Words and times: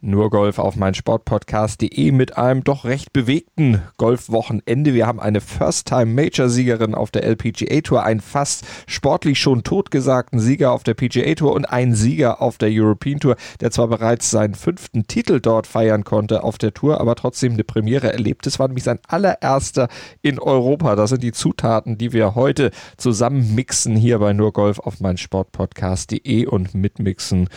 nur 0.00 0.30
Golf 0.30 0.60
auf 0.60 0.76
mein 0.76 0.94
Sportpodcast.de 0.94 2.12
mit 2.12 2.36
einem 2.36 2.62
doch 2.62 2.84
recht 2.84 3.12
bewegten 3.12 3.82
Golfwochenende. 3.96 4.94
Wir 4.94 5.08
haben 5.08 5.18
eine 5.18 5.40
First-Time-Major-Siegerin 5.40 6.94
auf 6.94 7.10
der 7.10 7.24
LPGA 7.24 7.80
Tour, 7.80 8.04
einen 8.04 8.20
fast 8.20 8.64
sportlich 8.86 9.40
schon 9.40 9.64
totgesagten 9.64 10.38
Sieger 10.38 10.70
auf 10.70 10.84
der 10.84 10.94
PGA 10.94 11.34
Tour 11.34 11.52
und 11.52 11.64
einen 11.64 11.96
Sieger 11.96 12.40
auf 12.40 12.58
der 12.58 12.68
European 12.70 13.18
Tour, 13.18 13.34
der 13.60 13.72
zwar 13.72 13.88
bereits 13.88 14.30
seinen 14.30 14.54
fünften 14.54 15.08
Titel 15.08 15.40
dort 15.40 15.66
feiern 15.66 16.04
konnte 16.04 16.44
auf 16.44 16.58
der 16.58 16.74
Tour, 16.74 17.00
aber 17.00 17.16
trotzdem 17.16 17.54
eine 17.54 17.64
Premiere 17.64 18.12
erlebt. 18.12 18.46
Es 18.46 18.60
war 18.60 18.68
nämlich 18.68 18.84
sein 18.84 19.00
allererster 19.08 19.88
in 20.22 20.38
Europa. 20.38 20.94
Das 20.94 21.10
sind 21.10 21.24
die 21.24 21.32
Zutaten, 21.32 21.98
die 21.98 22.12
wir 22.12 22.36
heute 22.36 22.70
zusammen 22.98 23.56
mixen 23.56 23.96
hier 23.96 24.20
bei 24.20 24.32
Nur 24.32 24.52
Golf 24.52 24.78
auf 24.78 25.00
mein 25.00 25.16
Sportpodcast.de 25.16 26.46
und 26.46 26.74
mitmixen 26.74 27.48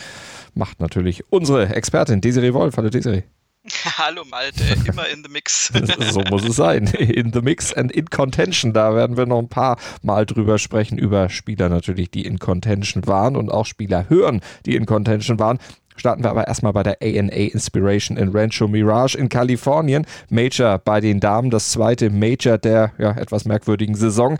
macht 0.54 0.80
natürlich 0.80 1.24
unsere 1.30 1.74
Expertin 1.74 2.20
Desiree 2.32 2.54
Wolf. 2.54 2.78
Hallo 2.78 2.88
Desiree. 2.88 3.24
Hallo 3.98 4.22
Malte, 4.28 4.64
immer 4.86 5.06
in 5.08 5.22
the 5.22 5.28
mix. 5.30 5.70
so 6.10 6.22
muss 6.30 6.44
es 6.44 6.56
sein. 6.56 6.86
In 6.86 7.30
the 7.32 7.42
mix 7.42 7.74
and 7.74 7.92
in 7.92 8.06
contention. 8.06 8.72
Da 8.72 8.94
werden 8.94 9.18
wir 9.18 9.26
noch 9.26 9.38
ein 9.38 9.48
paar 9.48 9.76
Mal 10.02 10.24
drüber 10.24 10.58
sprechen, 10.58 10.96
über 10.96 11.28
Spieler 11.28 11.68
natürlich, 11.68 12.10
die 12.10 12.24
in 12.24 12.38
contention 12.38 13.06
waren 13.06 13.36
und 13.36 13.50
auch 13.50 13.66
Spieler 13.66 14.08
hören, 14.08 14.40
die 14.64 14.76
in 14.76 14.86
contention 14.86 15.38
waren. 15.38 15.58
Starten 15.94 16.24
wir 16.24 16.30
aber 16.30 16.48
erstmal 16.48 16.72
bei 16.72 16.82
der 16.82 17.02
ANA 17.02 17.34
Inspiration 17.34 18.16
in 18.16 18.30
Rancho 18.30 18.66
Mirage 18.66 19.18
in 19.18 19.28
Kalifornien. 19.28 20.06
Major 20.30 20.78
bei 20.78 21.02
den 21.02 21.20
Damen, 21.20 21.50
das 21.50 21.70
zweite 21.70 22.08
Major 22.08 22.56
der 22.56 22.92
ja, 22.96 23.12
etwas 23.12 23.44
merkwürdigen 23.44 23.94
Saison 23.94 24.38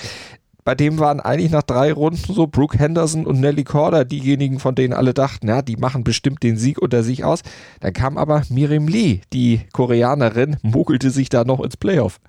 bei 0.65 0.75
dem 0.75 0.99
waren 0.99 1.21
eigentlich 1.21 1.51
nach 1.51 1.63
drei 1.63 1.93
Runden 1.93 2.33
so 2.33 2.47
Brooke 2.47 2.79
Henderson 2.79 3.27
und 3.27 3.41
Nelly 3.41 3.65
Corder 3.65 4.05
diejenigen, 4.05 4.59
von 4.59 4.75
denen 4.75 4.93
alle 4.93 5.15
dachten, 5.15 5.49
ja, 5.49 5.63
die 5.63 5.77
machen 5.77 6.05
bestimmt 6.05 6.43
den 6.43 6.57
Sieg 6.57 6.81
unter 6.81 7.03
sich 7.03 7.25
aus. 7.25 7.43
Dann 7.81 7.93
kam 7.93 8.17
aber 8.17 8.43
Mirim 8.49 8.89
Lee, 8.89 9.21
die 9.33 9.63
Koreanerin, 9.73 10.57
mogelte 10.63 11.11
sich 11.11 11.29
da 11.29 11.45
noch 11.45 11.61
ins 11.61 11.77
Playoff. 11.77 12.21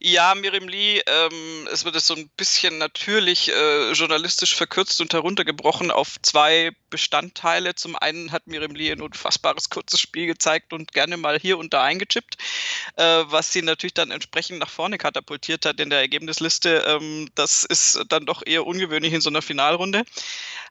Ja, 0.00 0.36
Mirim 0.36 0.68
Lee, 0.68 1.02
ähm, 1.06 1.68
es 1.72 1.84
wird 1.84 2.00
so 2.00 2.14
ein 2.14 2.28
bisschen 2.36 2.78
natürlich 2.78 3.50
äh, 3.52 3.90
journalistisch 3.92 4.54
verkürzt 4.54 5.00
und 5.00 5.12
heruntergebrochen 5.12 5.90
auf 5.90 6.22
zwei 6.22 6.70
Bestandteile. 6.88 7.74
Zum 7.74 7.96
einen 7.96 8.30
hat 8.30 8.46
Mirim 8.46 8.76
Lee 8.76 8.92
ein 8.92 9.02
unfassbares 9.02 9.70
kurzes 9.70 10.00
Spiel 10.00 10.26
gezeigt 10.26 10.72
und 10.72 10.92
gerne 10.92 11.16
mal 11.16 11.36
hier 11.40 11.58
und 11.58 11.74
da 11.74 11.82
eingechippt, 11.82 12.36
äh, 12.94 13.24
was 13.26 13.52
sie 13.52 13.62
natürlich 13.62 13.94
dann 13.94 14.12
entsprechend 14.12 14.60
nach 14.60 14.70
vorne 14.70 14.98
katapultiert 14.98 15.66
hat 15.66 15.80
in 15.80 15.90
der 15.90 15.98
Ergebnisliste. 15.98 16.84
Ähm, 16.86 17.28
das 17.34 17.64
ist 17.64 18.04
dann 18.08 18.24
doch 18.24 18.42
eher 18.46 18.66
ungewöhnlich 18.68 19.12
in 19.12 19.20
so 19.20 19.30
einer 19.30 19.42
Finalrunde. 19.42 20.04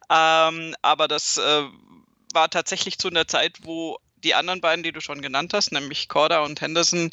Ähm, 0.10 0.74
aber 0.82 1.10
das 1.10 1.36
äh, 1.36 1.64
war 2.34 2.50
tatsächlich 2.50 2.98
zu 2.98 3.10
einer 3.10 3.28
Zeit, 3.28 3.58
wo 3.64 3.98
die 4.24 4.36
anderen 4.36 4.62
beiden, 4.62 4.84
die 4.84 4.94
du 4.94 5.02
schon 5.02 5.22
genannt 5.22 5.54
hast, 5.54 5.74
nämlich 5.74 6.08
Corda 6.08 6.40
und 6.44 6.62
Henderson, 6.62 7.12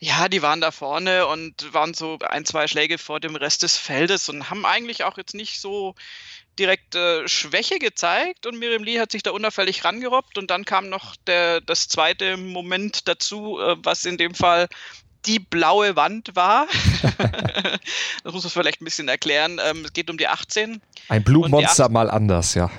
ja, 0.00 0.28
die 0.28 0.42
waren 0.42 0.60
da 0.60 0.70
vorne 0.70 1.26
und 1.26 1.72
waren 1.74 1.92
so 1.92 2.18
ein, 2.20 2.44
zwei 2.44 2.68
Schläge 2.68 2.98
vor 2.98 3.18
dem 3.18 3.34
Rest 3.34 3.62
des 3.62 3.76
Feldes 3.76 4.28
und 4.28 4.48
haben 4.48 4.64
eigentlich 4.64 5.04
auch 5.04 5.16
jetzt 5.16 5.34
nicht 5.34 5.60
so 5.60 5.94
direkt 6.58 6.94
äh, 6.94 7.26
Schwäche 7.26 7.78
gezeigt 7.78 8.46
und 8.46 8.58
Miriam 8.58 8.84
Lee 8.84 9.00
hat 9.00 9.12
sich 9.12 9.22
da 9.22 9.30
unauffällig 9.30 9.84
rangerobbt 9.84 10.38
und 10.38 10.50
dann 10.50 10.64
kam 10.64 10.88
noch 10.88 11.16
der, 11.26 11.60
das 11.60 11.88
zweite 11.88 12.36
Moment 12.36 13.08
dazu, 13.08 13.58
äh, 13.60 13.76
was 13.82 14.04
in 14.04 14.18
dem 14.18 14.34
Fall 14.34 14.68
die 15.26 15.40
blaue 15.40 15.96
Wand 15.96 16.34
war. 16.34 16.66
das 18.24 18.32
muss 18.32 18.44
man 18.44 18.50
vielleicht 18.50 18.80
ein 18.80 18.84
bisschen 18.84 19.08
erklären. 19.08 19.60
Ähm, 19.64 19.84
es 19.84 19.92
geht 19.92 20.10
um 20.10 20.18
die 20.18 20.28
18. 20.28 20.80
Ein 21.08 21.24
Blue 21.24 21.48
Monster 21.48 21.88
mal 21.88 22.10
anders, 22.10 22.54
ja. 22.54 22.70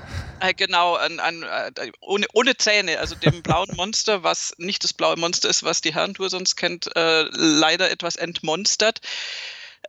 Äh, 0.42 0.54
genau, 0.54 0.96
an, 0.96 1.20
an, 1.20 1.44
äh, 1.44 1.92
ohne, 2.02 2.26
ohne 2.34 2.56
Zähne, 2.58 3.00
also 3.00 3.16
dem 3.16 3.42
blauen 3.44 3.76
Monster, 3.76 4.24
was 4.24 4.54
nicht 4.58 4.84
das 4.84 4.94
blaue 4.94 5.18
Monster 5.18 5.50
ist, 5.50 5.64
was 5.64 5.82
die 5.82 5.94
Herrentour 5.94 6.30
sonst 6.30 6.56
kennt, 6.56 6.96
äh, 6.96 7.24
leider 7.32 7.92
etwas 7.92 8.16
entmonstert. 8.16 9.02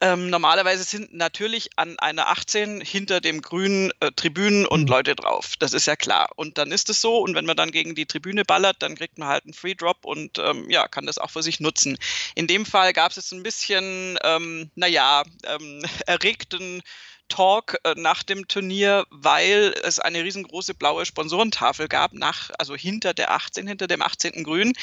Ähm, 0.01 0.31
normalerweise 0.31 0.85
sind 0.85 1.13
natürlich 1.13 1.71
an 1.77 1.99
einer 1.99 2.29
18 2.29 2.81
hinter 2.81 3.21
dem 3.21 3.43
grünen 3.43 3.91
äh, 4.01 4.11
Tribünen 4.13 4.65
und 4.65 4.83
mhm. 4.83 4.87
Leute 4.87 5.15
drauf. 5.17 5.55
Das 5.59 5.73
ist 5.73 5.87
ja 5.87 5.97
klar. 5.97 6.31
Und 6.37 6.59
dann 6.59 6.73
ist 6.73 6.89
es 6.89 7.01
so. 7.01 7.19
Und 7.19 7.35
wenn 7.35 7.45
man 7.45 7.57
dann 7.57 7.71
gegen 7.71 7.95
die 7.95 8.07
Tribüne 8.07 8.45
ballert, 8.45 8.77
dann 8.81 8.95
kriegt 8.95 9.19
man 9.19 9.29
halt 9.29 9.45
einen 9.45 9.53
Free 9.53 9.75
Drop 9.75 10.05
und 10.05 10.39
ähm, 10.39 10.71
ja, 10.71 10.89
kann 10.89 11.07
das 11.07 11.19
auch 11.19 11.31
für 11.31 11.43
sich 11.43 11.61
nutzen. 11.61 11.99
In 12.35 12.47
dem 12.47 12.65
Fall 12.65 12.93
gab 12.93 13.11
es 13.11 13.17
jetzt 13.17 13.33
ein 13.33 13.43
bisschen, 13.43 14.19
ähm, 14.23 14.71
naja, 14.75 15.23
ähm, 15.45 15.83
erregten 16.07 16.83
Talk 17.31 17.79
äh, 17.85 17.95
nach 17.97 18.23
dem 18.23 18.47
Turnier, 18.47 19.07
weil 19.09 19.75
es 19.83 19.99
eine 19.99 20.23
riesengroße 20.23 20.75
blaue 20.75 21.07
Sponsorentafel 21.07 21.89
gab, 21.89 22.13
nach, 22.13 22.51
also 22.59 22.77
hinter 22.77 23.15
der 23.15 23.31
18, 23.31 23.67
hinter 23.67 23.87
dem 23.87 24.03
18. 24.03 24.45
Grün. 24.45 24.75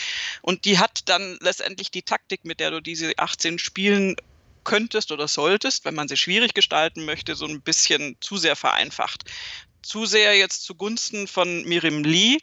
Und 0.41 0.65
die 0.65 0.79
hat 0.79 1.01
dann 1.05 1.37
letztendlich 1.41 1.91
die 1.91 2.01
Taktik, 2.01 2.45
mit 2.45 2.59
der 2.59 2.71
du 2.71 2.81
diese 2.81 3.13
18 3.17 3.59
spielen 3.59 4.15
könntest 4.63 5.11
oder 5.11 5.27
solltest, 5.27 5.85
wenn 5.85 5.95
man 5.95 6.07
sie 6.07 6.17
schwierig 6.17 6.55
gestalten 6.55 7.05
möchte, 7.05 7.35
so 7.35 7.45
ein 7.45 7.61
bisschen 7.61 8.17
zu 8.19 8.37
sehr 8.37 8.55
vereinfacht. 8.55 9.23
Zu 9.83 10.05
sehr 10.05 10.35
jetzt 10.35 10.63
zugunsten 10.63 11.27
von 11.27 11.63
Mirim 11.63 12.03
Lee 12.03 12.39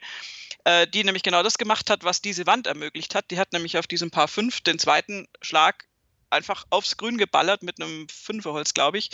äh, 0.65 0.87
die 0.87 1.05
nämlich 1.05 1.23
genau 1.23 1.43
das 1.43 1.59
gemacht 1.59 1.91
hat, 1.91 2.05
was 2.05 2.23
diese 2.23 2.47
Wand 2.47 2.67
ermöglicht 2.67 3.15
hat. 3.15 3.31
Die 3.31 3.39
hat 3.39 3.53
nämlich 3.53 3.77
auf 3.77 3.87
diesem 3.87 4.11
Paar 4.11 4.29
5 4.29 4.63
den 4.63 4.79
zweiten 4.79 5.29
Schlag 5.43 5.85
einfach 6.31 6.65
aufs 6.71 6.97
Grün 6.97 7.17
geballert 7.17 7.63
mit 7.63 7.81
einem 7.81 8.09
Fünferholz, 8.09 8.75
glaube 8.75 8.99
ich, 8.99 9.11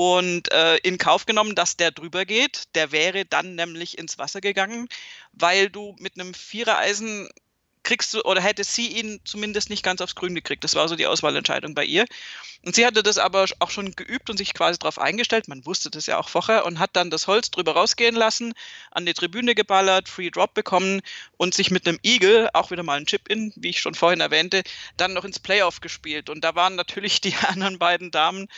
und 0.00 0.50
äh, 0.50 0.76
in 0.78 0.96
Kauf 0.96 1.26
genommen, 1.26 1.54
dass 1.54 1.76
der 1.76 1.90
drüber 1.90 2.24
geht. 2.24 2.74
Der 2.74 2.90
wäre 2.90 3.26
dann 3.26 3.54
nämlich 3.54 3.98
ins 3.98 4.16
Wasser 4.16 4.40
gegangen, 4.40 4.88
weil 5.34 5.68
du 5.68 5.94
mit 5.98 6.18
einem 6.18 6.32
Vierereisen 6.32 7.28
kriegst 7.82 8.14
du 8.14 8.22
oder 8.22 8.40
hätte 8.40 8.64
sie 8.64 8.88
ihn 8.88 9.20
zumindest 9.24 9.68
nicht 9.68 9.82
ganz 9.82 10.00
aufs 10.00 10.14
Grün 10.14 10.34
gekriegt. 10.34 10.64
Das 10.64 10.74
war 10.74 10.88
so 10.88 10.96
die 10.96 11.06
Auswahlentscheidung 11.06 11.74
bei 11.74 11.84
ihr. 11.84 12.06
Und 12.64 12.74
sie 12.74 12.86
hatte 12.86 13.02
das 13.02 13.18
aber 13.18 13.44
auch 13.58 13.68
schon 13.68 13.92
geübt 13.92 14.30
und 14.30 14.38
sich 14.38 14.54
quasi 14.54 14.78
darauf 14.78 14.98
eingestellt. 14.98 15.48
Man 15.48 15.66
wusste 15.66 15.90
das 15.90 16.06
ja 16.06 16.16
auch 16.16 16.30
vorher 16.30 16.64
und 16.64 16.78
hat 16.78 16.90
dann 16.94 17.10
das 17.10 17.26
Holz 17.26 17.50
drüber 17.50 17.72
rausgehen 17.72 18.14
lassen, 18.14 18.54
an 18.92 19.04
die 19.04 19.12
Tribüne 19.12 19.54
geballert, 19.54 20.08
Free 20.08 20.30
Drop 20.30 20.54
bekommen 20.54 21.02
und 21.36 21.52
sich 21.52 21.70
mit 21.70 21.86
einem 21.86 21.98
Eagle, 22.02 22.48
auch 22.54 22.70
wieder 22.70 22.82
mal 22.82 22.98
ein 22.98 23.06
Chip-In, 23.06 23.52
wie 23.56 23.68
ich 23.68 23.80
schon 23.80 23.94
vorhin 23.94 24.20
erwähnte, 24.20 24.62
dann 24.96 25.12
noch 25.12 25.26
ins 25.26 25.40
Playoff 25.40 25.82
gespielt. 25.82 26.30
Und 26.30 26.42
da 26.42 26.54
waren 26.54 26.74
natürlich 26.74 27.20
die 27.20 27.34
anderen 27.48 27.78
beiden 27.78 28.10
Damen 28.10 28.48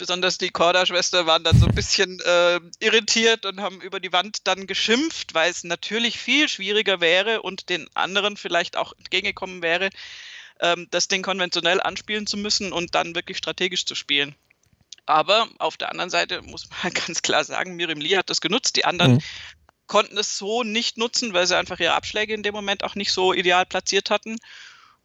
besonders 0.00 0.38
die 0.38 0.48
Korda-Schwester 0.48 1.26
waren 1.26 1.44
dann 1.44 1.58
so 1.58 1.66
ein 1.66 1.74
bisschen 1.74 2.18
äh, 2.24 2.58
irritiert 2.80 3.46
und 3.46 3.60
haben 3.60 3.80
über 3.80 4.00
die 4.00 4.12
Wand 4.12 4.48
dann 4.48 4.66
geschimpft, 4.66 5.34
weil 5.34 5.50
es 5.50 5.62
natürlich 5.62 6.18
viel 6.18 6.48
schwieriger 6.48 7.00
wäre 7.00 7.42
und 7.42 7.68
den 7.68 7.88
anderen 7.94 8.36
vielleicht 8.36 8.76
auch 8.76 8.92
entgegengekommen 8.98 9.62
wäre, 9.62 9.90
ähm, 10.60 10.88
das 10.90 11.06
Ding 11.06 11.22
konventionell 11.22 11.80
anspielen 11.80 12.26
zu 12.26 12.38
müssen 12.38 12.72
und 12.72 12.94
dann 12.94 13.14
wirklich 13.14 13.36
strategisch 13.36 13.84
zu 13.84 13.94
spielen. 13.94 14.34
Aber 15.04 15.48
auf 15.58 15.76
der 15.76 15.90
anderen 15.90 16.10
Seite 16.10 16.40
muss 16.42 16.68
man 16.82 16.92
ganz 17.06 17.22
klar 17.22 17.44
sagen, 17.44 17.76
Miriam 17.76 18.00
Lee 18.00 18.16
hat 18.16 18.30
das 18.30 18.40
genutzt, 18.40 18.76
die 18.76 18.86
anderen 18.86 19.14
mhm. 19.14 19.22
konnten 19.86 20.16
es 20.16 20.38
so 20.38 20.62
nicht 20.62 20.96
nutzen, 20.96 21.34
weil 21.34 21.46
sie 21.46 21.58
einfach 21.58 21.78
ihre 21.78 21.94
Abschläge 21.94 22.32
in 22.32 22.42
dem 22.42 22.54
Moment 22.54 22.84
auch 22.84 22.94
nicht 22.94 23.12
so 23.12 23.34
ideal 23.34 23.66
platziert 23.66 24.08
hatten. 24.08 24.38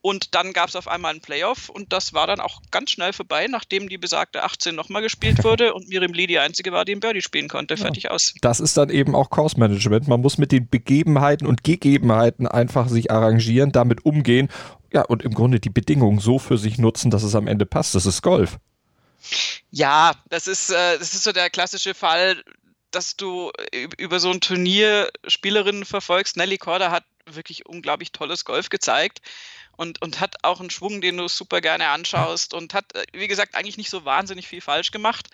Und 0.06 0.36
dann 0.36 0.54
gab 0.54 0.70
es 0.70 0.76
auf 0.76 0.88
einmal 0.88 1.10
einen 1.14 1.20
Playoff 1.20 1.68
und 1.68 1.92
das 1.92 2.14
war 2.14 2.28
dann 2.28 2.40
auch 2.40 2.62
ganz 2.70 2.92
schnell 2.92 3.12
vorbei, 3.12 3.48
nachdem 3.50 3.90
die 3.90 3.98
besagte 3.98 4.44
18 4.44 4.76
nochmal 4.76 5.02
gespielt 5.02 5.44
wurde 5.44 5.74
und 5.74 5.90
Miriam 5.90 6.14
Lee 6.14 6.28
die 6.28 6.38
einzige 6.38 6.72
war, 6.72 6.86
die 6.86 6.92
im 6.92 7.00
Birdie 7.00 7.24
spielen 7.24 7.48
konnte. 7.48 7.76
Fertig 7.76 8.04
ja. 8.04 8.12
aus. 8.12 8.36
Das 8.42 8.60
ist 8.60 8.78
dann 8.78 8.92
eben 8.92 9.16
auch 9.16 9.32
Course 9.32 9.60
Management. 9.60 10.08
Man 10.08 10.22
muss 10.22 10.38
mit 10.38 10.52
den 10.52 10.70
Begebenheiten 10.70 11.48
und 11.48 11.64
Gegebenheiten 11.64 12.46
einfach 12.46 12.88
sich 12.88 13.10
arrangieren, 13.10 13.72
damit 13.72 14.06
umgehen. 14.06 14.50
Ja, 14.94 15.02
und 15.02 15.24
im 15.24 15.34
Grunde 15.34 15.60
die 15.60 15.72
Bedingungen 15.72 16.20
so 16.20 16.38
für 16.38 16.60
sich 16.60 16.78
nutzen, 16.78 17.10
dass 17.10 17.24
es 17.24 17.34
am 17.34 17.48
Ende 17.48 17.66
passt. 17.66 17.96
Das 17.96 18.06
ist 18.06 18.22
Golf. 18.22 18.60
Ja, 19.72 20.14
das 20.30 20.46
ist, 20.46 20.70
äh, 20.70 21.00
das 21.00 21.16
ist 21.16 21.24
so 21.24 21.32
der 21.32 21.50
klassische 21.50 21.96
Fall, 21.96 22.44
dass 22.92 23.16
du 23.16 23.52
über 23.98 24.20
so 24.20 24.30
ein 24.30 24.40
Turnier 24.40 25.10
Spielerinnen 25.26 25.84
verfolgst. 25.84 26.38
Nelly 26.38 26.60
Korda 26.60 26.92
hat 26.92 27.06
wirklich 27.26 27.66
unglaublich 27.66 28.12
tolles 28.12 28.46
Golf 28.46 28.70
gezeigt 28.70 29.22
und, 29.78 30.02
und 30.02 30.20
hat 30.20 30.44
auch 30.44 30.60
einen 30.60 30.70
Schwung, 30.70 31.02
den 31.02 31.18
du 31.18 31.28
super 31.28 31.62
gerne 31.62 31.90
anschaust 31.90 32.54
und 32.54 32.74
hat, 32.74 32.96
äh, 32.96 33.04
wie 33.14 33.28
gesagt, 33.28 33.56
eigentlich 33.56 33.78
nicht 33.78 33.90
so 33.90 34.06
wahnsinnig 34.06 34.48
viel 34.48 34.62
falsch 34.62 34.92
gemacht. 34.92 35.28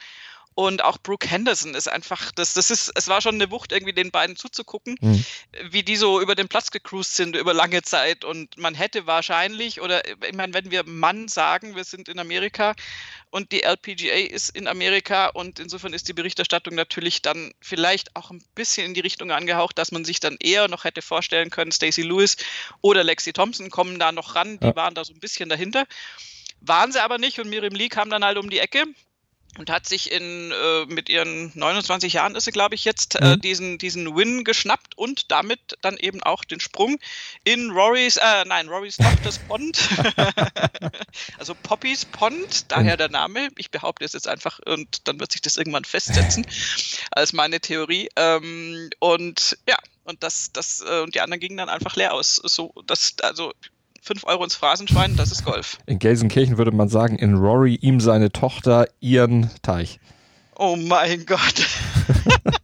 Und 0.53 0.83
auch 0.83 0.97
Brooke 0.97 1.27
Henderson 1.27 1.75
ist 1.75 1.87
einfach, 1.87 2.31
das, 2.33 2.55
das 2.55 2.71
ist, 2.71 2.91
es 2.95 3.07
war 3.07 3.21
schon 3.21 3.35
eine 3.35 3.51
Wucht, 3.51 3.71
irgendwie 3.71 3.93
den 3.93 4.11
beiden 4.11 4.35
zuzugucken, 4.35 4.97
mhm. 4.99 5.25
wie 5.69 5.81
die 5.81 5.95
so 5.95 6.19
über 6.19 6.35
den 6.35 6.49
Platz 6.49 6.71
gecruised 6.71 7.15
sind 7.15 7.37
über 7.37 7.53
lange 7.53 7.81
Zeit. 7.83 8.25
Und 8.25 8.57
man 8.57 8.75
hätte 8.75 9.07
wahrscheinlich, 9.07 9.79
oder 9.79 10.05
ich 10.05 10.33
meine, 10.33 10.53
wenn 10.53 10.69
wir 10.69 10.83
Mann 10.85 11.29
sagen, 11.29 11.75
wir 11.77 11.85
sind 11.85 12.09
in 12.09 12.19
Amerika 12.19 12.75
und 13.29 13.53
die 13.53 13.63
LPGA 13.63 14.27
ist 14.27 14.49
in 14.49 14.67
Amerika 14.67 15.27
und 15.27 15.59
insofern 15.59 15.93
ist 15.93 16.09
die 16.09 16.13
Berichterstattung 16.13 16.75
natürlich 16.75 17.21
dann 17.21 17.53
vielleicht 17.61 18.13
auch 18.17 18.29
ein 18.29 18.43
bisschen 18.53 18.87
in 18.87 18.93
die 18.93 18.99
Richtung 18.99 19.31
angehaucht, 19.31 19.77
dass 19.77 19.93
man 19.93 20.03
sich 20.03 20.19
dann 20.19 20.35
eher 20.41 20.67
noch 20.67 20.83
hätte 20.83 21.01
vorstellen 21.01 21.49
können, 21.49 21.71
Stacey 21.71 22.01
Lewis 22.01 22.35
oder 22.81 23.05
Lexi 23.05 23.31
Thompson 23.31 23.69
kommen 23.69 23.99
da 23.99 24.11
noch 24.11 24.35
ran, 24.35 24.59
die 24.59 24.67
ja. 24.67 24.75
waren 24.75 24.95
da 24.95 25.05
so 25.05 25.13
ein 25.13 25.19
bisschen 25.21 25.47
dahinter. 25.47 25.85
Waren 26.59 26.91
sie 26.91 27.01
aber 27.01 27.17
nicht 27.17 27.39
und 27.39 27.49
Miriam 27.49 27.73
Lee 27.73 27.89
kam 27.89 28.09
dann 28.09 28.23
halt 28.23 28.37
um 28.37 28.49
die 28.49 28.59
Ecke 28.59 28.85
und 29.57 29.69
hat 29.69 29.87
sich 29.87 30.11
in 30.11 30.51
äh, 30.51 30.85
mit 30.85 31.09
ihren 31.09 31.51
29 31.55 32.13
Jahren 32.13 32.35
ist 32.35 32.45
sie 32.45 32.51
glaube 32.51 32.75
ich 32.75 32.85
jetzt 32.85 33.15
äh, 33.15 33.35
mhm. 33.35 33.41
diesen 33.41 33.77
diesen 33.77 34.15
Win 34.15 34.43
geschnappt 34.43 34.97
und 34.97 35.31
damit 35.31 35.59
dann 35.81 35.97
eben 35.97 36.23
auch 36.23 36.43
den 36.43 36.59
Sprung 36.59 36.99
in 37.43 37.71
Rorys 37.71 38.17
äh, 38.17 38.45
nein 38.45 38.69
Rorys 38.69 38.97
Tochters 38.97 39.39
Pond. 39.47 39.79
Also 41.37 41.55
Poppys 41.55 42.05
Pond 42.05 42.71
daher 42.71 42.97
der 42.97 43.09
Name. 43.09 43.49
Ich 43.57 43.71
behaupte 43.71 44.05
es 44.05 44.13
jetzt 44.13 44.27
einfach 44.27 44.59
und 44.65 45.07
dann 45.07 45.19
wird 45.19 45.31
sich 45.31 45.41
das 45.41 45.57
irgendwann 45.57 45.85
festsetzen 45.85 46.45
als 47.11 47.33
meine 47.33 47.59
Theorie. 47.59 48.09
Ähm, 48.15 48.89
und 48.99 49.57
ja 49.67 49.77
und 50.03 50.23
das 50.23 50.51
das 50.53 50.83
äh, 50.87 51.01
und 51.01 51.15
die 51.15 51.21
anderen 51.21 51.39
gingen 51.39 51.57
dann 51.57 51.69
einfach 51.69 51.95
leer 51.95 52.13
aus. 52.13 52.35
So 52.35 52.73
das 52.85 53.15
also 53.21 53.53
5 54.01 54.23
Euro 54.25 54.43
ins 54.43 54.55
Phrasenschwein, 54.55 55.15
das 55.15 55.31
ist 55.31 55.45
Golf. 55.45 55.77
In 55.85 55.99
Gelsenkirchen 55.99 56.57
würde 56.57 56.71
man 56.71 56.89
sagen, 56.89 57.17
in 57.17 57.35
Rory 57.35 57.75
ihm 57.75 57.99
seine 57.99 58.31
Tochter 58.31 58.87
ihren 58.99 59.51
Teich. 59.61 59.99
Oh 60.55 60.75
mein 60.75 61.25
Gott. 61.27 61.39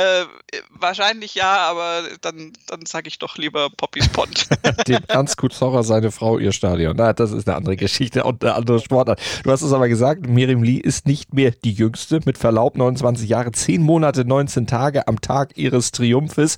Äh, 0.00 0.24
wahrscheinlich 0.70 1.34
ja, 1.34 1.58
aber 1.58 2.04
dann, 2.22 2.54
dann 2.68 2.86
sage 2.86 3.08
ich 3.08 3.18
doch 3.18 3.36
lieber 3.36 3.68
Poppys 3.68 4.08
Pond. 4.08 4.48
Dem 4.88 5.00
Ernst 5.08 5.36
Kuzorra 5.36 5.82
seine 5.82 6.10
Frau 6.10 6.38
ihr 6.38 6.52
Stadion. 6.52 6.96
Na, 6.96 7.12
das 7.12 7.32
ist 7.32 7.46
eine 7.46 7.58
andere 7.58 7.76
Geschichte 7.76 8.24
und 8.24 8.42
eine 8.42 8.54
andere 8.54 8.80
Sportart. 8.80 9.20
Du 9.44 9.50
hast 9.50 9.60
es 9.60 9.74
aber 9.74 9.90
gesagt, 9.90 10.26
Miriam 10.26 10.62
Lee 10.62 10.78
ist 10.78 11.06
nicht 11.06 11.34
mehr 11.34 11.50
die 11.50 11.72
jüngste. 11.72 12.20
Mit 12.24 12.38
Verlaub 12.38 12.78
29 12.78 13.28
Jahre, 13.28 13.52
10 13.52 13.82
Monate, 13.82 14.24
19 14.24 14.66
Tage 14.66 15.06
am 15.06 15.20
Tag 15.20 15.58
ihres 15.58 15.90
Triumphes. 15.90 16.56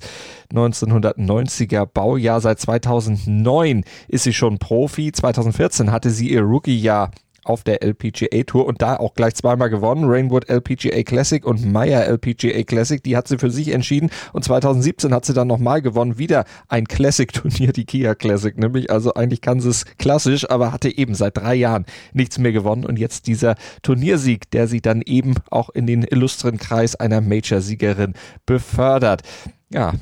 1990er 0.53 1.85
Baujahr. 1.85 2.39
Seit 2.39 2.61
2009 2.61 3.83
ist 4.07 4.23
sie 4.23 4.33
schon 4.33 4.57
Profi. 4.57 5.11
2014 5.11 5.91
hatte 5.91 6.11
sie 6.11 6.29
ihr 6.29 6.43
Rookie-Jahr 6.43 7.11
auf 7.43 7.63
der 7.63 7.83
LPGA 7.83 8.43
Tour 8.43 8.65
und 8.65 8.81
da 8.81 8.95
auch 8.97 9.13
gleich 9.13 9.35
zweimal 9.35 9.69
gewonnen. 9.69 10.05
Rainwood 10.05 10.49
LPGA 10.49 11.03
Classic 11.03 11.45
und 11.45 11.65
Meyer 11.71 12.05
LPGA 12.05 12.63
Classic, 12.63 13.01
die 13.03 13.17
hat 13.17 13.27
sie 13.27 13.37
für 13.37 13.51
sich 13.51 13.69
entschieden 13.69 14.09
und 14.31 14.43
2017 14.43 15.13
hat 15.13 15.25
sie 15.25 15.33
dann 15.33 15.47
nochmal 15.47 15.81
gewonnen. 15.81 16.17
Wieder 16.17 16.45
ein 16.67 16.85
Classic-Turnier, 16.87 17.73
die 17.73 17.85
Kia 17.85 18.15
Classic 18.15 18.57
nämlich. 18.57 18.91
Also 18.91 19.13
eigentlich 19.13 19.41
kann 19.41 19.59
sie 19.59 19.69
es 19.69 19.85
klassisch, 19.97 20.49
aber 20.49 20.71
hatte 20.71 20.95
eben 20.95 21.15
seit 21.15 21.37
drei 21.37 21.55
Jahren 21.55 21.85
nichts 22.13 22.37
mehr 22.37 22.51
gewonnen 22.51 22.85
und 22.85 22.99
jetzt 22.99 23.27
dieser 23.27 23.55
Turniersieg, 23.81 24.49
der 24.51 24.67
sie 24.67 24.81
dann 24.81 25.01
eben 25.01 25.35
auch 25.49 25.69
in 25.69 25.87
den 25.87 26.03
illustren 26.03 26.57
Kreis 26.57 26.95
einer 26.95 27.21
Major-Siegerin 27.21 28.13
befördert. 28.45 29.21
Ja, 29.69 29.93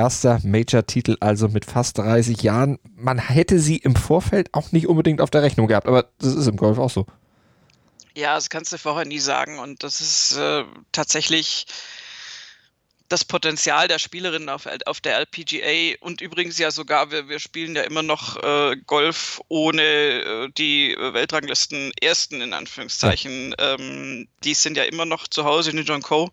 erster 0.00 0.40
Major-Titel 0.42 1.16
also 1.20 1.48
mit 1.48 1.66
fast 1.66 1.98
30 1.98 2.42
Jahren. 2.42 2.78
Man 2.96 3.18
hätte 3.18 3.58
sie 3.58 3.76
im 3.76 3.94
Vorfeld 3.94 4.48
auch 4.54 4.72
nicht 4.72 4.86
unbedingt 4.86 5.20
auf 5.20 5.28
der 5.28 5.42
Rechnung 5.42 5.66
gehabt, 5.66 5.86
aber 5.86 6.06
das 6.18 6.34
ist 6.34 6.46
im 6.46 6.56
Golf 6.56 6.78
auch 6.78 6.88
so. 6.88 7.04
Ja, 8.14 8.34
das 8.34 8.48
kannst 8.48 8.72
du 8.72 8.78
vorher 8.78 9.04
nie 9.04 9.18
sagen 9.18 9.58
und 9.58 9.82
das 9.82 10.00
ist 10.00 10.36
äh, 10.38 10.64
tatsächlich 10.90 11.66
das 13.10 13.24
Potenzial 13.24 13.88
der 13.88 13.98
Spielerinnen 13.98 14.48
auf, 14.48 14.66
auf 14.86 15.00
der 15.00 15.18
LPGA 15.18 15.96
und 16.00 16.20
übrigens 16.20 16.58
ja 16.58 16.70
sogar, 16.70 17.10
wir, 17.10 17.28
wir 17.28 17.40
spielen 17.40 17.74
ja 17.74 17.82
immer 17.82 18.04
noch 18.04 18.36
äh, 18.42 18.76
Golf 18.86 19.40
ohne 19.48 19.82
äh, 19.82 20.48
die 20.56 20.96
Weltranglisten 20.96 21.92
Ersten 22.00 22.40
in 22.40 22.52
Anführungszeichen. 22.52 23.54
Ja. 23.58 23.74
Ähm, 23.74 24.28
die 24.44 24.54
sind 24.54 24.76
ja 24.76 24.84
immer 24.84 25.04
noch 25.04 25.26
zu 25.26 25.44
Hause, 25.44 25.74
Ni 25.74 25.82
John 25.82 26.02
Ko 26.02 26.30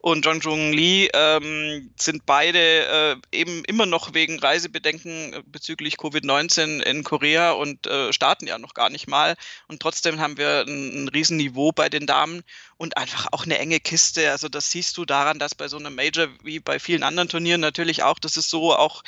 und 0.00 0.24
John 0.24 0.40
Jung 0.40 0.72
Lee 0.72 1.08
ähm, 1.14 1.90
sind 1.96 2.26
beide 2.26 2.58
äh, 2.60 3.16
eben 3.30 3.64
immer 3.64 3.86
noch 3.86 4.12
wegen 4.12 4.40
Reisebedenken 4.40 5.44
bezüglich 5.46 5.94
Covid-19 5.94 6.82
in 6.82 7.04
Korea 7.04 7.52
und 7.52 7.86
äh, 7.86 8.12
starten 8.12 8.48
ja 8.48 8.58
noch 8.58 8.74
gar 8.74 8.90
nicht 8.90 9.06
mal. 9.06 9.36
Und 9.68 9.80
trotzdem 9.80 10.18
haben 10.18 10.38
wir 10.38 10.64
ein, 10.66 11.04
ein 11.04 11.08
Riesenniveau 11.08 11.70
bei 11.70 11.88
den 11.88 12.06
Damen 12.06 12.42
und 12.78 12.96
einfach 12.96 13.28
auch 13.32 13.44
eine 13.44 13.58
enge 13.58 13.80
Kiste. 13.80 14.30
Also 14.30 14.48
das 14.48 14.70
siehst 14.70 14.96
du 14.96 15.04
daran, 15.04 15.38
dass 15.38 15.54
bei 15.54 15.68
so 15.68 15.76
einem 15.76 15.94
Major 15.94 16.28
wie 16.42 16.60
bei 16.60 16.78
vielen 16.78 17.02
anderen 17.02 17.28
Turnieren 17.28 17.60
natürlich 17.60 18.02
auch, 18.02 18.18
das 18.18 18.36
ist 18.36 18.50
so 18.50 18.74
auch 18.74 19.02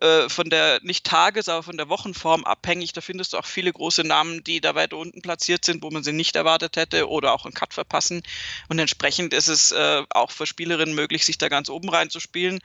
äh, 0.00 0.28
von 0.28 0.50
der 0.50 0.80
nicht 0.82 1.06
Tages-, 1.06 1.48
aber 1.48 1.62
von 1.62 1.76
der 1.76 1.88
Wochenform 1.88 2.44
abhängig. 2.44 2.92
Da 2.92 3.00
findest 3.00 3.32
du 3.32 3.38
auch 3.38 3.46
viele 3.46 3.72
große 3.72 4.02
Namen, 4.02 4.42
die 4.42 4.60
da 4.60 4.74
weiter 4.74 4.96
unten 4.96 5.22
platziert 5.22 5.64
sind, 5.64 5.82
wo 5.82 5.90
man 5.90 6.02
sie 6.02 6.12
nicht 6.12 6.34
erwartet 6.34 6.76
hätte 6.76 7.08
oder 7.08 7.32
auch 7.32 7.44
einen 7.44 7.54
Cut 7.54 7.74
verpassen. 7.74 8.22
Und 8.68 8.78
entsprechend 8.78 9.32
ist 9.32 9.48
es 9.48 9.70
äh, 9.70 10.02
auch 10.10 10.32
für 10.32 10.46
Spielerinnen 10.46 10.94
möglich, 10.94 11.24
sich 11.24 11.38
da 11.38 11.48
ganz 11.48 11.68
oben 11.68 11.88
reinzuspielen. 11.90 12.60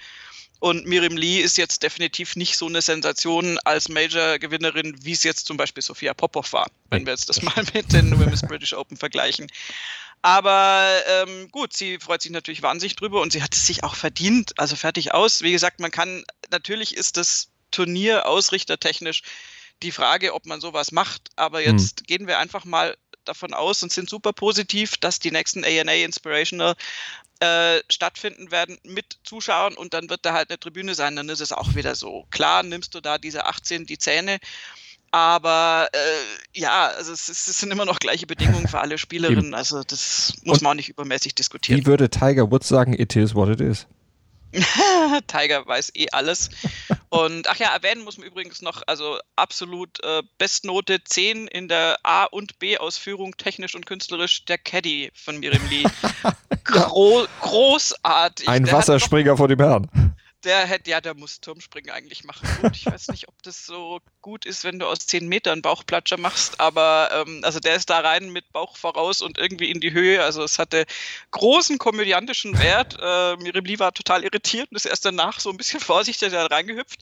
Und 0.59 0.85
Miriam 0.85 1.15
Lee 1.15 1.39
ist 1.39 1.57
jetzt 1.57 1.83
definitiv 1.83 2.35
nicht 2.35 2.57
so 2.57 2.67
eine 2.67 2.81
Sensation 2.81 3.57
als 3.63 3.87
Major-Gewinnerin, 3.87 4.97
wie 5.01 5.13
es 5.13 5.23
jetzt 5.23 5.45
zum 5.45 5.55
Beispiel 5.55 5.81
Sophia 5.81 6.13
Popov 6.13 6.51
war, 6.51 6.69
wenn 6.89 7.05
wir 7.05 7.13
jetzt 7.13 7.29
das 7.29 7.41
mal 7.41 7.63
mit 7.73 7.93
den 7.93 8.19
Women's 8.19 8.41
British 8.41 8.73
Open 8.73 8.97
vergleichen. 8.97 9.47
Aber 10.21 11.01
ähm, 11.07 11.49
gut, 11.49 11.73
sie 11.73 11.97
freut 11.97 12.21
sich 12.21 12.31
natürlich 12.31 12.61
wahnsinnig 12.61 12.97
drüber 12.97 13.21
und 13.21 13.31
sie 13.31 13.41
hat 13.41 13.55
es 13.55 13.65
sich 13.65 13.83
auch 13.85 13.95
verdient. 13.95 14.59
Also 14.59 14.75
fertig 14.75 15.13
aus. 15.13 15.41
Wie 15.41 15.53
gesagt, 15.53 15.79
man 15.79 15.91
kann, 15.91 16.25
natürlich 16.51 16.97
ist 16.97 17.15
das 17.15 17.49
Turnier 17.71 18.27
ausrichtertechnisch 18.27 19.21
die 19.81 19.93
Frage, 19.93 20.33
ob 20.33 20.45
man 20.45 20.59
sowas 20.59 20.91
macht. 20.91 21.29
Aber 21.37 21.61
hm. 21.61 21.71
jetzt 21.71 22.01
hm. 22.01 22.05
gehen 22.05 22.27
wir 22.27 22.37
einfach 22.37 22.65
mal 22.65 22.97
davon 23.29 23.53
aus 23.53 23.81
und 23.83 23.91
sind 23.91 24.09
super 24.09 24.33
positiv, 24.33 24.97
dass 24.97 25.19
die 25.19 25.31
nächsten 25.31 25.63
ANA 25.63 25.93
Inspirational 25.93 26.75
äh, 27.39 27.79
stattfinden 27.89 28.51
werden 28.51 28.77
mit 28.83 29.17
Zuschauern 29.23 29.75
und 29.75 29.93
dann 29.93 30.09
wird 30.09 30.25
da 30.25 30.33
halt 30.33 30.49
eine 30.49 30.59
Tribüne 30.59 30.95
sein. 30.95 31.15
Dann 31.15 31.29
ist 31.29 31.39
es 31.39 31.53
auch 31.53 31.75
wieder 31.75 31.95
so. 31.95 32.25
Klar, 32.31 32.63
nimmst 32.63 32.93
du 32.95 32.99
da 32.99 33.17
diese 33.17 33.45
18 33.45 33.85
die 33.85 33.97
Zähne 33.97 34.39
aber 35.11 35.89
äh, 35.91 36.59
ja, 36.59 36.87
also 36.95 37.11
es, 37.11 37.29
es, 37.29 37.59
sind 37.59 37.71
immer 37.71 37.85
noch 37.85 37.99
gleiche 37.99 38.27
Bedingungen 38.27 38.67
für 38.67 38.79
alle 38.79 38.97
Spielerinnen. 38.97 39.53
Also 39.53 39.83
das 39.83 40.33
muss 40.43 40.61
man 40.61 40.71
auch 40.71 40.75
nicht 40.75 40.89
übermäßig 40.89 41.35
diskutieren. 41.35 41.79
Wie 41.79 41.85
würde 41.85 42.09
Tiger 42.09 42.51
Woods 42.51 42.67
sagen, 42.67 42.93
it 42.93 43.15
is 43.15 43.33
what 43.33 43.49
it 43.49 43.61
is? 43.61 43.87
Tiger 45.27 45.65
weiß 45.65 45.91
eh 45.95 46.07
alles. 46.11 46.49
Und 47.09 47.47
ach 47.47 47.57
ja, 47.57 47.73
erwähnen 47.73 48.03
muss 48.03 48.17
man 48.17 48.27
übrigens 48.27 48.61
noch, 48.61 48.83
also 48.85 49.17
absolut 49.35 50.03
äh, 50.03 50.21
Bestnote 50.37 51.03
10 51.03 51.47
in 51.47 51.67
der 51.67 51.99
A- 52.03 52.25
und 52.25 52.59
B-Ausführung, 52.59 53.35
technisch 53.37 53.75
und 53.75 53.85
künstlerisch, 53.85 54.45
der 54.45 54.57
Caddy 54.57 55.11
von 55.15 55.39
Miriam 55.39 55.67
Lee. 55.69 55.83
Gro 56.63 57.25
großartig. 57.41 58.47
Ein 58.47 58.71
Wasserspringer 58.71 59.37
vor 59.37 59.47
dem 59.47 59.59
Herrn 59.59 60.15
der 60.43 60.65
hätte, 60.65 60.89
ja, 60.89 61.01
der 61.01 61.15
muss 61.15 61.41
Turmspringen 61.41 61.91
eigentlich 61.91 62.23
machen. 62.23 62.47
Gut, 62.61 62.75
ich 62.75 62.85
weiß 62.85 63.09
nicht, 63.09 63.27
ob 63.27 63.41
das 63.43 63.65
so 63.65 63.99
gut 64.21 64.45
ist, 64.45 64.63
wenn 64.63 64.79
du 64.79 64.85
aus 64.85 64.99
10 64.99 65.27
Metern 65.27 65.61
Bauchplatscher 65.61 66.17
machst, 66.17 66.59
aber 66.59 67.09
ähm, 67.13 67.41
also 67.43 67.59
der 67.59 67.75
ist 67.75 67.89
da 67.89 67.99
rein 67.99 68.29
mit 68.29 68.51
Bauch 68.51 68.77
voraus 68.77 69.21
und 69.21 69.37
irgendwie 69.37 69.69
in 69.69 69.79
die 69.79 69.91
Höhe. 69.91 70.23
Also 70.23 70.43
es 70.43 70.59
hatte 70.59 70.85
großen 71.31 71.77
komödiantischen 71.77 72.57
Wert. 72.59 72.97
Äh, 73.01 73.37
Miriam 73.37 73.65
Lee 73.65 73.79
war 73.79 73.93
total 73.93 74.23
irritiert 74.23 74.69
und 74.71 74.77
ist 74.77 74.85
erst 74.85 75.05
danach 75.05 75.39
so 75.39 75.49
ein 75.49 75.57
bisschen 75.57 75.79
vorsichtig 75.79 76.31
da 76.31 76.45
reingehüpft. 76.45 76.99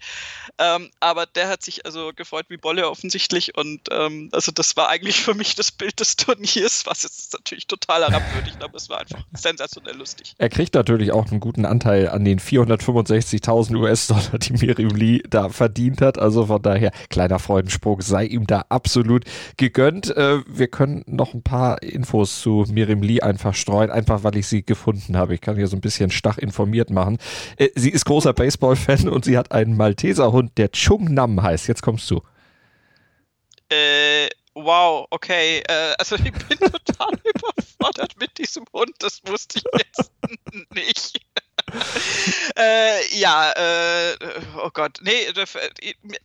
Ähm, 0.57 0.91
aber 0.99 1.25
der 1.25 1.49
hat 1.49 1.63
sich 1.63 1.85
also 1.85 2.11
gefreut 2.15 2.47
wie 2.49 2.57
Bolle 2.57 2.89
offensichtlich 2.89 3.55
und 3.55 3.81
ähm, 3.91 4.29
also 4.31 4.51
das 4.51 4.75
war 4.75 4.89
eigentlich 4.89 5.21
für 5.21 5.33
mich 5.33 5.55
das 5.55 5.71
Bild 5.71 5.99
des 5.99 6.15
Turniers, 6.15 6.85
was 6.85 7.03
jetzt 7.03 7.33
natürlich 7.33 7.67
total 7.67 8.07
herabwürdig, 8.07 8.53
aber 8.61 8.75
es 8.75 8.89
war 8.89 8.99
einfach 8.99 9.23
sensationell 9.33 9.95
lustig. 9.95 10.33
Er 10.37 10.49
kriegt 10.49 10.73
natürlich 10.73 11.11
auch 11.11 11.27
einen 11.29 11.39
guten 11.39 11.65
Anteil 11.65 12.09
an 12.09 12.25
den 12.25 12.39
465 12.39 13.26
60.000 13.27 13.75
US-Dollar, 13.75 14.39
die 14.39 14.53
Miriam 14.53 14.95
Lee 14.95 15.21
da 15.29 15.49
verdient 15.49 16.01
hat. 16.01 16.17
Also 16.17 16.45
von 16.45 16.61
daher, 16.61 16.91
kleiner 17.09 17.39
Freudensprung 17.39 18.01
sei 18.01 18.25
ihm 18.25 18.47
da 18.47 18.65
absolut 18.69 19.25
gegönnt. 19.57 20.15
Äh, 20.15 20.39
wir 20.47 20.67
können 20.67 21.03
noch 21.07 21.33
ein 21.33 21.43
paar 21.43 21.81
Infos 21.83 22.41
zu 22.41 22.65
Miriam 22.69 23.01
Lee 23.01 23.21
einfach 23.21 23.53
streuen, 23.53 23.91
einfach 23.91 24.23
weil 24.23 24.37
ich 24.37 24.47
sie 24.47 24.65
gefunden 24.65 25.17
habe. 25.17 25.35
Ich 25.35 25.41
kann 25.41 25.55
hier 25.55 25.67
so 25.67 25.77
ein 25.77 25.81
bisschen 25.81 26.11
stach 26.11 26.37
informiert 26.37 26.89
machen. 26.89 27.17
Äh, 27.57 27.69
sie 27.75 27.89
ist 27.89 28.05
großer 28.05 28.33
Baseball-Fan 28.33 29.09
und 29.09 29.25
sie 29.25 29.37
hat 29.37 29.51
einen 29.51 29.75
Malteser-Hund, 29.75 30.57
der 30.57 30.71
Chung 30.71 31.13
Nam 31.13 31.41
heißt. 31.41 31.67
Jetzt 31.67 31.81
kommst 31.81 32.09
du. 32.09 32.21
Äh, 33.69 34.29
wow, 34.53 35.07
okay. 35.11 35.61
Äh, 35.67 35.93
also 35.97 36.15
ich 36.15 36.31
bin 36.31 36.57
total 36.59 37.13
überfordert 37.23 38.13
mit 38.19 38.37
diesem 38.37 38.65
Hund. 38.73 38.91
Das 38.99 39.21
wusste 39.25 39.59
ich 39.59 39.65
jetzt 39.73 40.11
nicht. 40.73 41.19
äh, 42.57 43.17
ja, 43.17 43.51
äh, 43.51 44.15
oh 44.63 44.69
Gott, 44.73 44.99
nee, 45.01 45.31
da, 45.33 45.43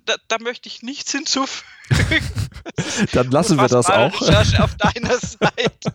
da, 0.05 0.15
da, 0.29 0.39
möchte 0.39 0.69
ich 0.69 0.83
nichts 0.83 1.13
hinzufügen. 1.13 1.67
Dann 3.13 3.31
lassen 3.31 3.59
wir 3.59 3.69
das 3.69 3.91
auch. 3.91 4.21
Recherche 4.21 4.63
auf 4.63 4.75
deiner 4.77 5.17
Seite. 5.19 5.95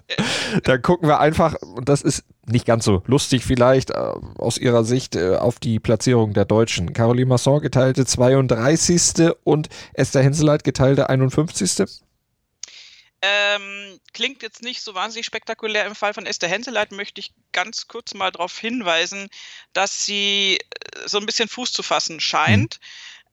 Dann 0.64 0.82
gucken 0.82 1.08
wir 1.08 1.20
einfach, 1.20 1.56
und 1.62 1.88
das 1.88 2.02
ist 2.02 2.24
nicht 2.46 2.66
ganz 2.66 2.86
so 2.86 3.04
lustig 3.06 3.46
vielleicht 3.46 3.92
äh, 3.92 4.14
aus 4.38 4.58
ihrer 4.58 4.84
Sicht 4.84 5.16
äh, 5.16 5.36
auf 5.36 5.60
die 5.60 5.80
Platzierung 5.80 6.34
der 6.34 6.46
Deutschen. 6.46 6.94
Caroline 6.94 7.28
Masson 7.28 7.62
geteilte 7.62 8.06
32. 8.06 9.32
und 9.44 9.70
Esther 9.94 10.24
Henseleit 10.24 10.64
geteilte 10.64 11.10
51. 11.10 12.02
Ähm, 13.22 13.87
klingt 14.18 14.42
jetzt 14.42 14.64
nicht 14.64 14.82
so 14.82 14.96
wahnsinnig 14.96 15.28
spektakulär. 15.28 15.86
Im 15.86 15.94
Fall 15.94 16.12
von 16.12 16.26
Esther 16.26 16.50
Henseleit 16.50 16.92
möchte 16.92 17.22
ich 17.22 17.34
ganz 17.52 17.88
kurz 17.88 18.16
mal 18.16 18.32
darauf 18.32 18.58
hinweisen, 18.58 19.30
dass 19.74 20.06
sie 20.08 20.58
äh, 20.58 21.08
so 21.08 21.20
ein 21.20 21.28
bisschen 21.28 21.48
Fuß 21.48 21.72
zu 21.72 21.84
fassen 21.84 22.20
scheint. 22.20 22.80
Mhm. 22.80 22.88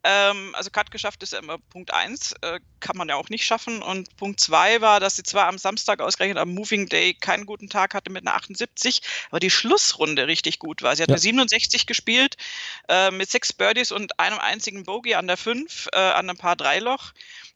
Ähm, 0.06 0.54
also 0.54 0.68
Cut 0.68 0.90
geschafft 0.90 1.22
ist 1.22 1.32
ja 1.32 1.38
immer 1.38 1.56
Punkt 1.56 1.90
1, 1.90 2.34
äh, 2.42 2.60
kann 2.80 2.98
man 2.98 3.08
ja 3.08 3.14
auch 3.14 3.30
nicht 3.30 3.46
schaffen. 3.46 3.80
Und 3.80 4.14
Punkt 4.18 4.40
2 4.40 4.82
war, 4.82 5.00
dass 5.00 5.16
sie 5.16 5.22
zwar 5.22 5.46
am 5.46 5.56
Samstag 5.56 6.00
ausgerechnet 6.00 6.36
am 6.36 6.52
Moving 6.52 6.86
Day 6.86 7.14
keinen 7.14 7.46
guten 7.46 7.70
Tag 7.70 7.94
hatte 7.94 8.12
mit 8.12 8.26
einer 8.26 8.36
78, 8.36 9.00
aber 9.30 9.40
die 9.40 9.48
Schlussrunde 9.48 10.26
richtig 10.26 10.58
gut 10.58 10.82
war. 10.82 10.94
Sie 10.94 11.02
hat 11.02 11.08
ja. 11.08 11.14
eine 11.14 11.20
67 11.22 11.86
gespielt 11.86 12.36
äh, 12.90 13.10
mit 13.10 13.30
sechs 13.30 13.54
Birdies 13.54 13.90
und 13.90 14.20
einem 14.20 14.38
einzigen 14.38 14.82
Bogey 14.82 15.14
an 15.14 15.28
der 15.28 15.38
5, 15.38 15.88
äh, 15.94 15.96
an 15.96 16.28
einem 16.28 16.36
Paar 16.36 16.56
Dreiloch. 16.56 17.14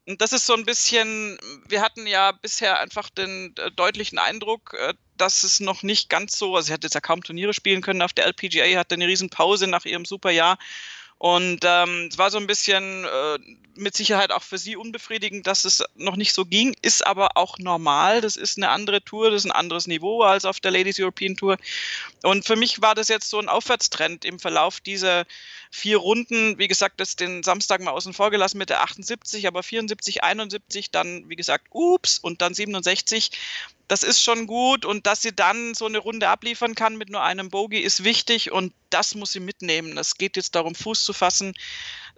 Und 0.08 0.22
das 0.22 0.32
ist 0.32 0.46
so 0.46 0.54
ein 0.54 0.64
bisschen, 0.64 1.38
wir 1.68 1.82
hatten 1.82 2.06
ja 2.06 2.32
bisher 2.32 2.80
einfach 2.80 3.10
den 3.10 3.54
äh, 3.58 3.70
deutlichen 3.72 4.18
Eindruck, 4.18 4.74
äh, 4.78 4.94
dass 5.18 5.42
es 5.42 5.60
noch 5.60 5.82
nicht 5.82 6.08
ganz 6.08 6.38
so, 6.38 6.56
also 6.56 6.68
sie 6.68 6.72
hat 6.72 6.82
jetzt 6.82 6.94
ja 6.94 7.02
kaum 7.02 7.22
Turniere 7.22 7.52
spielen 7.52 7.82
können 7.82 8.00
auf 8.00 8.14
der 8.14 8.24
LPGA, 8.24 8.78
hatte 8.78 8.94
eine 8.94 9.06
riesen 9.06 9.28
Pause 9.28 9.66
nach 9.66 9.84
ihrem 9.84 10.06
Superjahr 10.06 10.56
und 11.18 11.60
ähm, 11.64 12.08
es 12.10 12.16
war 12.16 12.30
so 12.30 12.38
ein 12.38 12.46
bisschen 12.46 13.04
äh, 13.04 13.38
mit 13.74 13.96
Sicherheit 13.96 14.30
auch 14.30 14.44
für 14.44 14.56
sie 14.56 14.76
unbefriedigend, 14.76 15.48
dass 15.48 15.64
es 15.64 15.82
noch 15.96 16.14
nicht 16.14 16.32
so 16.32 16.44
ging, 16.44 16.76
ist 16.80 17.04
aber 17.04 17.36
auch 17.36 17.58
normal. 17.58 18.20
Das 18.20 18.36
ist 18.36 18.56
eine 18.56 18.68
andere 18.68 19.02
Tour, 19.02 19.30
das 19.30 19.42
ist 19.42 19.50
ein 19.50 19.56
anderes 19.56 19.88
Niveau 19.88 20.22
als 20.22 20.44
auf 20.44 20.60
der 20.60 20.70
Ladies 20.70 21.00
European 21.00 21.36
Tour. 21.36 21.58
Und 22.22 22.46
für 22.46 22.54
mich 22.54 22.80
war 22.82 22.94
das 22.94 23.08
jetzt 23.08 23.30
so 23.30 23.40
ein 23.40 23.48
Aufwärtstrend 23.48 24.24
im 24.24 24.38
Verlauf 24.38 24.78
dieser 24.78 25.24
vier 25.70 25.98
Runden. 25.98 26.58
Wie 26.58 26.68
gesagt, 26.68 27.00
das 27.00 27.16
den 27.16 27.42
Samstag 27.42 27.80
mal 27.80 27.92
außen 27.92 28.12
vor 28.12 28.30
gelassen 28.30 28.58
mit 28.58 28.70
der 28.70 28.82
78, 28.82 29.46
aber 29.46 29.62
74, 29.62 30.22
71, 30.22 30.90
dann 30.90 31.28
wie 31.28 31.36
gesagt, 31.36 31.66
ups, 31.70 32.18
und 32.18 32.42
dann 32.42 32.54
67 32.54 33.30
das 33.88 34.02
ist 34.02 34.22
schon 34.22 34.46
gut 34.46 34.84
und 34.84 35.06
dass 35.06 35.22
sie 35.22 35.34
dann 35.34 35.74
so 35.74 35.86
eine 35.86 35.98
Runde 35.98 36.28
abliefern 36.28 36.74
kann 36.74 36.96
mit 36.96 37.08
nur 37.08 37.22
einem 37.22 37.48
Bogey 37.48 37.80
ist 37.80 38.04
wichtig 38.04 38.52
und 38.52 38.74
das 38.90 39.14
muss 39.14 39.32
sie 39.32 39.40
mitnehmen. 39.40 39.96
Es 39.96 40.16
geht 40.16 40.36
jetzt 40.36 40.54
darum, 40.54 40.74
Fuß 40.74 41.02
zu 41.02 41.14
fassen. 41.14 41.54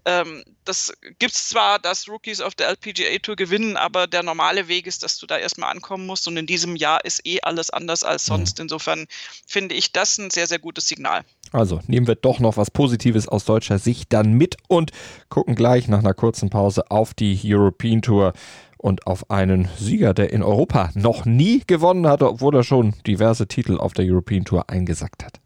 Ähm, 0.05 0.45
das 0.65 0.93
gibt 1.19 1.35
es 1.35 1.49
zwar, 1.49 1.79
dass 1.79 2.09
Rookies 2.09 2.41
auf 2.41 2.55
der 2.55 2.69
LPGA 2.69 3.19
Tour 3.19 3.37
gewinnen, 3.37 3.77
aber 3.77 4.07
der 4.07 4.23
normale 4.23 4.67
Weg 4.67 4.87
ist, 4.87 5.03
dass 5.03 5.19
du 5.19 5.27
da 5.27 5.39
erstmal 5.39 5.71
ankommen 5.71 6.07
musst 6.07 6.27
und 6.27 6.37
in 6.37 6.47
diesem 6.47 6.75
Jahr 6.75 7.05
ist 7.05 7.25
eh 7.25 7.41
alles 7.43 7.71
anders 7.71 8.03
als 8.03 8.25
mhm. 8.25 8.35
sonst. 8.35 8.59
Insofern 8.59 9.07
finde 9.47 9.75
ich 9.75 9.93
das 9.93 10.19
ein 10.19 10.31
sehr, 10.31 10.47
sehr 10.47 10.59
gutes 10.59 10.89
Signal. 10.89 11.25
Also 11.53 11.81
nehmen 11.87 12.07
wir 12.07 12.15
doch 12.15 12.39
noch 12.39 12.57
was 12.57 12.71
Positives 12.71 13.27
aus 13.29 13.45
deutscher 13.45 13.79
Sicht 13.79 14.13
dann 14.13 14.33
mit 14.33 14.57
und 14.69 14.93
gucken 15.29 15.55
gleich 15.55 15.89
nach 15.89 15.99
einer 15.99 16.15
kurzen 16.15 16.51
Pause 16.51 16.91
auf 16.91 17.15
die 17.15 17.39
European 17.45 18.03
Tour 18.03 18.33
und 18.79 19.07
auf 19.07 19.31
einen 19.31 19.69
Sieger, 19.77 20.15
der 20.15 20.33
in 20.33 20.43
Europa 20.43 20.91
noch 20.95 21.25
nie 21.25 21.63
gewonnen 21.67 22.07
hatte, 22.07 22.29
obwohl 22.29 22.55
er 22.55 22.63
schon 22.63 22.95
diverse 23.07 23.47
Titel 23.47 23.79
auf 23.79 23.93
der 23.93 24.07
European 24.07 24.45
Tour 24.45 24.71
eingesackt 24.71 25.25
hat 25.25 25.41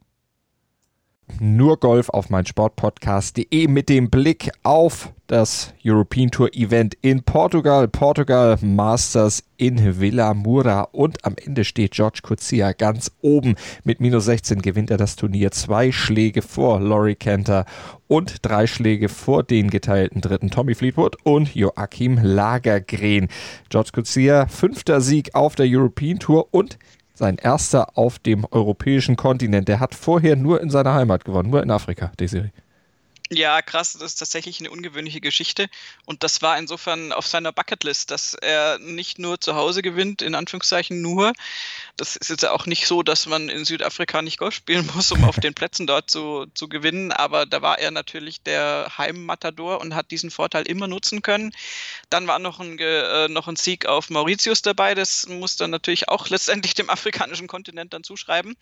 nur 1.40 1.78
Golf 1.78 2.08
auf 2.10 2.30
mein 2.30 2.46
Sportpodcast.de 2.46 3.68
mit 3.68 3.88
dem 3.88 4.10
Blick 4.10 4.50
auf 4.62 5.12
das 5.26 5.72
European 5.84 6.30
Tour 6.30 6.52
Event 6.52 6.94
in 7.00 7.22
Portugal. 7.22 7.88
Portugal 7.88 8.58
Masters 8.60 9.42
in 9.56 9.98
Villa 10.00 10.34
Mura 10.34 10.82
und 10.92 11.24
am 11.24 11.34
Ende 11.42 11.64
steht 11.64 11.92
George 11.92 12.20
Kuzia 12.22 12.72
ganz 12.72 13.10
oben. 13.22 13.54
Mit 13.84 14.00
minus 14.00 14.26
16 14.26 14.60
gewinnt 14.60 14.90
er 14.90 14.98
das 14.98 15.16
Turnier. 15.16 15.50
Zwei 15.50 15.92
Schläge 15.92 16.42
vor 16.42 16.80
Laurie 16.80 17.14
Kenter 17.14 17.64
und 18.06 18.44
drei 18.44 18.66
Schläge 18.66 19.08
vor 19.08 19.42
den 19.42 19.70
geteilten 19.70 20.20
dritten 20.20 20.50
Tommy 20.50 20.74
Fleetwood 20.74 21.16
und 21.24 21.54
Joachim 21.54 22.18
Lagergren. 22.22 23.28
George 23.70 23.90
Kuzia, 23.92 24.46
fünfter 24.46 25.00
Sieg 25.00 25.34
auf 25.34 25.54
der 25.54 25.66
European 25.68 26.18
Tour 26.18 26.48
und 26.50 26.78
sein 27.14 27.36
erster 27.36 27.96
auf 27.96 28.18
dem 28.18 28.44
europäischen 28.50 29.16
Kontinent. 29.16 29.68
Der 29.68 29.80
hat 29.80 29.94
vorher 29.94 30.36
nur 30.36 30.60
in 30.60 30.70
seiner 30.70 30.94
Heimat 30.94 31.24
gewonnen, 31.24 31.50
nur 31.50 31.62
in 31.62 31.70
Afrika, 31.70 32.12
Desiree. 32.18 32.50
Ja, 33.30 33.62
krass, 33.62 33.94
das 33.94 34.02
ist 34.02 34.16
tatsächlich 34.16 34.60
eine 34.60 34.70
ungewöhnliche 34.70 35.20
Geschichte. 35.20 35.68
Und 36.04 36.22
das 36.22 36.42
war 36.42 36.58
insofern 36.58 37.10
auf 37.10 37.26
seiner 37.26 37.52
Bucketlist, 37.52 38.10
dass 38.10 38.34
er 38.34 38.78
nicht 38.78 39.18
nur 39.18 39.40
zu 39.40 39.54
Hause 39.54 39.80
gewinnt, 39.80 40.20
in 40.20 40.34
Anführungszeichen 40.34 41.00
nur. 41.00 41.32
Das 41.96 42.16
ist 42.16 42.28
jetzt 42.28 42.44
auch 42.44 42.66
nicht 42.66 42.86
so, 42.86 43.02
dass 43.02 43.24
man 43.24 43.48
in 43.48 43.64
Südafrika 43.64 44.20
nicht 44.20 44.36
Golf 44.38 44.54
spielen 44.54 44.86
muss, 44.94 45.10
um 45.10 45.24
auf 45.24 45.40
den 45.40 45.54
Plätzen 45.54 45.86
dort 45.86 46.10
zu, 46.10 46.46
zu 46.54 46.68
gewinnen. 46.68 47.12
Aber 47.12 47.46
da 47.46 47.62
war 47.62 47.78
er 47.78 47.90
natürlich 47.90 48.42
der 48.42 48.92
Heimmatador 48.98 49.80
und 49.80 49.94
hat 49.94 50.10
diesen 50.10 50.30
Vorteil 50.30 50.66
immer 50.66 50.86
nutzen 50.86 51.22
können. 51.22 51.52
Dann 52.10 52.26
war 52.26 52.38
noch 52.38 52.60
ein, 52.60 52.78
äh, 52.78 53.28
noch 53.28 53.48
ein 53.48 53.56
Sieg 53.56 53.86
auf 53.86 54.10
Mauritius 54.10 54.60
dabei. 54.60 54.94
Das 54.94 55.26
muss 55.28 55.56
dann 55.56 55.70
natürlich 55.70 56.10
auch 56.10 56.28
letztendlich 56.28 56.74
dem 56.74 56.90
afrikanischen 56.90 57.46
Kontinent 57.46 57.94
dann 57.94 58.04
zuschreiben. 58.04 58.54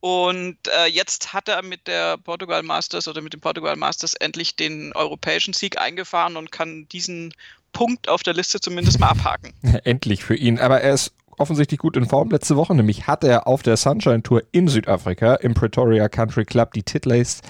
Und 0.00 0.56
äh, 0.68 0.86
jetzt 0.86 1.34
hat 1.34 1.48
er 1.48 1.62
mit 1.62 1.86
der 1.86 2.16
Portugal 2.16 2.62
Masters 2.62 3.06
oder 3.06 3.20
mit 3.20 3.34
dem 3.34 3.40
Portugal 3.40 3.76
Masters 3.76 4.14
endlich 4.14 4.56
den 4.56 4.92
europäischen 4.94 5.52
Sieg 5.52 5.78
eingefahren 5.78 6.36
und 6.36 6.50
kann 6.50 6.88
diesen 6.88 7.34
Punkt 7.72 8.08
auf 8.08 8.22
der 8.22 8.34
Liste 8.34 8.60
zumindest 8.60 8.98
mal 8.98 9.10
abhaken. 9.10 9.52
endlich 9.84 10.24
für 10.24 10.34
ihn. 10.34 10.58
Aber 10.58 10.80
er 10.80 10.94
ist 10.94 11.12
offensichtlich 11.40 11.78
gut 11.78 11.96
in 11.96 12.06
Form 12.06 12.30
letzte 12.30 12.56
Woche. 12.56 12.74
Nämlich 12.74 13.06
hat 13.06 13.24
er 13.24 13.46
auf 13.46 13.62
der 13.62 13.76
Sunshine 13.76 14.22
Tour 14.22 14.42
in 14.52 14.68
Südafrika 14.68 15.34
im 15.36 15.54
Pretoria 15.54 16.08
Country 16.08 16.44
Club 16.44 16.72
die 16.74 16.82
Titleist, 16.82 17.42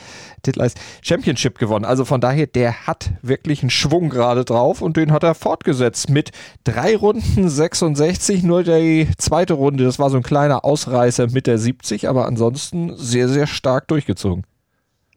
Titleist 0.42 0.80
Championship 1.02 1.58
gewonnen. 1.58 1.84
Also 1.84 2.04
von 2.04 2.20
daher, 2.20 2.46
der 2.46 2.86
hat 2.86 3.10
wirklich 3.22 3.62
einen 3.62 3.70
Schwung 3.70 4.08
gerade 4.08 4.44
drauf 4.44 4.80
und 4.80 4.96
den 4.96 5.12
hat 5.12 5.22
er 5.22 5.34
fortgesetzt 5.34 6.08
mit 6.08 6.30
drei 6.64 6.96
Runden 6.96 7.48
66. 7.48 8.42
Nur 8.42 8.62
die 8.62 9.08
zweite 9.18 9.54
Runde, 9.54 9.84
das 9.84 9.98
war 9.98 10.10
so 10.10 10.16
ein 10.16 10.22
kleiner 10.22 10.64
Ausreißer 10.64 11.28
mit 11.28 11.46
der 11.46 11.58
70, 11.58 12.08
aber 12.08 12.26
ansonsten 12.26 12.96
sehr, 12.96 13.28
sehr 13.28 13.46
stark 13.46 13.88
durchgezogen. 13.88 14.44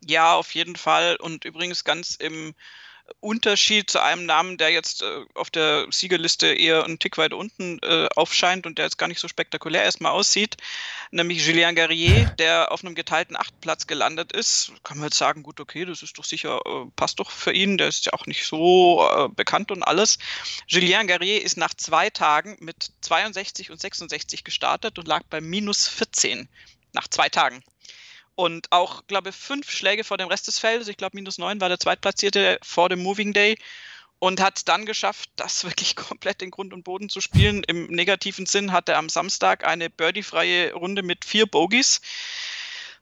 Ja, 0.06 0.36
auf 0.36 0.54
jeden 0.54 0.76
Fall. 0.76 1.16
Und 1.16 1.46
übrigens 1.46 1.84
ganz 1.84 2.16
im 2.16 2.54
Unterschied 3.20 3.90
zu 3.90 4.02
einem 4.02 4.26
Namen, 4.26 4.58
der 4.58 4.70
jetzt 4.70 5.02
äh, 5.02 5.26
auf 5.36 5.50
der 5.50 5.88
Siegerliste 5.92 6.48
eher 6.48 6.84
einen 6.84 7.00
Tick 7.00 7.18
weiter 7.18 7.38
unten 7.38 7.80
äh, 7.82 8.08
aufscheint 8.16 8.66
und 8.66 8.78
der 8.78 8.86
jetzt 8.86 8.98
gar 8.98 9.08
nicht 9.08 9.20
so 9.20 9.28
spektakulär 9.28 9.84
erstmal 9.84 10.12
aussieht, 10.12 10.58
nämlich 11.12 11.46
Julien 11.46 11.76
Garrier, 11.76 12.26
der 12.40 12.72
auf 12.72 12.84
einem 12.84 12.96
geteilten 12.96 13.36
Achtplatz 13.36 13.88
gelandet 13.88 14.32
ist. 14.32 14.74
Kann 14.84 14.98
man 14.98 15.08
jetzt 15.08 15.18
sagen, 15.18 15.44
gut, 15.44 15.60
okay, 15.60 15.86
das 15.86 16.04
ist 16.04 16.18
doch 16.18 16.26
sicher, 16.26 16.60
äh, 16.66 16.86
passt 16.96 17.20
doch 17.20 17.32
für 17.32 17.54
ihn, 17.54 17.78
der 17.78 17.88
ist 17.88 18.06
ja 18.06 18.14
auch 18.14 18.26
nicht 18.26 18.46
so 18.46 19.08
äh, 19.08 19.30
bekannt 19.30 19.72
und 19.72 19.84
alles. 19.84 20.18
Julien 20.68 21.08
Garrier 21.08 21.42
ist 21.42 21.58
nach 21.58 21.74
zwei 21.74 22.10
Tagen 22.10 22.58
mit 22.60 22.92
62 23.02 23.72
und 23.72 23.80
66 23.80 24.44
gestartet 24.44 25.00
und 25.00 25.08
lag 25.08 25.24
bei 25.30 25.42
minus 25.42 25.88
14 25.88 26.48
nach 26.94 27.08
zwei 27.08 27.30
Tagen. 27.30 27.64
Und 28.36 28.72
auch, 28.72 29.06
glaube 29.08 29.30
ich, 29.30 29.36
fünf 29.36 29.70
Schläge 29.70 30.04
vor 30.04 30.18
dem 30.18 30.28
Rest 30.28 30.48
des 30.48 30.60
Feldes. 30.60 30.88
Ich 30.88 30.98
glaube, 30.98 31.16
minus 31.16 31.38
neun 31.38 31.62
war 31.62 31.70
der 31.70 31.80
Zweitplatzierte 31.80 32.58
vor 32.64 32.90
dem 32.90 33.02
Moving 33.04 33.34
Day. 33.34 33.58
Und 34.20 34.40
hat 34.40 34.68
dann 34.68 34.86
geschafft, 34.86 35.30
das 35.36 35.64
wirklich 35.64 35.96
komplett 35.96 36.42
in 36.42 36.52
Grund 36.52 36.74
und 36.74 36.84
Boden 36.84 37.10
zu 37.10 37.22
spielen. 37.22 37.64
Im 37.64 37.88
negativen 37.88 38.46
Sinn 38.46 38.72
hatte 38.72 38.94
er 38.94 38.98
am 38.98 39.10
Samstag 39.10 39.66
eine 39.66 39.90
birdiefreie 39.90 40.74
Runde 40.74 41.04
mit 41.04 41.26
vier 41.26 41.46
Bogies. 41.46 42.02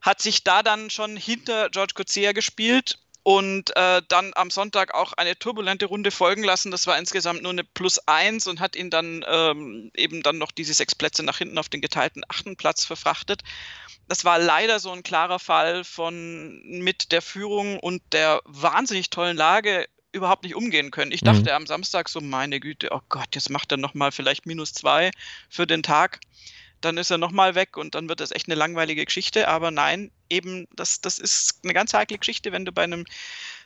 Hat 0.02 0.22
sich 0.22 0.44
da 0.44 0.64
dann 0.64 0.90
schon 0.90 1.16
hinter 1.16 1.70
George 1.70 1.94
Coetzee 1.96 2.34
gespielt 2.34 2.98
und 3.24 3.76
äh, 3.76 4.02
dann 4.08 4.32
am 4.36 4.50
Sonntag 4.50 4.96
auch 4.96 5.14
eine 5.14 5.38
turbulente 5.38 5.86
Runde 5.86 6.10
folgen 6.10 6.44
lassen. 6.44 6.72
Das 6.72 6.88
war 6.88 6.98
insgesamt 6.98 7.44
nur 7.44 7.52
eine 7.52 7.64
Plus 7.64 8.00
eins 8.08 8.48
und 8.48 8.60
hat 8.60 8.76
ihn 8.76 8.90
dann 8.90 9.24
ähm, 9.28 9.92
eben 9.96 10.24
dann 10.24 10.40
noch 10.40 10.52
diese 10.52 10.74
sechs 10.74 10.96
Plätze 10.96 11.22
nach 11.22 11.38
hinten 11.38 11.60
auf 11.60 11.70
den 11.70 11.82
geteilten 11.82 12.24
achten 12.28 12.58
Platz 12.58 12.84
verfrachtet 12.84 13.44
das 14.08 14.26
war 14.26 14.40
leider 14.40 14.80
so 14.80 14.92
ein 14.92 15.04
klarer 15.04 15.40
Fall 15.40 15.84
von 15.84 16.62
mit 16.64 17.12
der 17.12 17.22
Führung 17.22 17.80
und 17.80 18.02
der 18.12 18.42
wahnsinnig 18.46 19.10
tollen 19.10 19.38
Lage 19.38 19.88
überhaupt 20.12 20.44
nicht 20.44 20.56
umgehen 20.56 20.92
können. 20.92 21.12
Ich 21.12 21.22
dachte 21.22 21.44
mhm. 21.44 21.50
am 21.50 21.68
Samstag 21.68 22.10
so, 22.10 22.20
meine 22.20 22.60
Güte, 22.60 22.90
oh 22.92 23.02
Gott, 23.10 23.34
jetzt 23.34 23.50
macht 23.50 23.72
er 23.72 23.78
nochmal 23.78 24.12
vielleicht 24.12 24.46
minus 24.46 24.74
zwei 24.74 25.12
für 25.50 25.66
den 25.66 25.84
Tag. 25.84 26.20
Dann 26.82 26.98
ist 26.98 27.12
er 27.12 27.18
nochmal 27.18 27.56
weg 27.56 27.78
und 27.78 27.96
dann 27.96 28.10
wird 28.10 28.20
das 28.20 28.32
echt 28.32 28.48
eine 28.48 28.56
langweilige 28.56 29.06
Geschichte. 29.06 29.48
Aber 29.48 29.72
nein, 29.72 30.12
eben, 30.30 30.68
das, 30.76 31.00
das 31.00 31.20
ist 31.20 31.60
eine 31.64 31.74
ganz 31.74 31.94
heikle 31.94 32.18
Geschichte, 32.18 32.52
wenn 32.52 32.66
du 32.66 32.72
bei 32.72 32.84
einem 32.84 33.06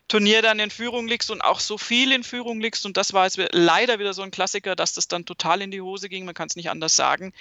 Turnier 0.08 0.44
dann 0.44 0.60
in 0.60 0.70
Führung 0.70 1.08
liegst 1.08 1.32
und 1.32 1.42
auch 1.42 1.60
so 1.60 1.78
viel 1.78 2.12
in 2.12 2.24
Führung 2.24 2.62
liegst. 2.62 2.86
Und 2.86 2.96
das 2.96 3.14
war 3.14 3.26
jetzt 3.26 3.40
leider 3.52 3.98
wieder 3.98 4.14
so 4.14 4.22
ein 4.22 4.30
Klassiker, 4.30 4.76
dass 4.76 4.94
das 4.94 5.08
dann 5.08 5.26
total 5.26 5.62
in 5.62 5.72
die 5.72 5.82
Hose 5.82 6.10
ging. 6.10 6.26
Man 6.26 6.36
kann 6.36 6.48
es 6.48 6.56
nicht 6.56 6.70
anders 6.70 6.96
sagen. 6.96 7.34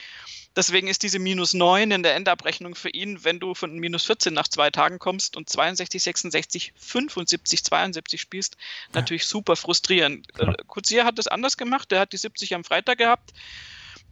Deswegen 0.56 0.88
ist 0.88 1.02
diese 1.02 1.18
minus 1.18 1.52
9 1.52 1.90
in 1.90 2.02
der 2.02 2.14
Endabrechnung 2.14 2.74
für 2.74 2.88
ihn, 2.88 3.22
wenn 3.24 3.40
du 3.40 3.54
von 3.54 3.76
minus 3.78 4.06
14 4.06 4.32
nach 4.32 4.48
zwei 4.48 4.70
Tagen 4.70 4.98
kommst 4.98 5.36
und 5.36 5.50
62, 5.50 6.02
66, 6.02 6.72
75, 6.76 7.64
72 7.64 8.20
spielst, 8.20 8.54
ja. 8.54 9.00
natürlich 9.00 9.26
super 9.26 9.56
frustrierend. 9.56 10.28
Ja. 10.38 10.54
Kuzier 10.66 11.04
hat 11.04 11.18
das 11.18 11.26
anders 11.26 11.56
gemacht. 11.56 11.90
Der 11.90 12.00
hat 12.00 12.12
die 12.12 12.18
70 12.18 12.54
am 12.54 12.64
Freitag 12.64 12.98
gehabt. 12.98 13.34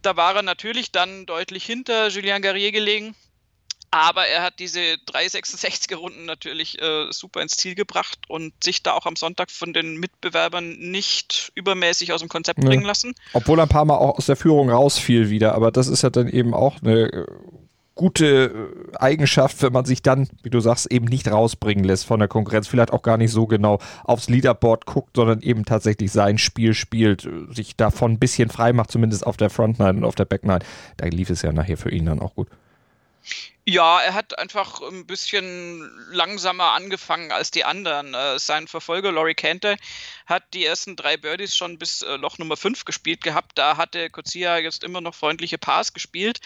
Da 0.03 0.17
war 0.17 0.35
er 0.35 0.43
natürlich 0.43 0.91
dann 0.91 1.25
deutlich 1.25 1.65
hinter 1.65 2.09
Julien 2.09 2.41
Garrier 2.41 2.71
gelegen. 2.71 3.15
Aber 3.93 4.25
er 4.25 4.41
hat 4.41 4.57
diese 4.57 4.79
366er 4.79 5.97
Runden 5.97 6.25
natürlich 6.25 6.81
äh, 6.81 7.11
super 7.11 7.43
ins 7.43 7.57
Ziel 7.57 7.75
gebracht 7.75 8.17
und 8.27 8.51
sich 8.63 8.81
da 8.81 8.93
auch 8.93 9.05
am 9.05 9.15
Sonntag 9.15 9.51
von 9.51 9.71
den 9.71 9.99
Mitbewerbern 9.99 10.79
nicht 10.79 11.51
übermäßig 11.53 12.11
aus 12.11 12.21
dem 12.21 12.27
Konzept 12.27 12.59
bringen 12.59 12.85
lassen. 12.85 13.13
Obwohl 13.33 13.59
er 13.59 13.63
ein 13.63 13.69
paar 13.69 13.85
Mal 13.85 13.97
auch 13.97 14.17
aus 14.17 14.25
der 14.25 14.35
Führung 14.35 14.71
rausfiel 14.71 15.29
wieder, 15.29 15.53
aber 15.53 15.71
das 15.71 15.87
ist 15.87 16.01
ja 16.01 16.09
dann 16.09 16.27
eben 16.27 16.55
auch 16.55 16.81
eine 16.81 17.01
äh, 17.01 17.25
gute 17.93 18.25
äh, 18.95 18.97
Eigenschaft, 18.97 19.61
wenn 19.61 19.73
man 19.73 19.85
sich 19.85 20.01
dann, 20.01 20.27
wie 20.41 20.49
du 20.49 20.59
sagst, 20.59 20.91
eben 20.91 21.05
nicht 21.05 21.29
rausbringen 21.29 21.83
lässt 21.83 22.07
von 22.07 22.17
der 22.17 22.27
Konkurrenz, 22.27 22.67
vielleicht 22.67 22.93
auch 22.93 23.03
gar 23.03 23.17
nicht 23.17 23.31
so 23.31 23.45
genau 23.45 23.77
aufs 24.05 24.27
Leaderboard 24.27 24.87
guckt, 24.87 25.15
sondern 25.15 25.41
eben 25.41 25.65
tatsächlich 25.65 26.11
sein 26.11 26.39
Spiel 26.39 26.73
spielt, 26.73 27.25
äh, 27.25 27.53
sich 27.53 27.75
davon 27.75 28.13
ein 28.13 28.19
bisschen 28.19 28.49
frei 28.49 28.73
macht, 28.73 28.89
zumindest 28.89 29.27
auf 29.27 29.37
der 29.37 29.51
Frontline 29.51 29.99
und 29.99 30.03
auf 30.03 30.15
der 30.15 30.25
Backline. 30.25 30.61
Da 30.97 31.05
lief 31.05 31.29
es 31.29 31.43
ja 31.43 31.53
nachher 31.53 31.77
für 31.77 31.91
ihn 31.91 32.07
dann 32.07 32.19
auch 32.19 32.33
gut. 32.33 32.47
Ja, 33.65 34.01
er 34.01 34.13
hat 34.13 34.37
einfach 34.39 34.81
ein 34.81 35.07
bisschen 35.07 35.89
langsamer 36.11 36.73
angefangen 36.73 37.31
als 37.31 37.49
die 37.49 37.63
anderen. 37.63 38.13
Äh, 38.13 38.37
sein 38.37 38.67
Verfolger 38.67 39.13
Laurie 39.13 39.35
Cantor 39.35 39.77
hat 40.25 40.43
die 40.53 40.65
ersten 40.65 40.97
drei 40.97 41.15
Birdies 41.15 41.55
schon 41.55 41.79
bis 41.79 42.01
äh, 42.01 42.17
Loch 42.17 42.37
Nummer 42.39 42.57
5 42.57 42.83
gespielt 42.83 43.21
gehabt. 43.23 43.53
Da 43.57 43.77
hatte 43.77 44.09
Kozia 44.09 44.57
jetzt 44.57 44.83
immer 44.83 44.99
noch 44.99 45.15
freundliche 45.15 45.57
Pars 45.57 45.93
gespielt. 45.93 46.41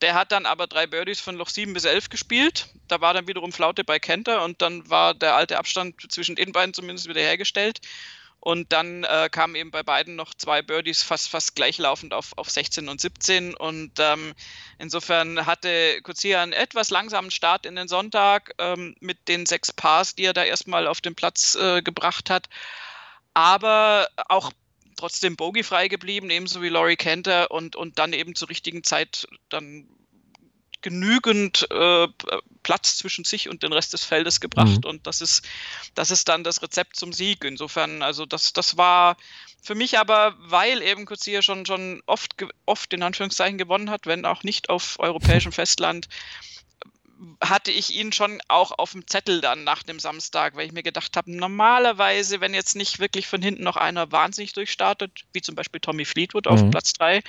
Der 0.00 0.14
hat 0.14 0.32
dann 0.32 0.46
aber 0.46 0.66
drei 0.66 0.86
Birdies 0.86 1.20
von 1.20 1.36
Loch 1.36 1.50
7 1.50 1.74
bis 1.74 1.84
11 1.84 2.08
gespielt. 2.08 2.70
Da 2.88 3.02
war 3.02 3.12
dann 3.12 3.28
wiederum 3.28 3.52
Flaute 3.52 3.84
bei 3.84 3.98
Cantor 3.98 4.42
und 4.42 4.62
dann 4.62 4.88
war 4.88 5.12
der 5.12 5.34
alte 5.34 5.58
Abstand 5.58 6.10
zwischen 6.10 6.34
den 6.34 6.52
beiden 6.52 6.72
zumindest 6.72 7.08
wieder 7.08 7.20
hergestellt. 7.20 7.80
Und 8.44 8.72
dann 8.74 9.04
äh, 9.04 9.30
kamen 9.32 9.54
eben 9.54 9.70
bei 9.70 9.82
beiden 9.82 10.16
noch 10.16 10.34
zwei 10.34 10.60
Birdies 10.60 11.02
fast, 11.02 11.30
fast 11.30 11.56
gleichlaufend 11.56 12.12
auf, 12.12 12.36
auf 12.36 12.50
16 12.50 12.90
und 12.90 13.00
17. 13.00 13.54
Und 13.54 13.92
ähm, 13.98 14.34
insofern 14.78 15.46
hatte 15.46 16.02
Kuzia 16.02 16.42
einen 16.42 16.52
etwas 16.52 16.90
langsamen 16.90 17.30
Start 17.30 17.64
in 17.64 17.74
den 17.74 17.88
Sonntag 17.88 18.54
ähm, 18.58 18.96
mit 19.00 19.28
den 19.28 19.46
sechs 19.46 19.72
Pars, 19.72 20.14
die 20.14 20.26
er 20.26 20.34
da 20.34 20.44
erstmal 20.44 20.86
auf 20.88 21.00
den 21.00 21.14
Platz 21.14 21.54
äh, 21.54 21.80
gebracht 21.80 22.28
hat. 22.28 22.50
Aber 23.32 24.08
auch 24.28 24.52
trotzdem 24.98 25.36
bogiefrei 25.36 25.88
geblieben, 25.88 26.28
ebenso 26.28 26.60
wie 26.60 26.68
Laurie 26.68 26.96
Cantor 26.96 27.50
und, 27.50 27.76
und 27.76 27.98
dann 27.98 28.12
eben 28.12 28.34
zur 28.34 28.50
richtigen 28.50 28.84
Zeit 28.84 29.26
dann 29.48 29.88
genügend 30.84 31.66
äh, 31.70 32.06
Platz 32.62 32.98
zwischen 32.98 33.24
sich 33.24 33.48
und 33.48 33.62
den 33.62 33.72
Rest 33.72 33.94
des 33.94 34.04
Feldes 34.04 34.38
gebracht. 34.38 34.84
Mhm. 34.84 34.90
Und 34.90 35.06
das 35.06 35.22
ist, 35.22 35.42
das 35.94 36.10
ist 36.10 36.28
dann 36.28 36.44
das 36.44 36.60
Rezept 36.62 36.96
zum 36.96 37.14
Sieg. 37.14 37.42
Insofern, 37.42 38.02
also 38.02 38.26
das, 38.26 38.52
das 38.52 38.76
war 38.76 39.16
für 39.62 39.74
mich 39.74 39.98
aber, 39.98 40.34
weil 40.38 40.82
eben 40.82 41.06
Kuzia 41.06 41.40
schon, 41.40 41.64
schon 41.64 42.02
oft, 42.04 42.34
oft 42.66 42.92
in 42.92 43.02
Anführungszeichen 43.02 43.56
gewonnen 43.56 43.88
hat, 43.88 44.04
wenn 44.04 44.26
auch 44.26 44.42
nicht 44.42 44.68
auf 44.68 44.98
europäischem 44.98 45.52
Festland, 45.60 46.06
hatte 47.40 47.70
ich 47.70 47.94
ihn 47.94 48.12
schon 48.12 48.42
auch 48.48 48.72
auf 48.76 48.92
dem 48.92 49.06
Zettel 49.06 49.40
dann 49.40 49.64
nach 49.64 49.82
dem 49.82 49.98
Samstag, 49.98 50.54
weil 50.54 50.66
ich 50.66 50.72
mir 50.72 50.82
gedacht 50.82 51.16
habe, 51.16 51.34
normalerweise, 51.34 52.42
wenn 52.42 52.52
jetzt 52.52 52.76
nicht 52.76 52.98
wirklich 52.98 53.26
von 53.26 53.40
hinten 53.40 53.64
noch 53.64 53.76
einer 53.76 54.12
wahnsinnig 54.12 54.52
durchstartet, 54.52 55.24
wie 55.32 55.40
zum 55.40 55.54
Beispiel 55.54 55.80
Tommy 55.80 56.04
Fleetwood 56.04 56.46
auf 56.46 56.62
mhm. 56.62 56.70
Platz 56.70 56.92
3, 56.92 57.22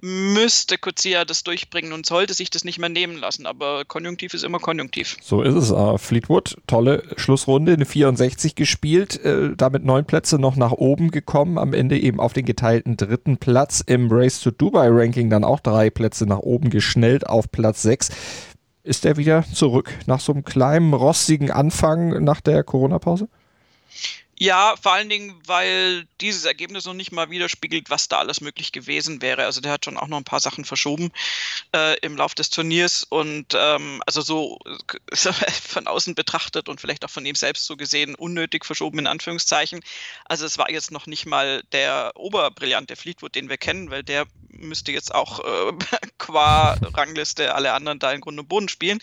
müsste 0.00 0.78
Kuzia 0.78 1.24
das 1.24 1.42
durchbringen 1.42 1.92
und 1.92 2.06
sollte 2.06 2.32
sich 2.32 2.50
das 2.50 2.64
nicht 2.64 2.78
mehr 2.78 2.88
nehmen 2.88 3.16
lassen. 3.16 3.46
Aber 3.46 3.84
Konjunktiv 3.84 4.32
ist 4.32 4.44
immer 4.44 4.60
Konjunktiv. 4.60 5.16
So 5.20 5.42
ist 5.42 5.54
es. 5.54 5.70
Uh, 5.70 5.98
Fleetwood, 5.98 6.56
tolle 6.66 7.02
Schlussrunde, 7.16 7.72
eine 7.72 7.84
64 7.84 8.54
gespielt, 8.54 9.22
äh, 9.24 9.50
damit 9.56 9.84
neun 9.84 10.04
Plätze 10.04 10.38
noch 10.38 10.56
nach 10.56 10.72
oben 10.72 11.10
gekommen. 11.10 11.58
Am 11.58 11.72
Ende 11.72 11.98
eben 11.98 12.20
auf 12.20 12.32
den 12.32 12.44
geteilten 12.44 12.96
dritten 12.96 13.38
Platz 13.38 13.82
im 13.84 14.08
Race 14.10 14.40
to 14.40 14.50
Dubai 14.50 14.88
Ranking 14.88 15.30
dann 15.30 15.44
auch 15.44 15.60
drei 15.60 15.90
Plätze 15.90 16.26
nach 16.26 16.38
oben 16.38 16.70
geschnellt 16.70 17.26
auf 17.26 17.50
Platz 17.50 17.82
6. 17.82 18.10
Ist 18.84 19.04
er 19.04 19.16
wieder 19.16 19.44
zurück 19.52 19.90
nach 20.06 20.20
so 20.20 20.32
einem 20.32 20.44
kleinen, 20.44 20.94
rostigen 20.94 21.50
Anfang 21.50 22.22
nach 22.24 22.40
der 22.40 22.62
Corona-Pause? 22.62 23.28
Ja, 24.40 24.76
vor 24.80 24.92
allen 24.92 25.08
Dingen, 25.08 25.34
weil 25.46 26.06
dieses 26.20 26.44
Ergebnis 26.44 26.84
noch 26.84 26.94
nicht 26.94 27.10
mal 27.10 27.28
widerspiegelt, 27.28 27.90
was 27.90 28.06
da 28.06 28.18
alles 28.18 28.40
möglich 28.40 28.70
gewesen 28.70 29.20
wäre. 29.20 29.44
Also 29.44 29.60
der 29.60 29.72
hat 29.72 29.84
schon 29.84 29.96
auch 29.96 30.06
noch 30.06 30.16
ein 30.16 30.24
paar 30.24 30.38
Sachen 30.38 30.64
verschoben 30.64 31.10
äh, 31.74 31.98
im 32.00 32.16
Lauf 32.16 32.36
des 32.36 32.50
Turniers 32.50 33.02
und 33.02 33.56
ähm, 33.58 34.00
also 34.06 34.20
so 34.20 34.60
von 35.62 35.88
außen 35.88 36.14
betrachtet 36.14 36.68
und 36.68 36.80
vielleicht 36.80 37.04
auch 37.04 37.10
von 37.10 37.26
ihm 37.26 37.34
selbst 37.34 37.66
so 37.66 37.76
gesehen 37.76 38.14
unnötig 38.14 38.64
verschoben 38.64 39.00
in 39.00 39.06
Anführungszeichen. 39.08 39.80
Also 40.26 40.46
es 40.46 40.56
war 40.56 40.70
jetzt 40.70 40.92
noch 40.92 41.06
nicht 41.08 41.26
mal 41.26 41.64
der 41.72 42.12
oberbrillante 42.14 42.94
Fleetwood, 42.94 43.34
den 43.34 43.48
wir 43.48 43.58
kennen, 43.58 43.90
weil 43.90 44.04
der 44.04 44.26
müsste 44.50 44.92
jetzt 44.92 45.12
auch 45.12 45.40
äh, 45.40 45.72
qua 46.18 46.76
Rangliste 46.94 47.56
alle 47.56 47.72
anderen 47.72 47.98
da 47.98 48.12
in 48.12 48.20
Grund 48.20 48.38
und 48.38 48.48
Boden 48.48 48.68
spielen. 48.68 49.00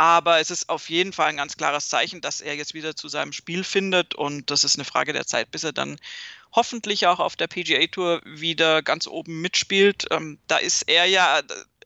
Aber 0.00 0.40
es 0.40 0.50
ist 0.50 0.70
auf 0.70 0.88
jeden 0.88 1.12
Fall 1.12 1.28
ein 1.28 1.36
ganz 1.36 1.58
klares 1.58 1.90
Zeichen, 1.90 2.22
dass 2.22 2.40
er 2.40 2.56
jetzt 2.56 2.72
wieder 2.72 2.96
zu 2.96 3.08
seinem 3.08 3.34
Spiel 3.34 3.64
findet 3.64 4.14
und 4.14 4.50
das 4.50 4.64
ist 4.64 4.76
eine 4.76 4.86
Frage 4.86 5.12
der 5.12 5.26
Zeit, 5.26 5.50
bis 5.50 5.62
er 5.62 5.74
dann 5.74 5.98
hoffentlich 6.52 7.06
auch 7.06 7.20
auf 7.20 7.36
der 7.36 7.48
PGA 7.48 7.86
Tour 7.86 8.22
wieder 8.24 8.80
ganz 8.80 9.06
oben 9.06 9.42
mitspielt. 9.42 10.06
Ähm, 10.10 10.38
da 10.46 10.56
ist 10.56 10.88
er 10.88 11.04
ja 11.04 11.42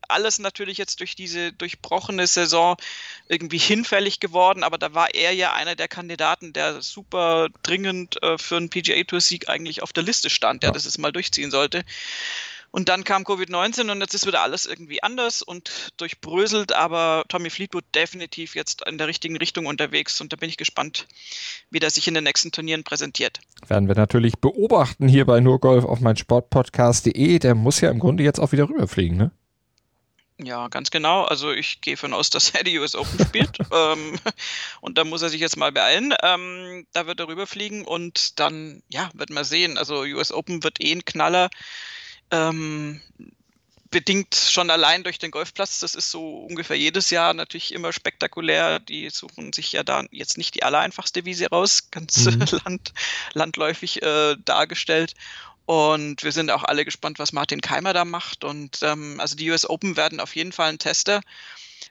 alles 0.06 0.38
natürlich 0.38 0.78
jetzt 0.78 1.00
durch 1.00 1.16
diese 1.16 1.52
durchbrochene 1.52 2.28
Saison 2.28 2.76
irgendwie 3.26 3.58
hinfällig 3.58 4.20
geworden, 4.20 4.62
aber 4.62 4.78
da 4.78 4.94
war 4.94 5.12
er 5.12 5.32
ja 5.32 5.52
einer 5.52 5.74
der 5.74 5.88
Kandidaten, 5.88 6.52
der 6.52 6.82
super 6.82 7.48
dringend 7.64 8.22
äh, 8.22 8.38
für 8.38 8.58
einen 8.58 8.70
PGA 8.70 9.02
Tour 9.02 9.20
Sieg 9.20 9.48
eigentlich 9.48 9.82
auf 9.82 9.92
der 9.92 10.04
Liste 10.04 10.30
stand, 10.30 10.62
der 10.62 10.70
ja. 10.70 10.74
das 10.74 10.84
jetzt 10.84 10.98
mal 10.98 11.10
durchziehen 11.10 11.50
sollte. 11.50 11.84
Und 12.74 12.88
dann 12.88 13.04
kam 13.04 13.22
Covid-19 13.22 13.88
und 13.88 14.00
jetzt 14.00 14.14
ist 14.14 14.26
wieder 14.26 14.42
alles 14.42 14.66
irgendwie 14.66 15.00
anders 15.00 15.42
und 15.42 15.92
durchbröselt, 15.96 16.72
aber 16.72 17.22
Tommy 17.28 17.48
Fleetwood 17.48 17.84
definitiv 17.94 18.56
jetzt 18.56 18.82
in 18.88 18.98
der 18.98 19.06
richtigen 19.06 19.36
Richtung 19.36 19.66
unterwegs 19.66 20.20
und 20.20 20.32
da 20.32 20.36
bin 20.36 20.48
ich 20.48 20.56
gespannt, 20.56 21.06
wie 21.70 21.78
der 21.78 21.90
sich 21.90 22.08
in 22.08 22.14
den 22.14 22.24
nächsten 22.24 22.50
Turnieren 22.50 22.82
präsentiert. 22.82 23.38
Werden 23.68 23.86
wir 23.86 23.94
natürlich 23.94 24.38
beobachten 24.38 25.06
hier 25.06 25.24
bei 25.24 25.38
Nurgolf 25.38 25.84
auf 25.84 26.00
mein 26.00 26.16
Sportpodcast.de. 26.16 27.38
Der 27.38 27.54
muss 27.54 27.80
ja 27.80 27.92
im 27.92 28.00
Grunde 28.00 28.24
jetzt 28.24 28.40
auch 28.40 28.50
wieder 28.50 28.68
rüberfliegen, 28.68 29.16
ne? 29.16 29.30
Ja, 30.42 30.66
ganz 30.66 30.90
genau. 30.90 31.22
Also 31.22 31.52
ich 31.52 31.80
gehe 31.80 31.96
von 31.96 32.12
aus, 32.12 32.28
dass 32.30 32.50
er 32.50 32.64
die 32.64 32.76
US 32.80 32.96
Open 32.96 33.24
spielt. 33.24 33.56
ähm, 33.72 34.18
und 34.80 34.98
da 34.98 35.04
muss 35.04 35.22
er 35.22 35.28
sich 35.28 35.40
jetzt 35.40 35.56
mal 35.56 35.70
beeilen. 35.70 36.12
Ähm, 36.24 36.88
da 36.92 37.06
wird 37.06 37.20
er 37.20 37.28
rüberfliegen 37.28 37.84
und 37.84 38.40
dann, 38.40 38.82
ja, 38.88 39.10
wird 39.14 39.30
man 39.30 39.44
sehen. 39.44 39.78
Also 39.78 40.00
US 40.00 40.32
Open 40.32 40.64
wird 40.64 40.82
eh 40.82 40.90
ein 40.90 41.04
Knaller. 41.04 41.50
Ähm, 42.30 43.00
bedingt 43.94 44.34
schon 44.34 44.70
allein 44.70 45.04
durch 45.04 45.20
den 45.20 45.30
Golfplatz. 45.30 45.78
Das 45.78 45.94
ist 45.94 46.10
so 46.10 46.38
ungefähr 46.38 46.76
jedes 46.76 47.10
Jahr 47.10 47.32
natürlich 47.32 47.72
immer 47.72 47.92
spektakulär. 47.92 48.80
Die 48.80 49.08
suchen 49.08 49.52
sich 49.52 49.70
ja 49.70 49.84
da 49.84 50.02
jetzt 50.10 50.36
nicht 50.36 50.56
die 50.56 50.64
allereinfachste 50.64 51.24
Wiese 51.24 51.46
raus, 51.48 51.92
ganz 51.92 52.24
mhm. 52.24 52.44
land, 52.64 52.92
landläufig 53.34 54.02
äh, 54.02 54.34
dargestellt. 54.44 55.14
Und 55.66 56.24
wir 56.24 56.32
sind 56.32 56.50
auch 56.50 56.64
alle 56.64 56.84
gespannt, 56.84 57.20
was 57.20 57.32
Martin 57.32 57.60
Keimer 57.60 57.92
da 57.92 58.04
macht. 58.04 58.42
Und 58.42 58.80
ähm, 58.82 59.20
also 59.20 59.36
die 59.36 59.48
US 59.50 59.68
Open 59.68 59.96
werden 59.96 60.18
auf 60.18 60.34
jeden 60.34 60.50
Fall 60.50 60.70
ein 60.70 60.78
Tester. 60.80 61.20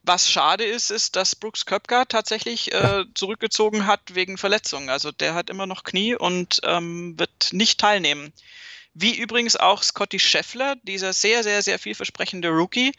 Was 0.03 0.29
schade 0.29 0.65
ist, 0.65 0.91
ist, 0.91 1.15
dass 1.15 1.37
Brooks 1.37 1.65
Köpker 1.65 2.05
tatsächlich 2.05 2.73
äh, 2.73 3.05
zurückgezogen 3.13 3.87
hat 3.87 4.01
wegen 4.13 4.37
Verletzungen. 4.37 4.89
Also 4.89 5.13
der 5.13 5.33
hat 5.35 5.49
immer 5.49 5.67
noch 5.67 5.85
Knie 5.85 6.15
und 6.15 6.59
ähm, 6.65 7.17
wird 7.17 7.53
nicht 7.53 7.79
teilnehmen. 7.79 8.33
Wie 8.93 9.17
übrigens 9.17 9.55
auch 9.55 9.81
Scotty 9.81 10.19
Scheffler, 10.19 10.75
dieser 10.83 11.13
sehr, 11.13 11.43
sehr, 11.43 11.61
sehr 11.61 11.79
vielversprechende 11.79 12.49
Rookie, 12.49 12.91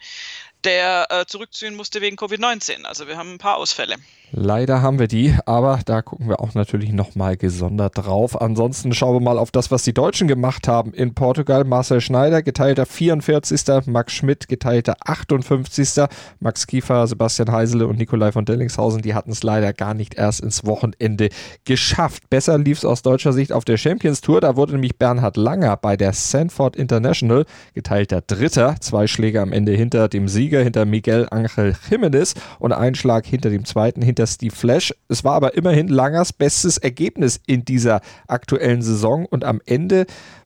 der 0.65 1.07
äh, 1.09 1.25
zurückziehen 1.25 1.75
musste 1.75 2.01
wegen 2.01 2.17
Covid-19. 2.17 2.83
Also 2.83 3.07
wir 3.07 3.17
haben 3.17 3.33
ein 3.33 3.37
paar 3.37 3.57
Ausfälle. 3.57 3.95
Leider 4.37 4.81
haben 4.81 4.99
wir 4.99 5.07
die, 5.07 5.33
aber 5.45 5.79
da 5.85 6.01
gucken 6.01 6.27
wir 6.27 6.41
auch 6.41 6.55
natürlich 6.55 6.91
nochmal 6.91 7.37
gesondert 7.37 7.97
drauf. 7.97 8.41
Ansonsten 8.41 8.93
schauen 8.93 9.15
wir 9.15 9.21
mal 9.21 9.37
auf 9.37 9.49
das, 9.49 9.71
was 9.71 9.83
die 9.83 9.93
Deutschen 9.93 10.27
gemacht 10.27 10.67
haben. 10.67 10.93
In 10.93 11.13
Portugal 11.13 11.63
Marcel 11.63 12.01
Schneider, 12.01 12.41
geteilter 12.41 12.85
44. 12.85 13.85
Max 13.85 14.11
Schmidt, 14.11 14.49
geteilter 14.49 14.97
58. 15.05 16.07
Max 16.39 16.67
Kiefer, 16.67 17.07
Sebastian 17.07 17.51
Heisele 17.51 17.87
und 17.87 17.97
Nikolai 17.97 18.33
von 18.33 18.43
Dellingshausen, 18.43 19.01
die 19.01 19.13
hatten 19.13 19.31
es 19.31 19.43
leider 19.43 19.71
gar 19.71 19.93
nicht 19.93 20.15
erst 20.15 20.41
ins 20.41 20.65
Wochenende 20.65 21.29
geschafft. 21.63 22.29
Besser 22.29 22.57
lief 22.57 22.79
es 22.79 22.85
aus 22.85 23.03
deutscher 23.03 23.31
Sicht 23.31 23.53
auf 23.53 23.63
der 23.63 23.77
Champions 23.77 24.21
Tour. 24.21 24.41
Da 24.41 24.57
wurde 24.57 24.73
nämlich 24.73 24.97
Bernhard 24.97 25.37
Langer 25.37 25.77
bei 25.77 25.95
der 25.95 26.11
Sanford 26.11 26.75
International 26.75 27.45
geteilter 27.73 28.19
Dritter. 28.21 28.75
Zwei 28.81 29.07
Schläge 29.07 29.41
am 29.41 29.53
Ende 29.53 29.71
hinter 29.71 30.09
dem 30.09 30.27
Sieger, 30.27 30.54
hinter 30.61 30.85
Miguel 30.85 31.27
Angel 31.31 31.75
Jimenez 31.89 32.33
und 32.59 32.71
ein 32.71 32.95
Schlag 32.95 33.25
hinter 33.25 33.49
dem 33.49 33.65
zweiten, 33.65 34.01
hinter 34.01 34.27
Steve 34.27 34.55
Flash. 34.55 34.93
Es 35.09 35.23
war 35.23 35.33
aber 35.33 35.55
immerhin 35.55 35.87
Langers 35.87 36.33
bestes 36.33 36.77
Ergebnis 36.77 37.39
in 37.45 37.65
dieser 37.65 38.01
aktuellen 38.27 38.81
Saison 38.81 39.25
und 39.25 39.43
am 39.43 39.61
Ende 39.65 40.05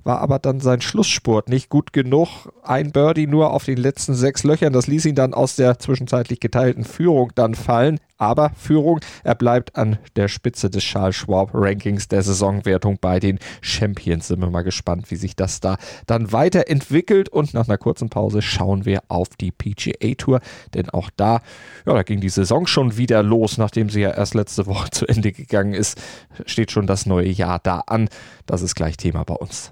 war 0.09 0.21
aber 0.21 0.39
dann 0.39 0.59
sein 0.59 0.81
Schlusssport 0.81 1.49
nicht 1.49 1.69
gut 1.69 1.93
genug. 1.93 2.51
Ein 2.63 2.91
Birdie 2.91 3.27
nur 3.27 3.53
auf 3.53 3.65
den 3.65 3.77
letzten 3.77 4.15
sechs 4.15 4.43
Löchern, 4.43 4.73
das 4.73 4.87
ließ 4.87 5.05
ihn 5.05 5.13
dann 5.13 5.35
aus 5.35 5.55
der 5.55 5.77
zwischenzeitlich 5.77 6.39
geteilten 6.39 6.83
Führung 6.83 7.31
dann 7.35 7.53
fallen. 7.53 7.99
Aber 8.17 8.49
Führung, 8.57 9.01
er 9.23 9.35
bleibt 9.35 9.75
an 9.75 9.99
der 10.15 10.27
Spitze 10.27 10.71
des 10.71 10.83
Charles 10.83 11.15
Schwab 11.15 11.51
Rankings 11.53 12.07
der 12.07 12.23
Saisonwertung 12.23 12.97
bei 12.99 13.19
den 13.19 13.37
Champions. 13.61 14.29
Sind 14.29 14.41
wir 14.41 14.49
mal 14.49 14.63
gespannt, 14.63 15.11
wie 15.11 15.15
sich 15.15 15.35
das 15.35 15.59
da 15.59 15.77
dann 16.07 16.31
weiterentwickelt. 16.31 17.29
Und 17.29 17.53
nach 17.53 17.67
einer 17.67 17.77
kurzen 17.77 18.09
Pause 18.09 18.41
schauen 18.41 18.85
wir 18.85 19.03
auf 19.09 19.29
die 19.39 19.51
PGA 19.51 20.15
Tour, 20.17 20.41
denn 20.73 20.89
auch 20.89 21.11
da, 21.15 21.41
ja, 21.85 21.93
da 21.93 22.01
ging 22.01 22.19
die 22.19 22.29
Saison 22.29 22.65
schon 22.65 22.97
wieder 22.97 23.21
los, 23.21 23.59
nachdem 23.59 23.91
sie 23.91 24.01
ja 24.01 24.09
erst 24.09 24.33
letzte 24.33 24.65
Woche 24.65 24.89
zu 24.91 25.07
Ende 25.07 25.31
gegangen 25.31 25.75
ist, 25.75 26.01
steht 26.47 26.71
schon 26.71 26.87
das 26.87 27.05
neue 27.05 27.29
Jahr 27.29 27.59
da 27.59 27.81
an. 27.85 28.09
Das 28.47 28.63
ist 28.63 28.73
gleich 28.73 28.97
Thema 28.97 29.23
bei 29.23 29.35
uns. 29.35 29.71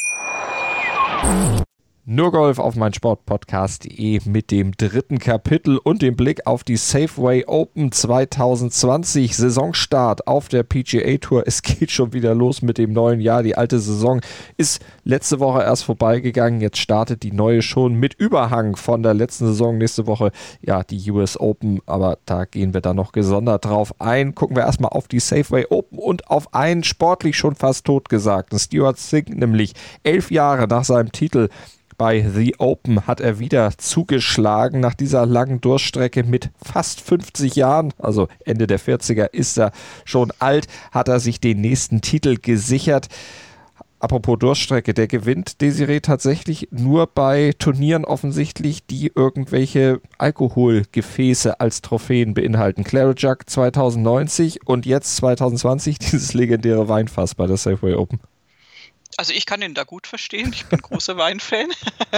Nur 2.13 2.33
Golf 2.33 2.59
auf 2.59 2.75
mein 2.75 2.93
Sportpodcast.de 2.93 4.19
mit 4.25 4.51
dem 4.51 4.73
dritten 4.73 5.17
Kapitel 5.17 5.77
und 5.77 6.01
dem 6.01 6.17
Blick 6.17 6.45
auf 6.45 6.65
die 6.65 6.75
Safeway 6.75 7.45
Open 7.47 7.93
2020 7.93 9.37
Saisonstart 9.37 10.27
auf 10.27 10.49
der 10.49 10.63
PGA 10.63 11.19
Tour. 11.19 11.43
Es 11.45 11.61
geht 11.61 11.89
schon 11.89 12.11
wieder 12.11 12.35
los 12.35 12.61
mit 12.63 12.77
dem 12.77 12.91
neuen 12.91 13.21
Jahr. 13.21 13.43
Die 13.43 13.55
alte 13.55 13.79
Saison 13.79 14.19
ist 14.57 14.83
letzte 15.05 15.39
Woche 15.39 15.61
erst 15.61 15.85
vorbeigegangen. 15.85 16.59
Jetzt 16.59 16.79
startet 16.79 17.23
die 17.23 17.31
neue 17.31 17.61
schon 17.61 17.93
mit 17.93 18.13
Überhang 18.15 18.75
von 18.75 19.03
der 19.03 19.13
letzten 19.13 19.45
Saison. 19.45 19.77
Nächste 19.77 20.05
Woche 20.05 20.33
ja 20.59 20.83
die 20.83 21.09
US 21.11 21.39
Open, 21.39 21.79
aber 21.85 22.17
da 22.25 22.43
gehen 22.43 22.73
wir 22.73 22.81
dann 22.81 22.97
noch 22.97 23.13
gesondert 23.13 23.63
drauf 23.63 23.95
ein. 23.99 24.35
Gucken 24.35 24.57
wir 24.57 24.63
erstmal 24.63 24.91
auf 24.91 25.07
die 25.07 25.21
Safeway 25.21 25.67
Open 25.69 25.97
und 25.97 26.29
auf 26.29 26.53
einen 26.53 26.83
sportlich 26.83 27.37
schon 27.37 27.55
fast 27.55 27.85
totgesagten 27.85 28.59
Stuart 28.59 28.97
Singh, 28.97 29.33
nämlich 29.33 29.75
elf 30.03 30.29
Jahre 30.29 30.67
nach 30.67 30.83
seinem 30.83 31.13
Titel 31.13 31.47
bei 32.01 32.27
The 32.27 32.55
Open 32.57 33.05
hat 33.05 33.21
er 33.21 33.37
wieder 33.37 33.77
zugeschlagen. 33.77 34.79
Nach 34.79 34.95
dieser 34.95 35.27
langen 35.27 35.61
Durststrecke 35.61 36.23
mit 36.23 36.49
fast 36.59 36.99
50 36.99 37.55
Jahren, 37.55 37.93
also 37.99 38.27
Ende 38.43 38.65
der 38.65 38.79
40er 38.79 39.31
ist 39.31 39.59
er 39.59 39.71
schon 40.03 40.33
alt, 40.39 40.65
hat 40.91 41.09
er 41.09 41.19
sich 41.19 41.39
den 41.39 41.61
nächsten 41.61 42.01
Titel 42.01 42.37
gesichert. 42.41 43.07
Apropos 43.99 44.39
Durststrecke, 44.39 44.95
der 44.95 45.05
gewinnt 45.05 45.61
Desiree 45.61 45.99
tatsächlich 45.99 46.69
nur 46.71 47.05
bei 47.05 47.53
Turnieren 47.59 48.03
offensichtlich, 48.03 48.87
die 48.87 49.11
irgendwelche 49.13 50.01
Alkoholgefäße 50.17 51.59
als 51.59 51.83
Trophäen 51.83 52.33
beinhalten. 52.33 52.83
Clary 52.83 53.13
Jug 53.15 53.47
2090 53.47 54.67
und 54.67 54.87
jetzt 54.87 55.17
2020 55.17 55.99
dieses 55.99 56.33
legendäre 56.33 56.89
Weinfass 56.89 57.35
bei 57.35 57.45
der 57.45 57.57
Safeway 57.57 57.93
Open. 57.93 58.19
Also 59.17 59.33
ich 59.33 59.45
kann 59.45 59.61
ihn 59.61 59.73
da 59.73 59.83
gut 59.83 60.07
verstehen. 60.07 60.53
Ich 60.53 60.65
bin 60.65 60.81
großer 60.81 61.17
Weinfan. 61.17 61.71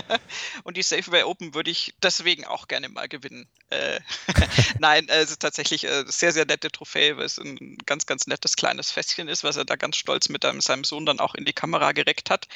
und 0.64 0.78
die 0.78 0.84
Safeway 0.84 1.24
Open 1.24 1.54
würde 1.54 1.72
ich 1.72 1.94
deswegen 2.02 2.46
auch 2.46 2.68
gerne 2.68 2.90
mal 2.90 3.08
gewinnen. 3.08 3.48
Äh, 3.70 4.00
Nein, 4.80 5.08
es 5.10 5.32
ist 5.32 5.42
tatsächlich 5.42 5.88
eine 5.88 6.10
sehr, 6.12 6.32
sehr 6.32 6.46
nette 6.46 6.72
Trophäe, 6.72 7.18
weil 7.18 7.26
es 7.26 7.38
ein 7.38 7.78
ganz, 7.86 8.06
ganz 8.06 8.28
nettes 8.28 8.56
kleines 8.56 8.92
Fässchen 8.92 9.28
ist, 9.28 9.44
was 9.44 9.58
er 9.58 9.66
da 9.66 9.76
ganz 9.76 9.98
stolz 9.98 10.30
mit 10.30 10.44
seinem 10.44 10.84
Sohn 10.84 11.06
dann 11.06 11.20
auch 11.20 11.36
in 11.36 11.46
die 11.46 11.54
Kamera 11.54 11.92
gereckt 11.92 12.30
hat. 12.30 12.48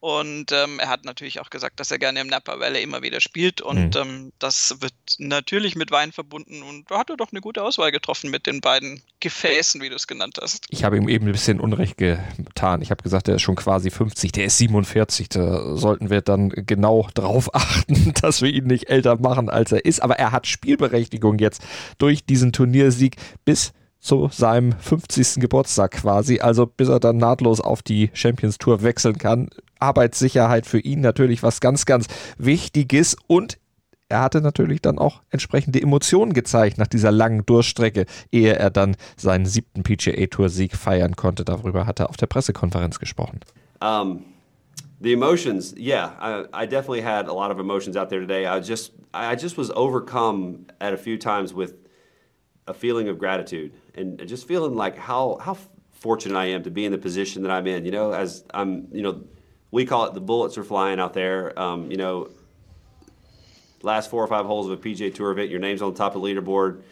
Und 0.00 0.52
ähm, 0.52 0.78
er 0.78 0.88
hat 0.88 1.04
natürlich 1.04 1.40
auch 1.40 1.50
gesagt, 1.50 1.80
dass 1.80 1.90
er 1.90 1.98
gerne 1.98 2.20
im 2.20 2.28
Napa 2.28 2.60
Valley 2.60 2.82
immer 2.82 3.02
wieder 3.02 3.20
spielt. 3.20 3.60
Und 3.60 3.96
mhm. 3.96 4.00
ähm, 4.00 4.32
das 4.38 4.76
wird 4.80 4.94
natürlich 5.18 5.74
mit 5.74 5.90
Wein 5.90 6.12
verbunden. 6.12 6.62
Und 6.62 6.90
da 6.90 6.98
hat 6.98 7.10
er 7.10 7.16
doch 7.16 7.32
eine 7.32 7.40
gute 7.40 7.62
Auswahl 7.62 7.90
getroffen 7.90 8.30
mit 8.30 8.46
den 8.46 8.60
beiden 8.60 9.02
Gefäßen, 9.20 9.80
wie 9.80 9.88
du 9.88 9.96
es 9.96 10.06
genannt 10.06 10.38
hast. 10.40 10.66
Ich 10.70 10.84
habe 10.84 10.96
ihm 10.96 11.08
eben 11.08 11.26
ein 11.26 11.32
bisschen 11.32 11.58
Unrecht 11.58 11.96
getan. 11.96 12.80
Ich 12.82 12.90
habe 12.90 13.02
gesagt, 13.02 13.28
er 13.28 13.36
ist 13.36 13.42
schon 13.42 13.56
quasi 13.56 13.90
50, 13.90 14.30
der 14.32 14.44
ist 14.44 14.58
47. 14.58 15.28
Da 15.28 15.76
sollten 15.76 16.10
wir 16.10 16.20
dann 16.20 16.50
genau 16.50 17.08
drauf 17.14 17.54
achten, 17.54 18.14
dass 18.20 18.40
wir 18.40 18.50
ihn 18.50 18.66
nicht 18.66 18.88
älter 18.88 19.16
machen, 19.16 19.48
als 19.48 19.72
er 19.72 19.84
ist. 19.84 20.00
Aber 20.00 20.18
er 20.18 20.30
hat 20.30 20.46
Spielberechtigung 20.46 21.38
jetzt 21.38 21.62
durch 21.98 22.24
diesen 22.24 22.52
Turniersieg 22.52 23.16
bis 23.44 23.72
zu 24.00 24.28
seinem 24.32 24.72
50. 24.72 25.40
Geburtstag 25.40 25.92
quasi, 25.92 26.40
also 26.40 26.66
bis 26.66 26.88
er 26.88 27.00
dann 27.00 27.16
nahtlos 27.16 27.60
auf 27.60 27.82
die 27.82 28.10
Champions 28.12 28.58
Tour 28.58 28.82
wechseln 28.82 29.18
kann. 29.18 29.48
Arbeitssicherheit 29.80 30.66
für 30.66 30.80
ihn 30.80 31.00
natürlich 31.00 31.42
was 31.42 31.60
ganz, 31.60 31.86
ganz 31.86 32.06
Wichtiges 32.38 33.16
und 33.26 33.58
er 34.08 34.22
hatte 34.22 34.40
natürlich 34.40 34.80
dann 34.80 34.98
auch 34.98 35.20
entsprechende 35.30 35.82
Emotionen 35.82 36.32
gezeigt 36.32 36.78
nach 36.78 36.86
dieser 36.86 37.12
langen 37.12 37.44
Durchstrecke, 37.44 38.06
ehe 38.32 38.54
er 38.54 38.70
dann 38.70 38.96
seinen 39.16 39.44
siebten 39.44 39.82
PGA 39.82 40.26
Tour 40.26 40.48
Sieg 40.48 40.74
feiern 40.74 41.14
konnte. 41.14 41.44
Darüber 41.44 41.86
hat 41.86 42.00
er 42.00 42.08
auf 42.08 42.16
der 42.16 42.26
Pressekonferenz 42.26 42.98
gesprochen. 42.98 43.40
Um, 43.80 44.24
the 45.00 45.12
emotions, 45.12 45.74
yeah, 45.76 46.12
I, 46.20 46.64
I, 46.64 46.66
definitely 46.66 47.02
had 47.02 47.28
a 47.28 47.32
lot 47.32 47.52
of 47.52 47.60
emotions 47.60 47.96
out 47.96 48.08
there 48.08 48.20
today. 48.20 48.46
I 48.46 48.60
just, 48.60 48.92
I 49.14 49.36
just 49.36 49.56
was 49.56 49.70
overcome 49.70 50.66
at 50.80 50.92
a 50.92 50.96
few 50.96 51.16
times 51.18 51.54
with 51.54 51.74
a 52.66 52.74
feeling 52.74 53.08
of 53.08 53.18
gratitude 53.18 53.72
and 53.98 54.26
just 54.28 54.46
feeling 54.46 54.74
like 54.74 54.96
how 54.96 55.38
how 55.40 55.56
fortunate 55.92 56.38
I 56.38 56.46
am 56.46 56.62
to 56.62 56.70
be 56.70 56.84
in 56.84 56.92
the 56.92 56.98
position 56.98 57.42
that 57.42 57.50
I'm 57.50 57.66
in. 57.66 57.84
You 57.84 57.90
know, 57.90 58.12
as 58.12 58.44
I'm, 58.54 58.88
you 58.92 59.02
know, 59.02 59.24
we 59.70 59.84
call 59.84 60.06
it 60.06 60.14
the 60.14 60.20
bullets 60.20 60.56
are 60.56 60.64
flying 60.64 61.00
out 61.00 61.12
there. 61.12 61.58
Um, 61.58 61.90
you 61.90 61.96
know, 61.96 62.30
last 63.82 64.10
four 64.10 64.22
or 64.22 64.26
five 64.28 64.46
holes 64.46 64.68
of 64.68 64.72
a 64.72 64.76
PGA 64.76 65.14
Tour 65.14 65.32
event, 65.32 65.50
your 65.50 65.60
name's 65.60 65.82
on 65.82 65.92
the 65.92 65.98
top 65.98 66.14
of 66.14 66.22
the 66.22 66.28
leaderboard. 66.28 66.82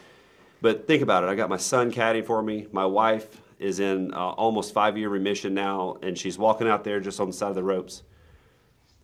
But 0.61 0.87
think 0.87 1.01
about 1.03 1.23
it. 1.23 1.27
I 1.27 1.35
got 1.35 1.49
my 1.49 1.57
son 1.57 1.91
caddying 1.91 2.25
for 2.25 2.41
me. 2.41 2.67
My 2.71 2.85
wife 2.85 3.41
is 3.59 3.79
in 3.79 4.13
uh, 4.13 4.17
almost 4.17 4.73
five 4.73 4.97
year 4.97 5.09
remission 5.09 5.53
now, 5.53 5.97
and 6.01 6.17
she's 6.17 6.37
walking 6.37 6.67
out 6.67 6.83
there 6.83 6.99
just 6.99 7.19
on 7.19 7.27
the 7.27 7.33
side 7.33 7.49
of 7.49 7.55
the 7.55 7.63
ropes. 7.63 8.03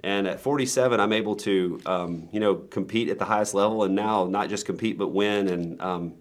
And 0.03 0.27
at 0.27 0.41
47, 0.41 0.99
I'm 0.99 1.13
able 1.13 1.35
to, 1.37 1.79
um, 1.85 2.27
you 2.33 2.41
know, 2.41 2.55
compete 2.55 3.07
at 3.07 3.19
the 3.19 3.25
highest 3.25 3.53
level, 3.53 3.83
and 3.83 3.95
now 3.95 4.25
not 4.25 4.49
just 4.49 4.65
compete 4.65 4.97
but 4.97 5.09
win. 5.09 5.47
And 5.47 5.81
um, 5.81 6.13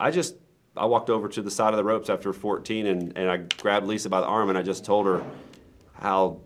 I 0.00 0.10
just 0.10 0.34
I 0.76 0.84
walked 0.86 1.10
over 1.10 1.28
to 1.28 1.42
the 1.42 1.50
side 1.50 1.72
of 1.72 1.76
the 1.76 1.84
ropes 1.84 2.10
after 2.10 2.32
14 2.32 2.86
and, 2.86 3.16
and 3.16 3.30
I 3.30 3.38
grabbed 3.38 3.86
Lisa 3.86 4.08
by 4.08 4.20
the 4.20 4.26
arm 4.26 4.48
and 4.48 4.58
I 4.58 4.62
just 4.62 4.84
told 4.84 5.06
her 5.06 5.24
how 5.94 6.40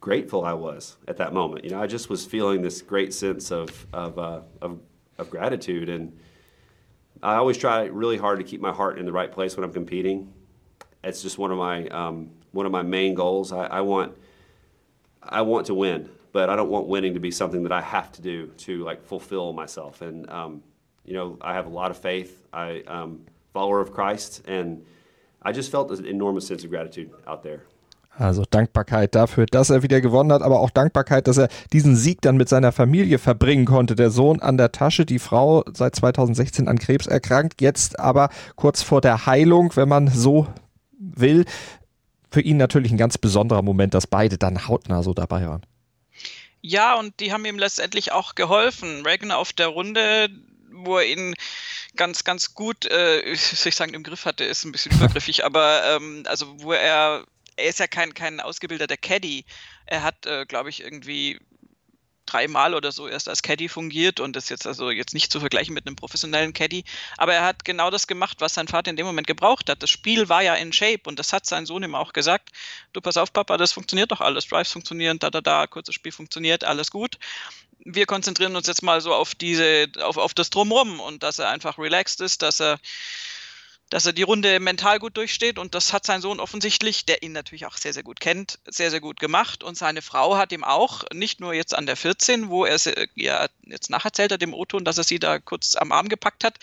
grateful 0.00 0.44
I 0.44 0.52
was 0.52 0.96
at 1.08 1.16
that 1.18 1.32
moment. 1.32 1.64
You 1.64 1.70
know, 1.70 1.82
I 1.82 1.86
just 1.86 2.10
was 2.10 2.24
feeling 2.24 2.62
this 2.62 2.82
great 2.82 3.12
sense 3.14 3.50
of, 3.50 3.86
of, 3.92 4.18
uh, 4.18 4.40
of, 4.60 4.80
of 5.18 5.30
gratitude. 5.30 5.88
And 5.88 6.18
I 7.22 7.36
always 7.36 7.56
try 7.56 7.84
really 7.84 8.16
hard 8.16 8.38
to 8.38 8.44
keep 8.44 8.60
my 8.60 8.72
heart 8.72 8.98
in 8.98 9.06
the 9.06 9.12
right 9.12 9.30
place 9.30 9.56
when 9.56 9.64
I'm 9.64 9.72
competing. 9.72 10.32
It's 11.02 11.22
just 11.22 11.38
one 11.38 11.50
of 11.50 11.58
my, 11.58 11.86
um, 11.88 12.30
one 12.52 12.66
of 12.66 12.72
my 12.72 12.82
main 12.82 13.14
goals. 13.14 13.52
I, 13.52 13.64
I, 13.66 13.80
want, 13.82 14.16
I 15.22 15.42
want 15.42 15.66
to 15.66 15.74
win, 15.74 16.08
but 16.32 16.48
I 16.50 16.56
don't 16.56 16.70
want 16.70 16.86
winning 16.86 17.14
to 17.14 17.20
be 17.20 17.30
something 17.30 17.62
that 17.62 17.72
I 17.72 17.80
have 17.80 18.12
to 18.12 18.22
do 18.22 18.48
to 18.58 18.84
like 18.84 19.04
fulfill 19.04 19.52
myself. 19.52 20.00
And, 20.00 20.28
um, 20.30 20.62
you 21.04 21.14
know, 21.14 21.38
I 21.40 21.54
have 21.54 21.66
a 21.66 21.70
lot 21.70 21.90
of 21.90 21.98
faith. 21.98 22.46
I, 22.52 22.82
um, 22.86 23.26
follower 23.54 23.80
of 23.80 23.92
Christ. 23.92 24.42
And 24.46 24.84
I 25.42 25.52
just 25.54 25.70
felt 25.70 25.90
an 25.90 26.04
enormous 26.04 26.46
sense 26.46 26.64
of 26.64 26.70
gratitude 26.70 27.10
out 27.26 27.42
there. 27.42 27.60
Also 28.16 28.44
Dankbarkeit 28.48 29.14
dafür, 29.14 29.46
dass 29.46 29.70
er 29.70 29.82
wieder 29.82 30.00
gewonnen 30.00 30.30
hat, 30.30 30.42
aber 30.42 30.60
auch 30.60 30.70
Dankbarkeit, 30.70 31.26
dass 31.26 31.36
er 31.36 31.48
diesen 31.72 31.96
Sieg 31.96 32.20
dann 32.22 32.36
mit 32.36 32.48
seiner 32.48 32.70
Familie 32.70 33.18
verbringen 33.18 33.64
konnte. 33.64 33.96
Der 33.96 34.10
Sohn 34.10 34.40
an 34.40 34.56
der 34.56 34.70
Tasche, 34.70 35.04
die 35.04 35.18
Frau 35.18 35.64
seit 35.72 35.96
2016 35.96 36.68
an 36.68 36.78
Krebs 36.78 37.06
erkrankt, 37.08 37.60
jetzt 37.60 37.98
aber 37.98 38.28
kurz 38.54 38.82
vor 38.82 39.00
der 39.00 39.26
Heilung, 39.26 39.74
wenn 39.74 39.88
man 39.88 40.08
so 40.08 40.46
will. 40.98 41.44
Für 42.30 42.40
ihn 42.40 42.56
natürlich 42.56 42.92
ein 42.92 42.98
ganz 42.98 43.18
besonderer 43.18 43.62
Moment, 43.62 43.94
dass 43.94 44.06
beide 44.06 44.38
dann 44.38 44.68
hautnah 44.68 45.02
so 45.02 45.12
dabei 45.12 45.48
waren. 45.48 45.62
Ja, 46.60 46.98
und 46.98 47.18
die 47.20 47.32
haben 47.32 47.44
ihm 47.44 47.58
letztendlich 47.58 48.12
auch 48.12 48.36
geholfen. 48.36 49.04
Reagan 49.04 49.32
auf 49.32 49.52
der 49.52 49.68
Runde, 49.68 50.28
wo 50.74 50.98
er 50.98 51.06
ihn 51.06 51.34
ganz, 51.96 52.24
ganz 52.24 52.54
gut, 52.54 52.86
äh, 52.86 53.34
soll 53.36 53.68
ich 53.68 53.76
sagen, 53.76 53.94
im 53.94 54.02
Griff 54.02 54.24
hatte, 54.24 54.44
ist 54.44 54.64
ein 54.64 54.72
bisschen 54.72 54.92
übergriffig, 54.92 55.44
aber 55.44 55.96
ähm, 55.96 56.24
also 56.26 56.60
wo 56.62 56.72
er, 56.72 57.24
er 57.56 57.68
ist 57.68 57.78
ja 57.78 57.86
kein, 57.86 58.14
kein 58.14 58.40
ausgebildeter 58.40 58.96
Caddy. 58.96 59.44
Er 59.86 60.02
hat, 60.02 60.26
äh, 60.26 60.44
glaube 60.46 60.70
ich, 60.70 60.82
irgendwie 60.82 61.38
dreimal 62.26 62.74
oder 62.74 62.92
so 62.92 63.06
erst 63.06 63.28
als 63.28 63.42
Caddy 63.42 63.68
fungiert 63.68 64.20
und 64.20 64.34
das 64.34 64.48
jetzt 64.48 64.66
also 64.66 64.90
jetzt 64.90 65.14
nicht 65.14 65.30
zu 65.30 65.40
vergleichen 65.40 65.74
mit 65.74 65.86
einem 65.86 65.96
professionellen 65.96 66.52
Caddy, 66.52 66.84
aber 67.16 67.34
er 67.34 67.44
hat 67.44 67.64
genau 67.64 67.90
das 67.90 68.06
gemacht, 68.06 68.38
was 68.40 68.54
sein 68.54 68.68
Vater 68.68 68.90
in 68.90 68.96
dem 68.96 69.06
Moment 69.06 69.26
gebraucht 69.26 69.68
hat. 69.68 69.82
Das 69.82 69.90
Spiel 69.90 70.28
war 70.28 70.42
ja 70.42 70.54
in 70.54 70.72
Shape 70.72 71.02
und 71.04 71.18
das 71.18 71.32
hat 71.32 71.46
sein 71.46 71.66
Sohn 71.66 71.82
ihm 71.82 71.94
auch 71.94 72.12
gesagt. 72.12 72.50
Du 72.92 73.00
pass 73.00 73.16
auf, 73.16 73.32
Papa, 73.32 73.56
das 73.56 73.72
funktioniert 73.72 74.10
doch 74.10 74.20
alles. 74.20 74.46
Drives 74.46 74.72
funktionieren, 74.72 75.18
da 75.18 75.30
da 75.30 75.40
da, 75.40 75.66
kurzes 75.66 75.94
Spiel 75.94 76.12
funktioniert, 76.12 76.64
alles 76.64 76.90
gut 76.90 77.18
wir 77.84 78.06
konzentrieren 78.06 78.56
uns 78.56 78.66
jetzt 78.66 78.82
mal 78.82 79.00
so 79.00 79.14
auf 79.14 79.34
diese, 79.34 79.86
auf, 80.00 80.16
auf 80.16 80.34
das 80.34 80.50
Drumrum 80.50 81.00
und 81.00 81.22
dass 81.22 81.38
er 81.38 81.48
einfach 81.50 81.78
relaxed 81.78 82.20
ist, 82.20 82.42
dass 82.42 82.60
er 82.60 82.78
dass 83.94 84.06
er 84.06 84.12
die 84.12 84.24
Runde 84.24 84.58
mental 84.58 84.98
gut 84.98 85.16
durchsteht 85.16 85.56
und 85.56 85.76
das 85.76 85.92
hat 85.92 86.04
sein 86.04 86.20
Sohn 86.20 86.40
offensichtlich, 86.40 87.06
der 87.06 87.22
ihn 87.22 87.30
natürlich 87.30 87.64
auch 87.64 87.76
sehr, 87.76 87.92
sehr 87.92 88.02
gut 88.02 88.18
kennt, 88.18 88.58
sehr, 88.66 88.90
sehr 88.90 89.00
gut 89.00 89.20
gemacht 89.20 89.62
und 89.62 89.78
seine 89.78 90.02
Frau 90.02 90.36
hat 90.36 90.50
ihm 90.50 90.64
auch, 90.64 91.04
nicht 91.14 91.38
nur 91.38 91.54
jetzt 91.54 91.76
an 91.76 91.86
der 91.86 91.94
14, 91.94 92.48
wo 92.48 92.64
er 92.64 92.76
ja 93.14 93.46
jetzt 93.62 93.90
nacherzählt 93.90 94.32
hat 94.32 94.42
dem 94.42 94.52
O-Ton, 94.52 94.84
dass 94.84 94.98
er 94.98 95.04
sie 95.04 95.20
da 95.20 95.38
kurz 95.38 95.76
am 95.76 95.92
Arm 95.92 96.08
gepackt 96.08 96.42
hat 96.42 96.58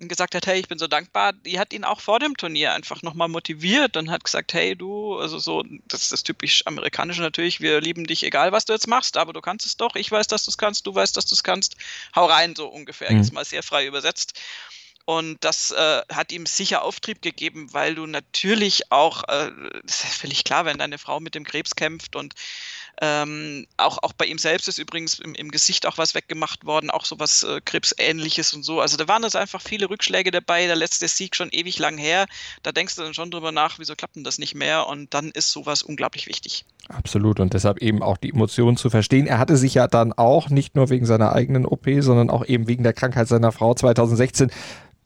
und 0.00 0.08
gesagt 0.08 0.34
hat, 0.34 0.44
hey, 0.48 0.58
ich 0.58 0.66
bin 0.66 0.80
so 0.80 0.88
dankbar, 0.88 1.34
die 1.34 1.60
hat 1.60 1.72
ihn 1.72 1.84
auch 1.84 2.00
vor 2.00 2.18
dem 2.18 2.36
Turnier 2.36 2.72
einfach 2.72 3.00
nochmal 3.02 3.28
motiviert 3.28 3.96
und 3.96 4.10
hat 4.10 4.24
gesagt, 4.24 4.52
hey 4.52 4.74
du, 4.74 5.20
also 5.20 5.38
so, 5.38 5.62
das 5.86 6.02
ist 6.02 6.10
das 6.10 6.24
typisch 6.24 6.66
amerikanische 6.66 7.22
natürlich, 7.22 7.60
wir 7.60 7.80
lieben 7.80 8.08
dich, 8.08 8.24
egal 8.24 8.50
was 8.50 8.64
du 8.64 8.72
jetzt 8.72 8.88
machst, 8.88 9.16
aber 9.18 9.32
du 9.32 9.40
kannst 9.40 9.66
es 9.66 9.76
doch, 9.76 9.94
ich 9.94 10.10
weiß, 10.10 10.26
dass 10.26 10.46
du 10.46 10.50
es 10.50 10.58
kannst, 10.58 10.84
du 10.84 10.92
weißt, 10.92 11.16
dass 11.16 11.26
du 11.26 11.36
es 11.36 11.44
kannst, 11.44 11.76
hau 12.16 12.26
rein, 12.26 12.56
so 12.56 12.66
ungefähr, 12.66 13.12
mhm. 13.12 13.18
jetzt 13.18 13.32
mal 13.32 13.44
sehr 13.44 13.62
frei 13.62 13.86
übersetzt. 13.86 14.36
Und 15.04 15.38
das 15.40 15.72
äh, 15.72 16.02
hat 16.12 16.32
ihm 16.32 16.46
sicher 16.46 16.82
Auftrieb 16.82 17.22
gegeben, 17.22 17.68
weil 17.72 17.94
du 17.94 18.06
natürlich 18.06 18.92
auch, 18.92 19.24
äh, 19.24 19.50
das 19.84 20.04
ist 20.04 20.14
völlig 20.14 20.44
klar, 20.44 20.64
wenn 20.64 20.78
deine 20.78 20.98
Frau 20.98 21.20
mit 21.20 21.34
dem 21.34 21.44
Krebs 21.44 21.74
kämpft 21.74 22.16
und 22.16 22.34
ähm, 23.00 23.66
auch, 23.78 23.98
auch 24.02 24.12
bei 24.12 24.26
ihm 24.26 24.38
selbst 24.38 24.68
ist 24.68 24.78
übrigens 24.78 25.18
im, 25.18 25.34
im 25.34 25.50
Gesicht 25.50 25.86
auch 25.86 25.98
was 25.98 26.14
weggemacht 26.14 26.66
worden, 26.66 26.90
auch 26.90 27.04
so 27.04 27.18
was 27.18 27.42
äh, 27.42 27.60
Krebsähnliches 27.64 28.54
und 28.54 28.64
so. 28.64 28.80
Also 28.80 28.96
da 28.96 29.08
waren 29.08 29.24
es 29.24 29.34
einfach 29.34 29.60
viele 29.60 29.88
Rückschläge 29.88 30.30
dabei, 30.30 30.66
der 30.66 30.76
letzte 30.76 31.08
Sieg 31.08 31.34
schon 31.34 31.48
ewig 31.50 31.78
lang 31.78 31.96
her. 31.96 32.26
Da 32.62 32.70
denkst 32.70 32.96
du 32.96 33.02
dann 33.02 33.14
schon 33.14 33.30
drüber 33.30 33.50
nach, 33.50 33.78
wieso 33.78 33.96
klappt 33.96 34.16
denn 34.16 34.24
das 34.24 34.38
nicht 34.38 34.54
mehr? 34.54 34.86
Und 34.86 35.14
dann 35.14 35.30
ist 35.30 35.50
sowas 35.50 35.82
unglaublich 35.82 36.26
wichtig. 36.26 36.64
Absolut 36.88 37.40
und 37.40 37.54
deshalb 37.54 37.78
eben 37.78 38.02
auch 38.02 38.18
die 38.18 38.30
Emotionen 38.30 38.76
zu 38.76 38.90
verstehen. 38.90 39.26
Er 39.26 39.38
hatte 39.38 39.56
sich 39.56 39.74
ja 39.74 39.88
dann 39.88 40.12
auch 40.12 40.50
nicht 40.50 40.76
nur 40.76 40.90
wegen 40.90 41.06
seiner 41.06 41.32
eigenen 41.32 41.64
OP, 41.64 41.86
sondern 42.00 42.28
auch 42.28 42.44
eben 42.44 42.68
wegen 42.68 42.82
der 42.82 42.92
Krankheit 42.92 43.26
seiner 43.26 43.52
Frau 43.52 43.74
2016 43.74 44.50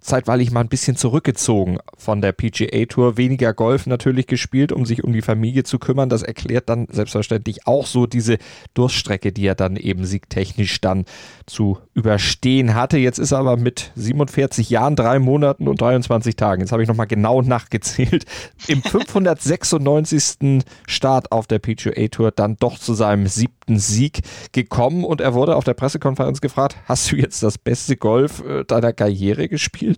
zeitweilig 0.01 0.53
mal 0.53 0.61
ein 0.61 0.69
bisschen 0.69 0.97
zurückgezogen 0.97 1.79
von 1.99 2.21
der 2.21 2.33
PGA 2.33 2.87
Tour, 2.87 3.17
weniger 3.17 3.53
Golf 3.53 3.87
natürlich 3.87 4.27
gespielt, 4.27 4.73
um 4.73 4.87
sich 4.87 5.03
um 5.03 5.13
die 5.13 5.23
Familie 5.23 5.65
zu 5.65 5.79
kümmern. 5.79 6.09
Das 6.09 6.23
erklärt 6.23 6.69
dann 6.69 6.87
selbstverständlich 6.91 7.67
auch 7.67 7.87
so 7.87 8.07
diese 8.07 8.39
Durststrecke, 8.75 9.33
die 9.33 9.47
er 9.47 9.55
dann 9.55 9.77
eben 9.77 10.05
siegtechnisch 10.05 10.81
dann 10.81 11.05
zu 11.47 11.79
überstehen 11.95 12.75
hatte. 12.75 12.99
Jetzt 12.99 13.19
ist 13.19 13.33
er 13.33 13.39
aber 13.39 13.57
mit 13.57 13.91
47 13.97 14.71
Jahren, 14.71 14.97
drei 14.97 15.19
Monaten 15.19 15.67
und 15.69 15.81
23 15.81 16.37
Tagen, 16.37 16.63
jetzt 16.63 16.73
habe 16.73 16.83
ich 16.83 16.89
nochmal 16.89 17.07
genau 17.07 17.43
nachgezählt, 17.43 18.25
im 18.69 18.83
596. 18.83 20.63
Start 20.87 21.33
auf 21.33 21.47
der 21.47 21.59
PGA 21.59 22.09
Tour 22.09 22.31
dann 22.31 22.57
doch 22.57 22.79
zu 22.79 22.95
seinem 22.95 23.27
siebten 23.27 23.79
Sieg 23.79 24.21
gekommen 24.53 25.05
und 25.05 25.21
er 25.21 25.35
wurde 25.35 25.57
auf 25.57 25.65
der 25.65 25.75
Pressekonferenz 25.75 26.41
gefragt, 26.41 26.77
hast 26.85 27.11
du 27.11 27.17
jetzt 27.17 27.43
das 27.43 27.59
beste 27.59 27.97
Golf 27.97 28.45
äh, 28.45 28.65
deiner 28.65 28.93
Karriere 28.93 29.49
gespielt? 29.49 29.96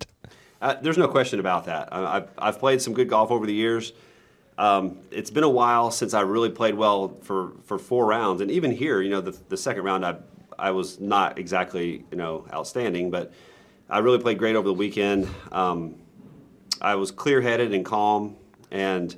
Uh, 0.61 0.75
there's 0.81 0.97
no 0.97 1.07
question 1.07 1.39
about 1.39 1.65
that. 1.65 1.87
I've, 1.91 2.29
I've 2.37 2.59
played 2.59 2.81
some 2.81 2.93
good 2.93 3.09
golf 3.09 3.31
over 3.31 3.45
the 3.45 3.53
years. 3.53 3.93
Um, 4.57 4.97
it's 5.09 5.31
been 5.31 5.45
a 5.45 5.49
while 5.49 5.89
since 5.89 6.13
I 6.13 6.21
really 6.21 6.49
played 6.49 6.75
well 6.75 7.17
for, 7.21 7.53
for 7.63 7.79
four 7.79 8.05
rounds, 8.05 8.41
and 8.41 8.51
even 8.51 8.71
here, 8.71 9.01
you 9.01 9.09
know, 9.09 9.21
the, 9.21 9.37
the 9.47 9.55
second 9.55 9.83
round 9.83 10.05
I 10.05 10.17
I 10.59 10.71
was 10.71 10.99
not 10.99 11.39
exactly 11.39 12.03
you 12.11 12.17
know 12.17 12.45
outstanding, 12.53 13.09
but 13.09 13.31
I 13.89 13.99
really 13.99 14.19
played 14.19 14.37
great 14.37 14.55
over 14.55 14.67
the 14.67 14.73
weekend. 14.73 15.27
Um, 15.51 15.95
I 16.81 16.95
was 16.95 17.11
clear 17.11 17.41
headed 17.41 17.73
and 17.73 17.83
calm, 17.83 18.35
and 18.69 19.15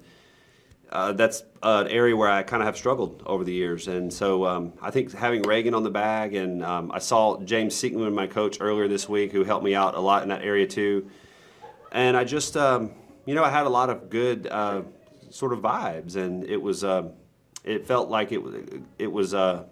uh, 0.92 1.14
that's 1.14 1.44
an 1.64 1.88
area 1.88 2.16
where 2.16 2.30
I 2.30 2.44
kind 2.44 2.62
of 2.62 2.68
have 2.68 2.78
struggled 2.78 3.24
over 3.26 3.44
the 3.44 3.54
years. 3.54 3.88
And 3.88 4.12
so 4.12 4.46
um, 4.46 4.74
I 4.82 4.92
think 4.92 5.14
having 5.14 5.42
Reagan 5.44 5.74
on 5.74 5.84
the 5.84 5.90
bag, 5.90 6.36
and 6.36 6.64
um, 6.64 6.92
I 6.92 7.00
saw 7.00 7.40
James 7.42 7.76
Seekman, 7.76 8.14
my 8.14 8.28
coach, 8.28 8.58
earlier 8.60 8.88
this 8.88 9.08
week, 9.08 9.32
who 9.32 9.44
helped 9.44 9.66
me 9.66 9.76
out 9.76 9.96
a 9.96 10.00
lot 10.00 10.24
in 10.24 10.30
that 10.30 10.44
area 10.44 10.68
too. 10.68 11.10
And 11.92 12.16
I 12.16 12.24
just, 12.24 12.56
um, 12.56 12.92
you 13.26 13.36
know, 13.36 13.44
I 13.44 13.50
had 13.50 13.66
a 13.66 13.70
lot 13.70 13.90
of 13.90 14.10
good 14.10 14.48
uh, 14.48 14.84
sort 15.30 15.54
of 15.54 15.60
vibes, 15.60 16.16
and 16.16 16.44
it 16.46 16.62
was, 16.62 16.84
uh, 16.84 17.10
it 17.64 17.86
felt 17.86 18.10
like 18.10 18.32
it 18.32 18.42
was, 18.42 18.56
it 18.98 19.12
was 19.12 19.34
uh, 19.34 19.66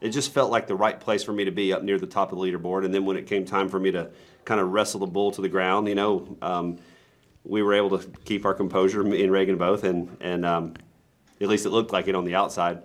it 0.00 0.10
just 0.10 0.32
felt 0.32 0.50
like 0.50 0.66
the 0.66 0.74
right 0.74 0.98
place 0.98 1.24
for 1.24 1.32
me 1.32 1.44
to 1.44 1.50
be 1.50 1.72
up 1.72 1.82
near 1.82 1.98
the 1.98 2.06
top 2.06 2.32
of 2.32 2.38
the 2.38 2.44
leaderboard. 2.44 2.84
And 2.84 2.92
then 2.92 3.04
when 3.04 3.16
it 3.16 3.26
came 3.26 3.44
time 3.44 3.68
for 3.68 3.80
me 3.80 3.90
to 3.92 4.10
kind 4.44 4.60
of 4.60 4.68
wrestle 4.68 5.00
the 5.00 5.06
bull 5.06 5.30
to 5.32 5.40
the 5.40 5.48
ground, 5.48 5.88
you 5.88 5.94
know, 5.94 6.36
um, 6.42 6.78
we 7.44 7.62
were 7.62 7.74
able 7.74 7.98
to 7.98 8.06
keep 8.24 8.44
our 8.44 8.54
composure, 8.54 9.02
me 9.02 9.22
and 9.22 9.32
Reagan 9.32 9.56
both, 9.56 9.84
and 9.84 10.16
and 10.20 10.44
um, 10.44 10.74
at 11.40 11.48
least 11.48 11.66
it 11.66 11.70
looked 11.70 11.92
like 11.92 12.08
it 12.08 12.14
on 12.14 12.24
the 12.24 12.34
outside, 12.34 12.82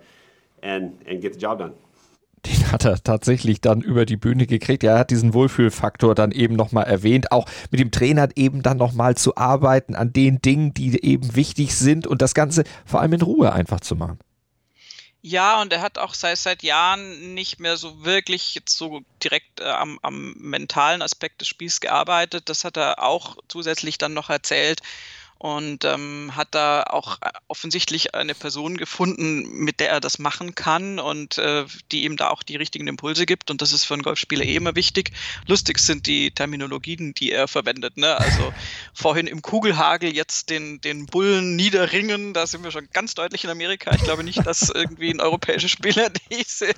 and 0.62 1.02
and 1.06 1.20
get 1.20 1.32
the 1.32 1.38
job 1.38 1.58
done. 1.58 1.74
Hat 2.72 2.84
er 2.84 3.02
tatsächlich 3.02 3.60
dann 3.60 3.82
über 3.82 4.06
die 4.06 4.16
Bühne 4.16 4.46
gekriegt. 4.46 4.82
Er 4.82 4.98
hat 4.98 5.10
diesen 5.10 5.34
Wohlfühlfaktor 5.34 6.14
dann 6.14 6.32
eben 6.32 6.56
nochmal 6.56 6.84
erwähnt, 6.84 7.30
auch 7.30 7.46
mit 7.70 7.80
dem 7.80 7.90
Trainer 7.90 8.28
eben 8.34 8.62
dann 8.62 8.78
nochmal 8.78 9.16
zu 9.16 9.36
arbeiten 9.36 9.94
an 9.94 10.12
den 10.12 10.40
Dingen, 10.40 10.72
die 10.72 11.04
eben 11.04 11.36
wichtig 11.36 11.76
sind 11.76 12.06
und 12.06 12.22
das 12.22 12.34
Ganze 12.34 12.64
vor 12.86 13.00
allem 13.00 13.12
in 13.12 13.22
Ruhe 13.22 13.52
einfach 13.52 13.80
zu 13.80 13.94
machen. 13.94 14.18
Ja, 15.24 15.60
und 15.62 15.72
er 15.72 15.82
hat 15.82 15.98
auch 15.98 16.14
seit, 16.14 16.38
seit 16.38 16.64
Jahren 16.64 17.34
nicht 17.34 17.60
mehr 17.60 17.76
so 17.76 18.04
wirklich 18.04 18.56
jetzt 18.56 18.76
so 18.76 19.02
direkt 19.22 19.60
äh, 19.60 19.64
am, 19.64 20.00
am 20.02 20.34
mentalen 20.38 21.00
Aspekt 21.00 21.42
des 21.42 21.48
Spiels 21.48 21.80
gearbeitet. 21.80 22.48
Das 22.48 22.64
hat 22.64 22.76
er 22.76 23.00
auch 23.02 23.36
zusätzlich 23.46 23.98
dann 23.98 24.14
noch 24.14 24.30
erzählt 24.30 24.80
und 25.42 25.84
ähm, 25.84 26.30
hat 26.36 26.48
da 26.52 26.84
auch 26.84 27.20
äh, 27.20 27.28
offensichtlich 27.48 28.14
eine 28.14 28.32
Person 28.32 28.76
gefunden, 28.76 29.42
mit 29.50 29.80
der 29.80 29.90
er 29.90 29.98
das 29.98 30.20
machen 30.20 30.54
kann 30.54 31.00
und 31.00 31.36
äh, 31.36 31.64
die 31.90 32.04
ihm 32.04 32.16
da 32.16 32.28
auch 32.28 32.44
die 32.44 32.54
richtigen 32.54 32.86
Impulse 32.86 33.26
gibt. 33.26 33.50
Und 33.50 33.60
das 33.60 33.72
ist 33.72 33.84
für 33.84 33.94
einen 33.94 34.04
Golfspieler 34.04 34.44
eh 34.44 34.54
immer 34.54 34.76
wichtig. 34.76 35.10
Lustig 35.48 35.80
sind 35.80 36.06
die 36.06 36.30
Terminologien, 36.30 37.12
die 37.14 37.32
er 37.32 37.48
verwendet. 37.48 37.96
Ne? 37.96 38.16
Also 38.16 38.54
vorhin 38.94 39.26
im 39.26 39.42
Kugelhagel 39.42 40.14
jetzt 40.14 40.48
den, 40.48 40.80
den 40.80 41.06
Bullen 41.06 41.56
niederringen, 41.56 42.34
da 42.34 42.46
sind 42.46 42.62
wir 42.62 42.70
schon 42.70 42.86
ganz 42.92 43.14
deutlich 43.14 43.42
in 43.42 43.50
Amerika. 43.50 43.92
Ich 43.96 44.04
glaube 44.04 44.22
nicht, 44.22 44.46
dass 44.46 44.70
irgendwie 44.70 45.10
ein 45.10 45.20
europäischer 45.20 45.68
Spieler 45.68 46.08
diese, 46.30 46.72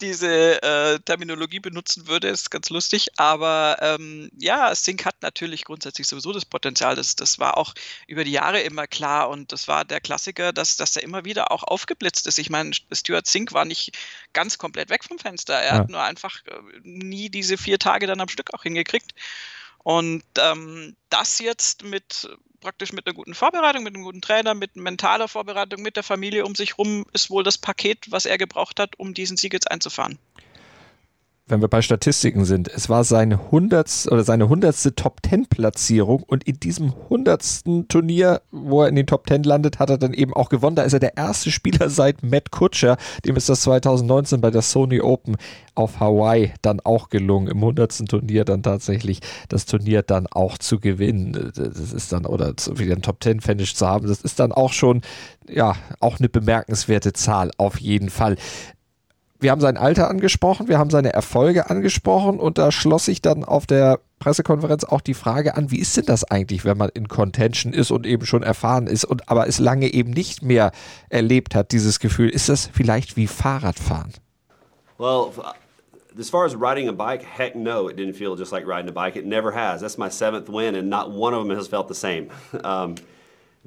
diese 0.00 0.62
äh, 0.62 1.00
Terminologie 1.00 1.58
benutzen 1.58 2.06
würde. 2.06 2.28
Ist 2.28 2.52
ganz 2.52 2.70
lustig. 2.70 3.08
Aber 3.16 3.78
ähm, 3.80 4.30
ja, 4.38 4.72
Sync 4.72 5.04
hat 5.04 5.16
natürlich 5.20 5.64
grundsätzlich 5.64 6.06
sowieso 6.06 6.32
das 6.32 6.44
Potenzial. 6.44 6.94
Das, 6.94 7.16
das 7.16 7.40
war 7.40 7.56
auch 7.56 7.74
über 8.06 8.24
die 8.24 8.32
Jahre 8.32 8.60
immer 8.60 8.86
klar 8.86 9.28
und 9.28 9.52
das 9.52 9.68
war 9.68 9.84
der 9.84 10.00
Klassiker, 10.00 10.52
dass, 10.52 10.76
dass 10.76 10.96
er 10.96 11.02
immer 11.02 11.24
wieder 11.24 11.50
auch 11.52 11.62
aufgeblitzt 11.62 12.26
ist. 12.26 12.38
Ich 12.38 12.50
meine, 12.50 12.72
Stuart 12.92 13.26
Zink 13.26 13.52
war 13.52 13.64
nicht 13.64 13.96
ganz 14.32 14.58
komplett 14.58 14.90
weg 14.90 15.04
vom 15.04 15.18
Fenster. 15.18 15.54
Er 15.54 15.74
ja. 15.74 15.78
hat 15.80 15.88
nur 15.88 16.02
einfach 16.02 16.44
äh, 16.46 16.52
nie 16.82 17.28
diese 17.28 17.56
vier 17.56 17.78
Tage 17.78 18.06
dann 18.06 18.20
am 18.20 18.28
Stück 18.28 18.54
auch 18.54 18.62
hingekriegt. 18.62 19.14
Und 19.78 20.24
ähm, 20.38 20.96
das 21.08 21.38
jetzt 21.38 21.84
mit 21.84 22.28
praktisch 22.60 22.92
mit 22.92 23.06
einer 23.06 23.14
guten 23.14 23.34
Vorbereitung, 23.34 23.84
mit 23.84 23.94
einem 23.94 24.02
guten 24.02 24.20
Trainer, 24.20 24.52
mit 24.52 24.74
mentaler 24.74 25.28
Vorbereitung, 25.28 25.80
mit 25.80 25.96
der 25.96 26.02
Familie 26.02 26.44
um 26.44 26.56
sich 26.56 26.76
rum, 26.76 27.06
ist 27.12 27.30
wohl 27.30 27.44
das 27.44 27.56
Paket, 27.56 28.10
was 28.10 28.26
er 28.26 28.36
gebraucht 28.36 28.80
hat, 28.80 28.98
um 28.98 29.14
diesen 29.14 29.36
Sieg 29.36 29.52
jetzt 29.52 29.70
einzufahren 29.70 30.18
wenn 31.48 31.60
wir 31.60 31.68
bei 31.68 31.82
Statistiken 31.82 32.44
sind, 32.44 32.68
es 32.68 32.88
war 32.88 33.04
seine 33.04 33.50
hundertste 33.50 34.10
oder 34.10 34.24
seine 34.24 34.48
hundertste 34.48 34.94
Top 34.94 35.22
Ten 35.22 35.46
Platzierung 35.46 36.22
und 36.22 36.44
in 36.44 36.60
diesem 36.60 36.92
hundertsten 37.08 37.88
Turnier, 37.88 38.42
wo 38.50 38.82
er 38.82 38.88
in 38.88 38.96
den 38.96 39.06
Top 39.06 39.26
Ten 39.26 39.42
landet, 39.42 39.78
hat 39.78 39.90
er 39.90 39.98
dann 39.98 40.12
eben 40.12 40.34
auch 40.34 40.48
gewonnen. 40.48 40.76
Da 40.76 40.82
ist 40.82 40.92
er 40.92 41.00
der 41.00 41.16
erste 41.16 41.50
Spieler 41.50 41.88
seit 41.90 42.22
Matt 42.22 42.50
Kutscher, 42.50 42.96
dem 43.24 43.36
ist 43.36 43.48
das 43.48 43.62
2019 43.62 44.40
bei 44.40 44.50
der 44.50 44.62
Sony 44.62 45.00
Open 45.00 45.36
auf 45.74 46.00
Hawaii 46.00 46.52
dann 46.62 46.80
auch 46.80 47.08
gelungen, 47.08 47.48
im 47.48 47.62
hundertsten 47.62 48.06
Turnier 48.06 48.44
dann 48.44 48.62
tatsächlich 48.62 49.20
das 49.48 49.64
Turnier 49.64 50.02
dann 50.02 50.26
auch 50.26 50.58
zu 50.58 50.80
gewinnen. 50.80 51.52
Das 51.54 51.92
ist 51.92 52.12
dann, 52.12 52.26
oder 52.26 52.52
wieder 52.74 52.94
ein 52.94 53.02
Top 53.02 53.20
Ten 53.20 53.40
Finish 53.40 53.74
zu 53.74 53.86
haben, 53.86 54.06
das 54.06 54.20
ist 54.22 54.40
dann 54.40 54.52
auch 54.52 54.72
schon, 54.72 55.02
ja, 55.48 55.76
auch 56.00 56.18
eine 56.18 56.28
bemerkenswerte 56.28 57.12
Zahl 57.12 57.50
auf 57.56 57.80
jeden 57.80 58.10
Fall 58.10 58.36
wir 59.40 59.50
haben 59.50 59.60
sein 59.60 59.76
Alter 59.76 60.08
angesprochen, 60.08 60.68
wir 60.68 60.78
haben 60.78 60.90
seine 60.90 61.12
Erfolge 61.12 61.70
angesprochen 61.70 62.40
und 62.40 62.58
da 62.58 62.72
schloss 62.72 63.04
sich 63.04 63.22
dann 63.22 63.44
auf 63.44 63.66
der 63.66 64.00
Pressekonferenz 64.18 64.84
auch 64.84 65.00
die 65.00 65.14
Frage 65.14 65.56
an, 65.56 65.70
wie 65.70 65.78
ist 65.78 65.96
denn 65.96 66.06
das 66.06 66.24
eigentlich, 66.24 66.64
wenn 66.64 66.76
man 66.76 66.88
in 66.88 67.08
Contention 67.08 67.72
ist 67.72 67.90
und 67.92 68.04
eben 68.04 68.26
schon 68.26 68.42
erfahren 68.42 68.88
ist 68.88 69.04
und 69.04 69.28
aber 69.28 69.46
es 69.46 69.60
lange 69.60 69.92
eben 69.92 70.10
nicht 70.10 70.42
mehr 70.42 70.72
erlebt 71.08 71.54
hat, 71.54 71.70
dieses 71.70 72.00
Gefühl. 72.00 72.28
Ist 72.28 72.48
das 72.48 72.68
vielleicht 72.72 73.16
wie 73.16 73.28
Fahrradfahren? 73.28 74.12
Well, 74.98 75.30
as 76.18 76.28
far 76.30 76.44
as 76.44 76.56
riding 76.56 76.88
a 76.88 76.92
bike, 76.92 77.22
heck 77.22 77.54
no, 77.54 77.88
it 77.88 77.96
didn't 77.96 78.14
feel 78.14 78.36
just 78.36 78.50
like 78.50 78.66
riding 78.66 78.88
a 78.88 78.92
bike. 78.92 79.16
It 79.16 79.24
never 79.24 79.54
has. 79.54 79.80
That's 79.80 79.98
my 79.98 80.10
seventh 80.10 80.48
win 80.48 80.74
and 80.74 80.88
not 80.90 81.12
one 81.12 81.32
of 81.32 81.46
them 81.46 81.56
has 81.56 81.68
felt 81.68 81.86
the 81.88 81.94
same. 81.94 82.30
Um, 82.64 82.96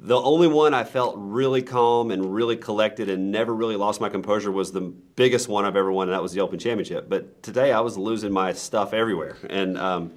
The 0.04 0.20
only 0.20 0.48
one 0.48 0.74
I 0.74 0.82
felt 0.82 1.14
really 1.16 1.62
calm 1.62 2.10
and 2.10 2.34
really 2.34 2.56
collected 2.56 3.08
and 3.08 3.30
never 3.30 3.54
really 3.54 3.76
lost 3.76 4.00
my 4.00 4.08
composure 4.08 4.50
was 4.50 4.72
the 4.72 4.80
biggest 4.80 5.46
one 5.46 5.64
I've 5.64 5.76
ever 5.76 5.92
won, 5.92 6.08
and 6.08 6.12
that 6.12 6.20
was 6.20 6.32
the 6.32 6.40
Open 6.40 6.58
Championship. 6.58 7.08
But 7.08 7.40
today 7.40 7.70
I 7.70 7.78
was 7.78 7.96
losing 7.96 8.32
my 8.32 8.52
stuff 8.52 8.94
everywhere. 8.94 9.36
And 9.48 9.78
um, 9.78 10.14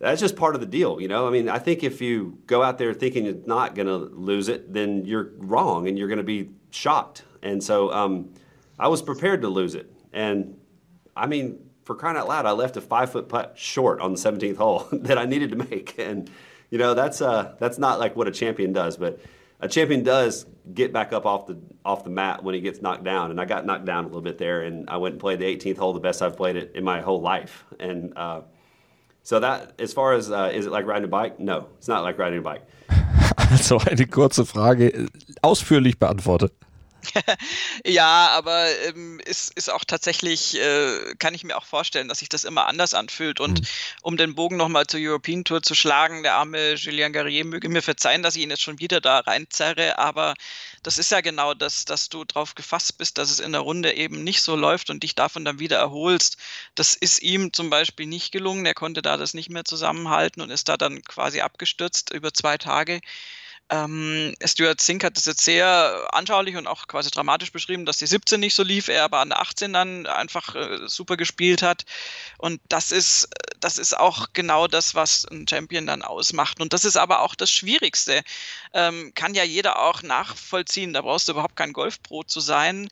that's 0.00 0.22
just 0.22 0.36
part 0.36 0.54
of 0.54 0.62
the 0.62 0.66
deal, 0.66 1.02
you 1.02 1.08
know? 1.08 1.26
I 1.26 1.30
mean, 1.30 1.50
I 1.50 1.58
think 1.58 1.84
if 1.84 2.00
you 2.00 2.38
go 2.46 2.62
out 2.62 2.78
there 2.78 2.94
thinking 2.94 3.26
you're 3.26 3.36
not 3.44 3.74
going 3.74 3.88
to 3.88 3.96
lose 3.96 4.48
it, 4.48 4.72
then 4.72 5.04
you're 5.04 5.32
wrong 5.36 5.86
and 5.86 5.98
you're 5.98 6.08
going 6.08 6.16
to 6.16 6.24
be 6.24 6.48
shocked. 6.70 7.24
And 7.42 7.62
so 7.62 7.92
um, 7.92 8.32
I 8.78 8.88
was 8.88 9.02
prepared 9.02 9.42
to 9.42 9.48
lose 9.48 9.74
it. 9.74 9.92
And 10.14 10.56
I 11.14 11.26
mean, 11.26 11.58
for 11.82 11.94
crying 11.94 12.16
out 12.16 12.26
loud, 12.26 12.46
I 12.46 12.52
left 12.52 12.78
a 12.78 12.80
five 12.80 13.12
foot 13.12 13.28
putt 13.28 13.52
short 13.58 14.00
on 14.00 14.12
the 14.14 14.18
17th 14.18 14.56
hole 14.56 14.88
that 14.92 15.18
I 15.18 15.26
needed 15.26 15.50
to 15.50 15.56
make. 15.56 15.98
And 15.98 16.30
you 16.74 16.78
know, 16.78 16.92
that's 16.92 17.22
uh, 17.22 17.54
that's 17.60 17.78
not 17.78 18.00
like 18.00 18.16
what 18.16 18.26
a 18.26 18.32
champion 18.32 18.72
does, 18.72 18.96
but 18.96 19.20
a 19.60 19.68
champion 19.68 20.02
does 20.02 20.44
get 20.74 20.92
back 20.92 21.12
up 21.12 21.24
off 21.24 21.46
the 21.46 21.56
off 21.84 22.02
the 22.02 22.10
mat 22.10 22.42
when 22.42 22.52
he 22.52 22.60
gets 22.60 22.82
knocked 22.82 23.04
down. 23.04 23.30
And 23.30 23.40
I 23.40 23.44
got 23.44 23.64
knocked 23.64 23.84
down 23.84 24.02
a 24.02 24.06
little 24.08 24.22
bit 24.22 24.38
there, 24.38 24.62
and 24.62 24.90
I 24.90 24.96
went 24.96 25.12
and 25.12 25.20
played 25.20 25.38
the 25.38 25.44
18th 25.44 25.76
hole, 25.76 25.92
the 25.92 26.00
best 26.00 26.20
I've 26.20 26.36
played 26.36 26.56
it 26.56 26.72
in 26.74 26.82
my 26.82 27.00
whole 27.00 27.20
life. 27.20 27.62
And 27.78 28.12
uh, 28.18 28.40
so 29.22 29.38
that, 29.38 29.74
as 29.78 29.92
far 29.92 30.14
as 30.14 30.32
uh, 30.32 30.50
is 30.52 30.66
it 30.66 30.72
like 30.72 30.84
riding 30.84 31.04
a 31.04 31.06
bike? 31.08 31.38
No, 31.38 31.68
it's 31.78 31.86
not 31.86 32.02
like 32.02 32.18
riding 32.18 32.40
a 32.40 32.42
bike. 32.42 32.66
Also 33.52 33.78
eine 33.78 34.06
kurze 34.06 34.44
Frage, 34.44 35.06
ausführlich 35.42 35.98
beantwortet. 35.98 36.52
Ja, 37.84 38.28
aber 38.28 38.66
ähm, 38.86 39.20
ist, 39.20 39.52
ist 39.56 39.70
auch 39.70 39.84
tatsächlich, 39.84 40.58
äh, 40.58 41.14
kann 41.18 41.34
ich 41.34 41.44
mir 41.44 41.56
auch 41.56 41.64
vorstellen, 41.64 42.08
dass 42.08 42.18
sich 42.18 42.28
das 42.28 42.44
immer 42.44 42.66
anders 42.66 42.94
anfühlt. 42.94 43.40
Und 43.40 43.60
mhm. 43.60 43.66
um 44.02 44.16
den 44.16 44.34
Bogen 44.34 44.56
nochmal 44.56 44.86
zur 44.86 45.00
European 45.00 45.44
Tour 45.44 45.62
zu 45.62 45.74
schlagen, 45.74 46.22
der 46.22 46.34
arme 46.34 46.74
Julien 46.74 47.12
Garrier 47.12 47.44
möge 47.44 47.68
mir 47.68 47.82
verzeihen, 47.82 48.22
dass 48.22 48.36
ich 48.36 48.42
ihn 48.42 48.50
jetzt 48.50 48.62
schon 48.62 48.78
wieder 48.80 49.00
da 49.00 49.20
reinzerre, 49.20 49.98
aber 49.98 50.34
das 50.84 50.98
ist 50.98 51.10
ja 51.10 51.22
genau 51.22 51.54
das, 51.54 51.86
dass 51.86 52.10
du 52.10 52.24
darauf 52.24 52.54
gefasst 52.54 52.98
bist, 52.98 53.16
dass 53.16 53.30
es 53.30 53.40
in 53.40 53.52
der 53.52 53.62
Runde 53.62 53.94
eben 53.94 54.22
nicht 54.22 54.42
so 54.42 54.54
läuft 54.54 54.90
und 54.90 55.02
dich 55.02 55.14
davon 55.14 55.44
dann 55.44 55.58
wieder 55.58 55.78
erholst. 55.78 56.36
Das 56.74 56.94
ist 56.94 57.22
ihm 57.22 57.54
zum 57.54 57.70
Beispiel 57.70 58.06
nicht 58.06 58.32
gelungen. 58.32 58.66
Er 58.66 58.74
konnte 58.74 59.00
da 59.00 59.16
das 59.16 59.32
nicht 59.32 59.48
mehr 59.48 59.64
zusammenhalten 59.64 60.42
und 60.42 60.50
ist 60.50 60.68
da 60.68 60.76
dann 60.76 61.02
quasi 61.02 61.40
abgestürzt 61.40 62.12
über 62.12 62.34
zwei 62.34 62.58
Tage. 62.58 63.00
Ähm, 63.70 64.34
Stuart 64.44 64.80
Zink 64.80 65.04
hat 65.04 65.16
das 65.16 65.24
jetzt 65.24 65.44
sehr 65.44 66.08
anschaulich 66.12 66.56
und 66.56 66.66
auch 66.66 66.86
quasi 66.86 67.10
dramatisch 67.10 67.50
beschrieben, 67.50 67.86
dass 67.86 67.98
die 67.98 68.06
17 68.06 68.38
nicht 68.38 68.54
so 68.54 68.62
lief, 68.62 68.88
er 68.88 69.04
aber 69.04 69.20
an 69.20 69.30
der 69.30 69.40
18 69.40 69.72
dann 69.72 70.06
einfach 70.06 70.54
äh, 70.54 70.86
super 70.86 71.16
gespielt 71.16 71.62
hat. 71.62 71.84
Und 72.38 72.60
das 72.68 72.92
ist, 72.92 73.28
das 73.60 73.78
ist 73.78 73.96
auch 73.98 74.28
genau 74.34 74.66
das, 74.66 74.94
was 74.94 75.24
ein 75.30 75.48
Champion 75.48 75.86
dann 75.86 76.02
ausmacht. 76.02 76.60
Und 76.60 76.72
das 76.74 76.84
ist 76.84 76.96
aber 76.96 77.20
auch 77.20 77.34
das 77.34 77.50
Schwierigste. 77.50 78.22
Ähm, 78.74 79.12
kann 79.14 79.34
ja 79.34 79.44
jeder 79.44 79.80
auch 79.80 80.02
nachvollziehen. 80.02 80.92
Da 80.92 81.00
brauchst 81.00 81.28
du 81.28 81.32
überhaupt 81.32 81.56
kein 81.56 81.72
Golfpro 81.72 82.22
zu 82.24 82.40
sein. 82.40 82.88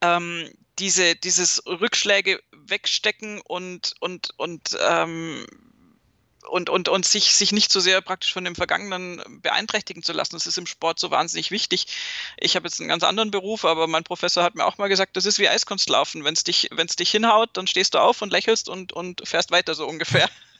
Ähm, 0.00 0.48
diese, 0.78 1.16
dieses 1.16 1.64
Rückschläge 1.66 2.40
wegstecken 2.52 3.40
und, 3.40 3.94
und, 4.00 4.30
und 4.36 4.76
ähm, 4.80 5.44
und, 6.48 6.70
und, 6.70 6.88
und 6.88 7.04
sich, 7.04 7.34
sich 7.34 7.52
nicht 7.52 7.72
so 7.72 7.80
sehr 7.80 8.00
praktisch 8.00 8.32
von 8.32 8.44
dem 8.44 8.54
Vergangenen 8.54 9.22
beeinträchtigen 9.42 10.02
zu 10.02 10.12
lassen. 10.12 10.36
Das 10.36 10.46
ist 10.46 10.58
im 10.58 10.66
Sport 10.66 10.98
so 10.98 11.10
wahnsinnig 11.10 11.50
wichtig. 11.50 11.86
Ich 12.38 12.56
habe 12.56 12.66
jetzt 12.66 12.80
einen 12.80 12.88
ganz 12.88 13.02
anderen 13.02 13.30
Beruf, 13.30 13.64
aber 13.64 13.86
mein 13.86 14.04
Professor 14.04 14.42
hat 14.42 14.54
mir 14.54 14.64
auch 14.64 14.78
mal 14.78 14.88
gesagt, 14.88 15.16
das 15.16 15.26
ist 15.26 15.38
wie 15.38 15.48
Eiskunstlaufen. 15.48 16.24
Wenn 16.24 16.34
es 16.34 16.44
dich, 16.44 16.70
dich 16.70 17.10
hinhaut, 17.10 17.50
dann 17.54 17.66
stehst 17.66 17.94
du 17.94 17.98
auf 17.98 18.22
und 18.22 18.32
lächelst 18.32 18.68
und, 18.68 18.92
und 18.92 19.26
fährst 19.26 19.50
weiter 19.50 19.74
so 19.74 19.86
ungefähr. 19.86 20.28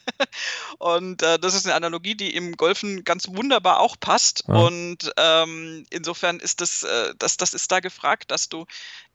und 0.79 1.21
äh, 1.21 1.39
das 1.39 1.53
ist 1.53 1.65
eine 1.65 1.75
Analogie, 1.75 2.15
die 2.15 2.35
im 2.35 2.53
Golfen 2.53 3.03
ganz 3.03 3.27
wunderbar 3.29 3.79
auch 3.79 3.99
passt. 3.99 4.43
Ja. 4.47 4.55
Und 4.55 5.11
ähm, 5.17 5.85
insofern 5.89 6.39
ist 6.39 6.61
das, 6.61 6.83
äh, 6.83 7.13
das, 7.17 7.37
das 7.37 7.53
ist 7.53 7.71
da 7.71 7.79
gefragt, 7.79 8.31
dass 8.31 8.49
du 8.49 8.65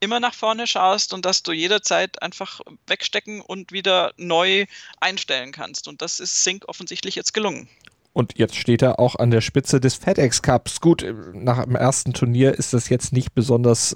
immer 0.00 0.20
nach 0.20 0.34
vorne 0.34 0.66
schaust 0.66 1.12
und 1.12 1.24
dass 1.24 1.42
du 1.42 1.52
jederzeit 1.52 2.22
einfach 2.22 2.60
wegstecken 2.86 3.40
und 3.40 3.72
wieder 3.72 4.12
neu 4.16 4.66
einstellen 5.00 5.52
kannst. 5.52 5.88
Und 5.88 6.02
das 6.02 6.20
ist 6.20 6.42
Sync 6.44 6.68
offensichtlich 6.68 7.14
jetzt 7.14 7.34
gelungen. 7.34 7.68
Und 8.12 8.38
jetzt 8.38 8.56
steht 8.56 8.82
er 8.82 8.98
auch 8.98 9.16
an 9.16 9.30
der 9.30 9.40
Spitze 9.40 9.80
des 9.80 9.94
FedEx 9.94 10.42
Cups. 10.42 10.80
Gut, 10.80 11.04
nach 11.32 11.64
dem 11.64 11.76
ersten 11.76 12.12
Turnier 12.12 12.54
ist 12.54 12.72
das 12.72 12.88
jetzt 12.88 13.12
nicht 13.12 13.34
besonders 13.34 13.94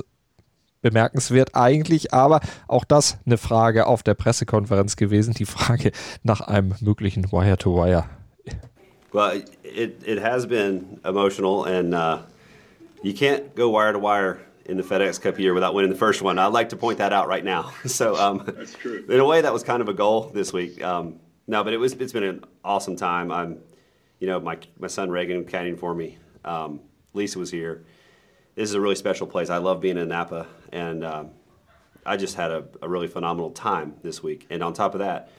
bemerkenswert 0.84 1.54
eigentlich, 1.54 2.12
aber 2.12 2.40
auch 2.68 2.84
das 2.84 3.16
eine 3.24 3.38
Frage 3.38 3.86
auf 3.86 4.02
der 4.02 4.12
Pressekonferenz 4.14 4.96
gewesen, 4.96 5.32
die 5.32 5.46
Frage 5.46 5.92
nach 6.22 6.42
einem 6.42 6.74
möglichen 6.80 7.32
Wire-to-Wire. 7.32 8.04
Well, 9.12 9.42
it, 9.62 10.06
it 10.06 10.22
has 10.22 10.46
been 10.46 11.00
emotional 11.04 11.64
and 11.64 11.94
uh, 11.94 12.18
you 13.02 13.14
can't 13.14 13.54
go 13.54 13.70
wire 13.70 13.92
to 13.92 13.98
wire 13.98 14.40
in 14.66 14.76
the 14.76 14.82
FedEx 14.82 15.20
Cup 15.20 15.38
year 15.38 15.54
without 15.54 15.72
winning 15.72 15.90
the 15.90 15.98
first 15.98 16.20
one. 16.20 16.38
I'd 16.38 16.52
like 16.52 16.68
to 16.70 16.76
point 16.76 16.98
that 16.98 17.12
out 17.12 17.28
right 17.28 17.44
now. 17.44 17.72
So, 17.86 18.16
um, 18.16 18.42
That's 18.44 18.74
true. 18.74 19.04
in 19.08 19.20
a 19.20 19.24
way, 19.24 19.40
that 19.40 19.52
was 19.52 19.62
kind 19.62 19.80
of 19.80 19.88
a 19.88 19.94
goal 19.94 20.30
this 20.34 20.52
week. 20.52 20.82
Um, 20.82 21.20
no, 21.46 21.64
but 21.64 21.72
it 21.72 21.78
was 21.78 21.94
it's 21.94 22.12
been 22.12 22.24
an 22.24 22.44
awesome 22.64 22.96
time. 22.96 23.30
I'm, 23.30 23.58
you 24.18 24.26
know, 24.26 24.40
my 24.40 24.58
my 24.78 24.88
son 24.88 25.10
Reagan 25.10 25.44
caddying 25.44 25.78
for 25.78 25.94
me. 25.94 26.18
Um, 26.44 26.80
Lisa 27.14 27.38
was 27.38 27.50
here. 27.50 27.84
This 28.54 28.68
is 28.68 28.74
a 28.74 28.80
really 28.80 28.94
special 28.94 29.26
place. 29.26 29.50
I 29.50 29.58
love 29.58 29.80
being 29.80 29.98
in 29.98 30.08
Napa, 30.08 30.46
and 30.72 31.04
um, 31.04 31.30
I 32.06 32.16
just 32.16 32.36
had 32.36 32.50
a, 32.50 32.64
a, 32.82 32.88
really 32.88 33.08
phenomenal 33.08 33.50
time 33.50 33.94
this 34.02 34.22
week. 34.22 34.46
And 34.50 34.62
on 34.62 34.74
top 34.74 34.94
of 34.94 35.00
that, 35.00 35.30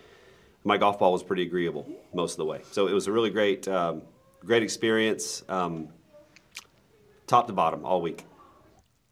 my 0.64 0.78
golf 0.78 1.00
ball 1.00 1.14
was 1.14 1.24
pretty 1.24 1.44
agreeable 1.44 1.88
most 2.14 2.34
of 2.34 2.38
the 2.38 2.46
way. 2.46 2.62
So 2.72 2.88
it 2.88 2.94
was 2.94 3.08
a 3.08 3.12
really 3.12 3.30
great, 3.30 3.68
um, 3.68 4.02
great 4.44 4.64
experience, 4.64 5.44
um, 5.48 5.90
top 7.28 7.48
to 7.48 7.54
bottom 7.54 7.86
all 7.86 8.02
week. 8.02 8.26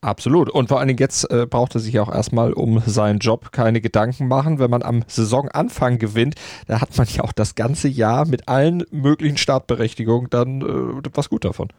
Absolut. 0.01 0.49
Und 0.49 0.67
vor 0.67 0.79
allen 0.79 0.89
Dingen 0.89 0.99
jetzt 0.99 1.31
äh, 1.31 1.45
braucht 1.45 1.75
er 1.75 1.79
sich 1.79 1.97
auch 1.97 2.13
erstmal 2.13 2.51
um 2.51 2.81
seinen 2.85 3.19
Job 3.19 3.53
keine 3.53 3.79
Gedanken 3.79 4.27
machen. 4.27 4.59
Wenn 4.59 4.69
man 4.69 4.83
am 4.83 5.05
Saisonanfang 5.07 5.97
gewinnt, 5.97 6.35
da 6.67 6.81
hat 6.81 6.97
man 6.97 7.07
ja 7.07 7.23
auch 7.23 7.31
das 7.31 7.55
ganze 7.55 7.87
Jahr 7.87 8.27
mit 8.27 8.49
allen 8.49 8.83
möglichen 8.91 9.37
Startberechtigungen 9.37 10.29
dann 10.29 10.61
äh, 10.61 11.09
was 11.13 11.29
gut 11.29 11.45
davon. 11.45 11.69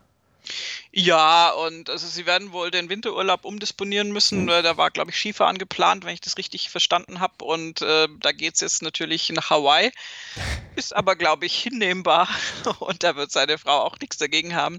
Ja, 0.93 1.51
und 1.51 1.91
also 1.91 2.07
sie 2.07 2.27
werden 2.27 2.53
wohl 2.53 2.71
den 2.71 2.89
Winterurlaub 2.89 3.45
umdisponieren 3.45 4.13
müssen. 4.13 4.45
Mhm. 4.45 4.49
Da 4.49 4.77
war, 4.77 4.91
glaube 4.91 5.11
ich, 5.11 5.17
Skifahren 5.17 5.59
geplant, 5.59 6.05
wenn 6.05 6.15
ich 6.15 6.21
das 6.21 6.39
richtig 6.39 6.71
verstanden 6.71 7.21
habe. 7.21 7.45
Und 7.45 7.83
äh, 7.83 8.09
da 8.21 8.33
geht 8.33 8.55
es 8.55 8.61
jetzt 8.61 8.83
natürlich 8.83 9.31
nach 9.31 9.51
Hawaii. 9.51 9.91
Ist 10.77 10.95
aber, 10.95 11.17
glaube 11.17 11.47
ich, 11.47 11.63
hinnehmbar. 11.63 12.29
Und 12.81 13.03
da 13.03 13.17
wird 13.17 13.31
seine 13.31 13.59
Frau 13.59 13.83
auch 13.83 13.99
nichts 14.01 14.19
dagegen 14.19 14.55
haben. 14.55 14.79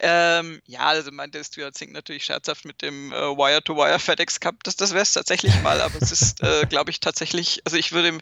Ähm, 0.00 0.60
ja, 0.66 0.80
also 0.80 1.10
meinte 1.10 1.42
Stuart 1.42 1.74
Zink 1.74 1.92
natürlich 1.92 2.24
scherzhaft 2.24 2.64
mit 2.64 2.82
dem 2.82 3.12
äh, 3.12 3.16
Wire-to-Wire 3.16 3.98
FedEx 3.98 4.40
Cup. 4.40 4.62
Das, 4.64 4.76
das 4.76 4.92
wäre 4.92 5.02
es 5.02 5.12
tatsächlich 5.12 5.54
mal, 5.62 5.80
aber 5.80 6.00
es 6.00 6.12
ist, 6.12 6.42
äh, 6.42 6.66
glaube 6.68 6.90
ich, 6.90 7.00
tatsächlich, 7.00 7.62
also 7.64 7.76
ich 7.76 7.92
würde 7.92 8.18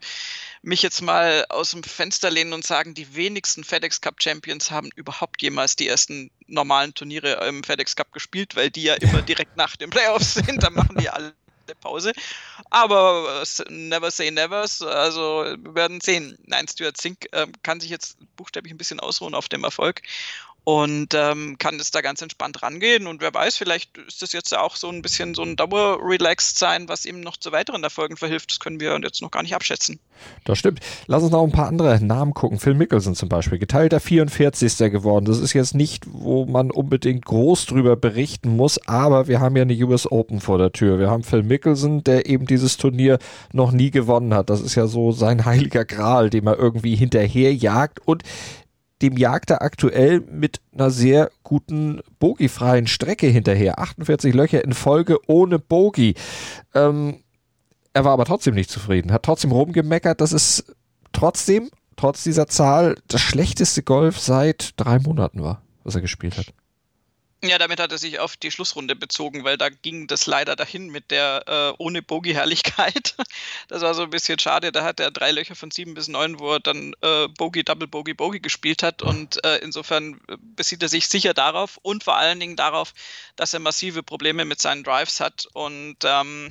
mich 0.63 0.83
jetzt 0.83 1.03
mal 1.03 1.45
aus 1.49 1.73
dem 1.73 1.83
Fenster 1.83 2.31
lehnen 2.31 2.53
und 2.53 2.65
sagen, 2.65 2.95
die 2.95 3.15
wenigsten 3.17 3.65
FedEx 3.65 4.01
Cup 4.01 4.23
Champions 4.23 4.71
haben 4.71 4.91
überhaupt 4.95 5.43
jemals 5.43 5.77
die 5.77 5.89
ersten 5.89 6.31
normalen 6.47 6.95
Turniere 6.95 7.47
im 7.47 7.65
FedEx 7.65 7.97
Cup 7.97 8.13
gespielt, 8.13 8.55
weil 8.55 8.71
die 8.71 8.85
ja 8.85 8.95
immer 8.95 9.23
direkt 9.23 9.57
nach 9.57 9.77
den 9.77 9.91
Playoffs 9.91 10.35
sind. 10.35 10.63
Da 10.63 10.71
machen 10.71 10.97
die 10.99 11.09
alle 11.09 11.35
Pause. 11.81 12.13
Aber 12.71 13.43
äh, 13.43 13.73
never 13.73 14.11
say 14.11 14.31
never. 14.31 14.67
Also 14.81 15.45
wir 15.59 15.75
werden 15.75 16.01
sehen. 16.01 16.37
Nein, 16.45 16.69
Stuart 16.69 16.99
Zink 16.99 17.27
äh, 17.33 17.47
kann 17.63 17.81
sich 17.81 17.91
jetzt 17.91 18.19
buchstäblich 18.37 18.73
ein 18.73 18.79
bisschen 18.79 19.01
ausruhen 19.01 19.35
auf 19.35 19.49
dem 19.49 19.65
Erfolg 19.65 20.03
und 20.65 21.13
ähm, 21.13 21.57
kann 21.59 21.79
es 21.79 21.91
da 21.91 22.01
ganz 22.01 22.23
entspannt 22.23 22.63
rangehen. 22.63 23.07
Und 23.07 23.21
wer 23.21 23.33
weiß, 23.33 23.57
vielleicht 23.57 23.99
ist 23.99 24.23
das 24.23 24.33
jetzt 24.33 24.57
auch 24.57 24.77
so 24.77 24.89
ein 24.89 25.03
bisschen 25.03 25.35
so 25.35 25.43
ein 25.43 25.57
Dauer-Relaxed 25.57 26.59
sein, 26.59 26.89
was 26.89 27.05
ihm 27.05 27.21
noch 27.21 27.37
zu 27.37 27.53
weiteren 27.53 27.85
Erfolgen 27.85 28.17
verhilft. 28.17 28.51
Das 28.51 28.61
können 28.61 28.81
wir 28.81 28.99
jetzt 29.03 29.21
noch 29.21 29.31
gar 29.31 29.43
nicht 29.43 29.55
abschätzen. 29.55 30.01
Das 30.45 30.59
stimmt. 30.59 30.81
Lass 31.07 31.23
uns 31.23 31.33
noch 31.33 31.45
ein 31.45 31.53
paar 31.53 31.69
andere 31.69 32.03
Namen 32.03 32.33
gucken. 32.33 32.59
Phil 32.59 32.73
Mickelson 32.73 33.15
zum 33.15 33.29
Beispiel, 33.29 33.59
geteilter 33.59 34.01
44. 34.01 34.91
geworden. 34.91 35.27
Das 35.27 35.39
ist 35.39 35.53
jetzt 35.53 35.75
nicht, 35.75 36.05
wo 36.09 36.47
man 36.47 36.71
unbedingt 36.71 37.27
groß 37.27 37.67
drüber 37.67 37.97
berichten 37.97 38.57
muss, 38.57 38.79
aber 38.89 39.29
wir 39.29 39.41
haben 39.41 39.57
ja 39.57 39.63
eine 39.63 39.75
US 39.85 40.11
Open 40.11 40.41
vor 40.41 40.57
der 40.57 40.73
Tür. 40.73 40.99
Wir 40.99 41.11
haben 41.11 41.25
Phil 41.25 41.43
Mickelson, 41.43 42.05
der 42.05 42.27
eben 42.27 42.47
dieses 42.47 42.79
Turnier 42.79 43.19
noch 43.53 43.71
nie 43.71 43.91
gewonnen 43.91 44.33
hat. 44.33 44.49
Das 44.49 44.63
ist 44.63 44.77
ja 44.77 44.87
so 44.87 45.13
sein 45.13 45.45
heiliger 45.45 45.85
Gral, 45.85 46.31
dem 46.31 46.47
er 46.47 46.59
irgendwie 46.59 46.97
hinterherjagt. 46.97 48.01
Und 48.07 48.23
dem 49.05 49.19
jagt 49.19 49.51
er 49.51 49.63
aktuell 49.63 50.21
mit 50.21 50.61
einer 50.73 50.91
sehr 50.91 51.31
guten 51.43 52.01
bogiefreien 52.19 52.87
Strecke 52.87 53.27
hinterher. 53.27 53.79
48 53.79 54.35
Löcher 54.35 54.65
in 54.65 54.73
Folge 54.73 55.19
ohne 55.27 55.59
Bogie. 55.59 56.15
Ähm, 56.75 57.21
er 57.93 58.05
war 58.05 58.13
aber 58.13 58.25
trotzdem 58.25 58.55
nicht 58.55 58.71
zufrieden, 58.71 59.13
hat 59.13 59.23
trotzdem 59.23 59.53
rumgemeckert, 59.53 60.21
dass 60.21 60.33
es 60.33 60.65
trotzdem, 61.13 61.71
trotz 61.97 62.25
dieser 62.25 62.47
Zahl, 62.47 62.97
das 63.09 63.21
schlechteste 63.21 63.83
Golf 63.83 64.19
seit 64.19 64.73
drei 64.77 64.99
Monaten 64.99 65.43
war, 65.43 65.63
was 65.85 65.95
er 65.95 66.01
gespielt 66.01 66.39
hat. 66.39 66.47
Ja, 67.47 67.59
damit 67.59 67.79
hat 67.79 67.93
er 67.93 67.99
sich 67.99 68.21
auf 68.21 68.39
die 68.39 68.51
Schlussrunde 68.51 68.97
bezogen, 68.97 69.45
weil 69.45 69.59
da 69.59 69.69
ging 69.69 70.07
das 70.07 70.25
leider 70.25 70.57
dahin 70.57 70.89
mit 70.89 71.11
der 71.11 71.45
äh, 71.47 71.83
ohne 71.83 72.01
Bogey-Herrlichkeit. 72.01 73.15
Das 73.69 73.83
war 73.83 73.95
so 73.95 74.03
ein 74.03 74.11
bisschen 74.11 74.39
schade. 74.39 74.73
Da 74.73 74.85
hat 74.85 75.01
er 75.01 75.11
drei 75.11 75.31
Löcher 75.31 75.55
von 75.55 75.71
sieben 75.71 75.95
bis 75.95 76.09
neun, 76.09 76.39
wo 76.39 76.53
er 76.53 76.61
dann 76.61 76.95
äh, 77.03 77.29
Bogey, 77.29 77.65
Double 77.65 77.89
Bogey, 77.89 78.15
Bogey 78.15 78.41
gespielt 78.41 78.83
hat. 78.83 79.03
Und 79.03 79.45
äh, 79.45 79.57
insofern 79.59 80.21
äh, 80.29 80.37
bezieht 80.39 80.83
er 80.83 80.89
sich 80.89 81.09
sicher 81.09 81.35
darauf 81.35 81.79
und 81.83 82.05
vor 82.05 82.17
allen 82.17 82.41
Dingen 82.41 82.57
darauf, 82.57 82.95
dass 83.37 83.53
er 83.53 83.61
massive 83.61 84.03
Probleme 84.03 84.45
mit 84.45 84.61
seinen 84.61 84.85
Drives 84.85 85.21
hat. 85.21 85.47
Und 85.53 85.97
ähm, 86.05 86.51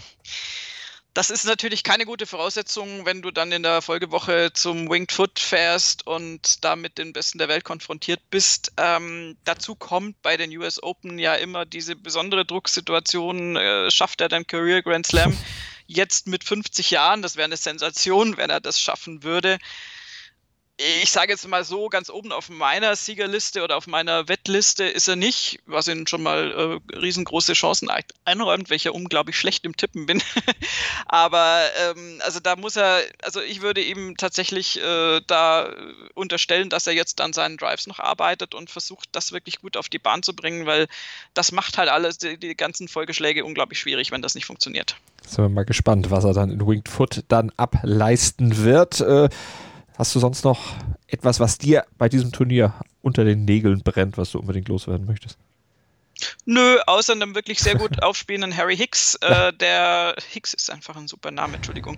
das 1.14 1.30
ist 1.30 1.46
natürlich 1.46 1.84
keine 1.84 2.06
gute 2.06 2.26
Voraussetzung, 2.26 3.06
wenn 3.06 3.22
du 3.22 3.30
dann 3.30 3.52
in 3.52 3.62
der 3.62 3.84
Folgewoche 3.84 4.52
zum 4.54 4.90
Winged 4.90 5.12
Foot 5.12 5.40
fährst 5.40 6.08
und 6.08 6.64
da 6.64 6.76
mit 6.76 6.98
den 6.98 7.14
Besten 7.14 7.38
der 7.38 7.48
Welt 7.50 7.64
konfrontiert 7.64 8.20
bist. 8.32 8.72
Ähm, 8.78 9.38
dazu 9.44 9.76
kommt 9.76 10.20
bei 10.24 10.38
den 10.38 10.56
US 10.58 10.82
Open 10.82 11.20
ja 11.20 11.36
immer 11.36 11.66
diese 11.66 11.96
besondere 11.96 12.46
Drucksituation. 12.46 13.56
Äh, 13.56 13.92
schafft 13.92 14.22
er 14.22 14.30
den 14.30 14.48
Career 14.48 14.82
Grand 14.82 15.06
Slam 15.06 15.38
jetzt 15.88 16.26
mit 16.26 16.44
50 16.44 16.90
Jahren? 16.90 17.22
Das 17.22 17.36
wäre 17.36 17.46
eine 17.46 17.58
Sensation, 17.58 18.38
wenn 18.38 18.50
er 18.50 18.60
das 18.60 18.80
schaffen 18.82 19.22
würde 19.22 19.60
ich 20.78 21.12
sage 21.12 21.32
jetzt 21.32 21.48
mal 21.48 21.64
so, 21.64 21.88
ganz 21.88 22.10
oben 22.10 22.32
auf 22.32 22.50
meiner 22.50 22.96
Siegerliste 22.96 23.64
oder 23.64 23.78
auf 23.78 23.86
meiner 23.86 24.28
Wettliste 24.28 24.86
ist 24.86 25.08
er 25.08 25.16
nicht, 25.16 25.60
was 25.68 25.88
ihn 25.88 26.08
schon 26.08 26.24
mal 26.24 26.82
äh, 26.92 26.96
riesengroße 26.96 27.54
Chancen 27.54 27.90
einräumt, 28.26 28.70
ja 28.70 28.92
unglaublich 28.92 29.38
schlecht 29.38 29.66
im 29.66 29.78
Tippen 29.78 30.08
bin. 30.08 30.24
Aber 31.06 31.62
ähm, 31.80 32.20
also 32.26 32.40
da 32.40 32.56
muss 32.56 32.76
er, 32.76 33.02
also 33.22 33.40
ich 33.40 33.62
würde 33.62 33.82
ihm 33.82 34.18
tatsächlich 34.18 34.82
äh, 34.82 35.22
da 35.28 35.72
unterstellen, 36.16 36.70
dass 36.70 36.88
er 36.88 36.94
jetzt 36.94 37.22
an 37.22 37.34
seinen 37.34 37.58
Drives 37.58 37.86
noch 37.86 38.00
arbeitet 38.00 38.56
und 38.56 38.72
versucht, 38.72 39.10
das 39.12 39.32
wirklich 39.32 39.62
gut 39.62 39.78
auf 39.78 39.90
die 39.90 40.00
Bahn 40.00 40.24
zu 40.24 40.36
bringen, 40.36 40.66
weil 40.66 40.88
das 41.36 41.52
macht 41.52 41.78
halt 41.78 41.90
alles, 41.90 42.18
die, 42.18 42.38
die 42.38 42.56
ganzen 42.56 42.88
Folgeschläge 42.88 43.46
unglaublich 43.46 43.80
schwierig, 43.80 44.12
wenn 44.12 44.24
das 44.24 44.34
nicht 44.34 44.46
funktioniert. 44.46 44.96
Sind 45.26 45.44
wir 45.44 45.50
mal 45.50 45.66
gespannt, 45.66 46.10
was 46.10 46.24
er 46.24 46.34
dann 46.34 46.50
in 46.50 46.66
Winged 46.66 46.90
Foot 46.90 47.24
dann 47.28 47.52
ableisten 47.58 48.64
wird. 48.64 49.02
Äh, 49.02 49.30
Hast 49.96 50.16
du 50.16 50.20
sonst 50.20 50.44
noch 50.44 50.76
etwas, 51.08 51.40
was 51.40 51.60
dir 51.60 51.86
bei 51.98 52.10
diesem 52.10 52.32
Turnier 52.32 52.74
unter 53.02 53.24
den 53.24 53.46
Nägeln 53.46 53.82
brennt, 53.84 54.18
was 54.18 54.32
du 54.32 54.40
unbedingt 54.40 54.68
loswerden 54.68 55.06
möchtest? 55.06 55.38
Nö, 56.46 56.80
außer 56.86 57.14
einem 57.14 57.36
wirklich 57.36 57.60
sehr 57.60 57.76
gut 57.76 58.04
aufspielenden 58.04 58.56
Harry 58.56 58.76
Hicks, 58.76 59.16
äh, 59.16 59.54
der 59.54 60.16
Hicks 60.32 60.54
ist 60.54 60.70
einfach 60.70 60.96
ein 60.96 61.08
super 61.08 61.32
Name, 61.32 61.56
Entschuldigung, 61.56 61.96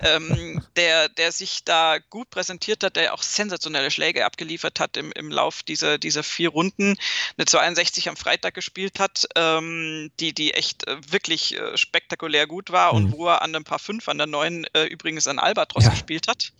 ähm, 0.00 0.62
der, 0.76 1.08
der 1.08 1.32
sich 1.32 1.64
da 1.64 1.98
gut 2.10 2.30
präsentiert 2.30 2.84
hat, 2.84 2.96
der 2.96 3.14
auch 3.14 3.22
sensationelle 3.22 3.90
Schläge 3.90 4.24
abgeliefert 4.24 4.80
hat 4.80 4.96
im, 4.96 5.12
im 5.12 5.30
Lauf 5.30 5.62
dieser, 5.62 5.98
dieser 5.98 6.22
vier 6.22 6.50
Runden, 6.50 6.96
eine 7.36 7.46
62 7.46 8.08
am 8.08 8.16
Freitag 8.16 8.54
gespielt 8.54 8.98
hat, 8.98 9.26
ähm, 9.34 10.10
die, 10.20 10.32
die 10.32 10.54
echt 10.54 10.86
äh, 10.86 10.96
wirklich 11.10 11.56
äh, 11.56 11.76
spektakulär 11.76 12.46
gut 12.46 12.70
war 12.70 12.92
mhm. 12.92 12.96
und 12.96 13.12
wo 13.12 13.26
er 13.26 13.42
an 13.42 13.54
ein 13.54 13.64
paar 13.64 13.78
fünf, 13.78 14.08
an 14.08 14.18
der 14.18 14.26
neun 14.26 14.66
äh, 14.74 14.84
übrigens 14.84 15.26
an 15.26 15.38
Albatros 15.38 15.84
ja. 15.84 15.90
gespielt 15.90 16.28
hat. 16.28 16.52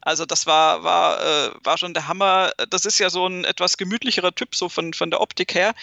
Also 0.00 0.26
das 0.26 0.46
war, 0.46 0.82
war, 0.84 1.20
äh, 1.20 1.50
war 1.62 1.78
schon 1.78 1.94
der 1.94 2.08
Hammer. 2.08 2.52
Das 2.70 2.84
ist 2.84 2.98
ja 2.98 3.10
so 3.10 3.26
ein 3.26 3.44
etwas 3.44 3.76
gemütlicherer 3.76 4.34
Typ, 4.34 4.54
so 4.54 4.68
von, 4.68 4.94
von 4.94 5.10
der 5.10 5.20
Optik 5.20 5.54
her. 5.54 5.74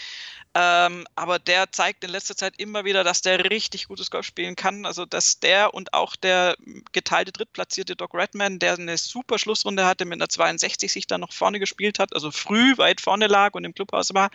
Ähm, 0.56 1.06
aber 1.16 1.38
der 1.38 1.72
zeigt 1.72 2.04
in 2.04 2.10
letzter 2.10 2.36
Zeit 2.36 2.56
immer 2.58 2.84
wieder, 2.84 3.04
dass 3.04 3.22
der 3.22 3.52
richtig 3.52 3.88
gutes 3.88 4.10
Golf 4.10 4.26
spielen 4.26 4.56
kann. 4.56 4.86
Also, 4.86 5.06
dass 5.06 5.40
der 5.40 5.74
und 5.76 5.94
auch 5.94 6.16
der 6.16 6.56
geteilte 6.92 7.32
drittplatzierte 7.32 7.96
Doc 7.96 8.16
Redman, 8.16 8.58
der 8.58 8.74
eine 8.74 8.98
super 8.98 9.38
Schlussrunde 9.38 9.86
hatte, 9.86 10.06
mit 10.06 10.20
einer 10.20 10.30
62 10.30 10.92
sich 10.92 11.08
dann 11.08 11.22
noch 11.22 11.34
vorne 11.34 11.60
gespielt 11.60 12.00
hat, 12.00 12.14
also 12.14 12.32
früh 12.32 12.78
weit 12.78 13.00
vorne 13.00 13.28
lag 13.28 13.54
und 13.54 13.64
im 13.64 13.76
Clubhaus 13.76 14.14
war. 14.14 14.32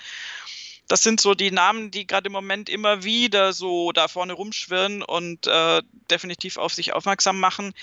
Das 0.86 1.02
sind 1.02 1.20
so 1.20 1.34
die 1.34 1.50
Namen, 1.50 1.90
die 1.90 2.06
gerade 2.06 2.26
im 2.26 2.32
Moment 2.32 2.68
immer 2.68 3.02
wieder 3.04 3.52
so 3.52 3.90
da 3.90 4.06
vorne 4.06 4.34
rumschwirren 4.34 5.02
und 5.02 5.46
äh, 5.46 5.82
definitiv 6.10 6.58
auf 6.58 6.74
sich 6.74 6.92
aufmerksam 6.92 7.40
machen 7.40 7.74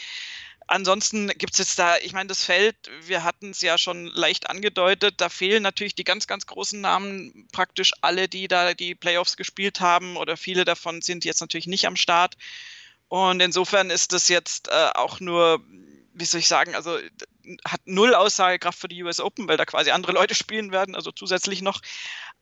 ansonsten 0.68 1.28
gibt 1.30 1.54
es 1.54 1.60
jetzt 1.60 1.80
da, 1.80 1.98
ich 1.98 2.14
meine, 2.14 2.28
das 2.28 2.44
Feld, 2.44 2.76
wir 3.04 3.24
hatten 3.24 3.52
es 3.52 3.62
ja 3.62 3.78
schon 3.78 4.08
leicht 4.08 4.50
angedeutet, 4.50 5.16
da 5.18 5.30
fehlen 5.30 5.64
natürlich 5.64 5.96
die 5.96 6.04
ganz, 6.04 6.28
ganz 6.28 6.46
großen 6.46 6.80
Namen, 6.80 7.48
praktisch 7.52 7.94
alle, 8.02 8.28
die 8.28 8.48
da 8.48 8.74
die 8.74 8.96
Playoffs 8.96 9.38
gespielt 9.38 9.82
haben 9.82 10.18
oder 10.18 10.38
viele 10.38 10.66
davon 10.66 11.02
sind 11.02 11.26
jetzt 11.26 11.42
natürlich 11.42 11.68
nicht 11.68 11.88
am 11.88 11.96
Start. 11.96 12.36
Und 13.08 13.42
insofern 13.42 13.90
ist 13.90 14.14
das 14.14 14.30
jetzt 14.30 14.70
äh, 14.70 14.90
auch 14.94 15.20
nur, 15.20 15.62
wie 16.14 16.26
soll 16.26 16.40
ich 16.40 16.48
sagen, 16.48 16.76
also 16.76 16.98
hat 17.66 17.82
null 17.86 18.16
Aussagekraft 18.16 18.80
für 18.80 18.88
die 18.88 19.04
US 19.04 19.20
Open, 19.20 19.48
weil 19.48 19.58
da 19.58 19.66
quasi 19.66 19.92
andere 19.92 20.14
Leute 20.14 20.36
spielen 20.36 20.72
werden, 20.72 20.96
also 20.96 21.12
zusätzlich 21.12 21.62
noch. 21.62 21.82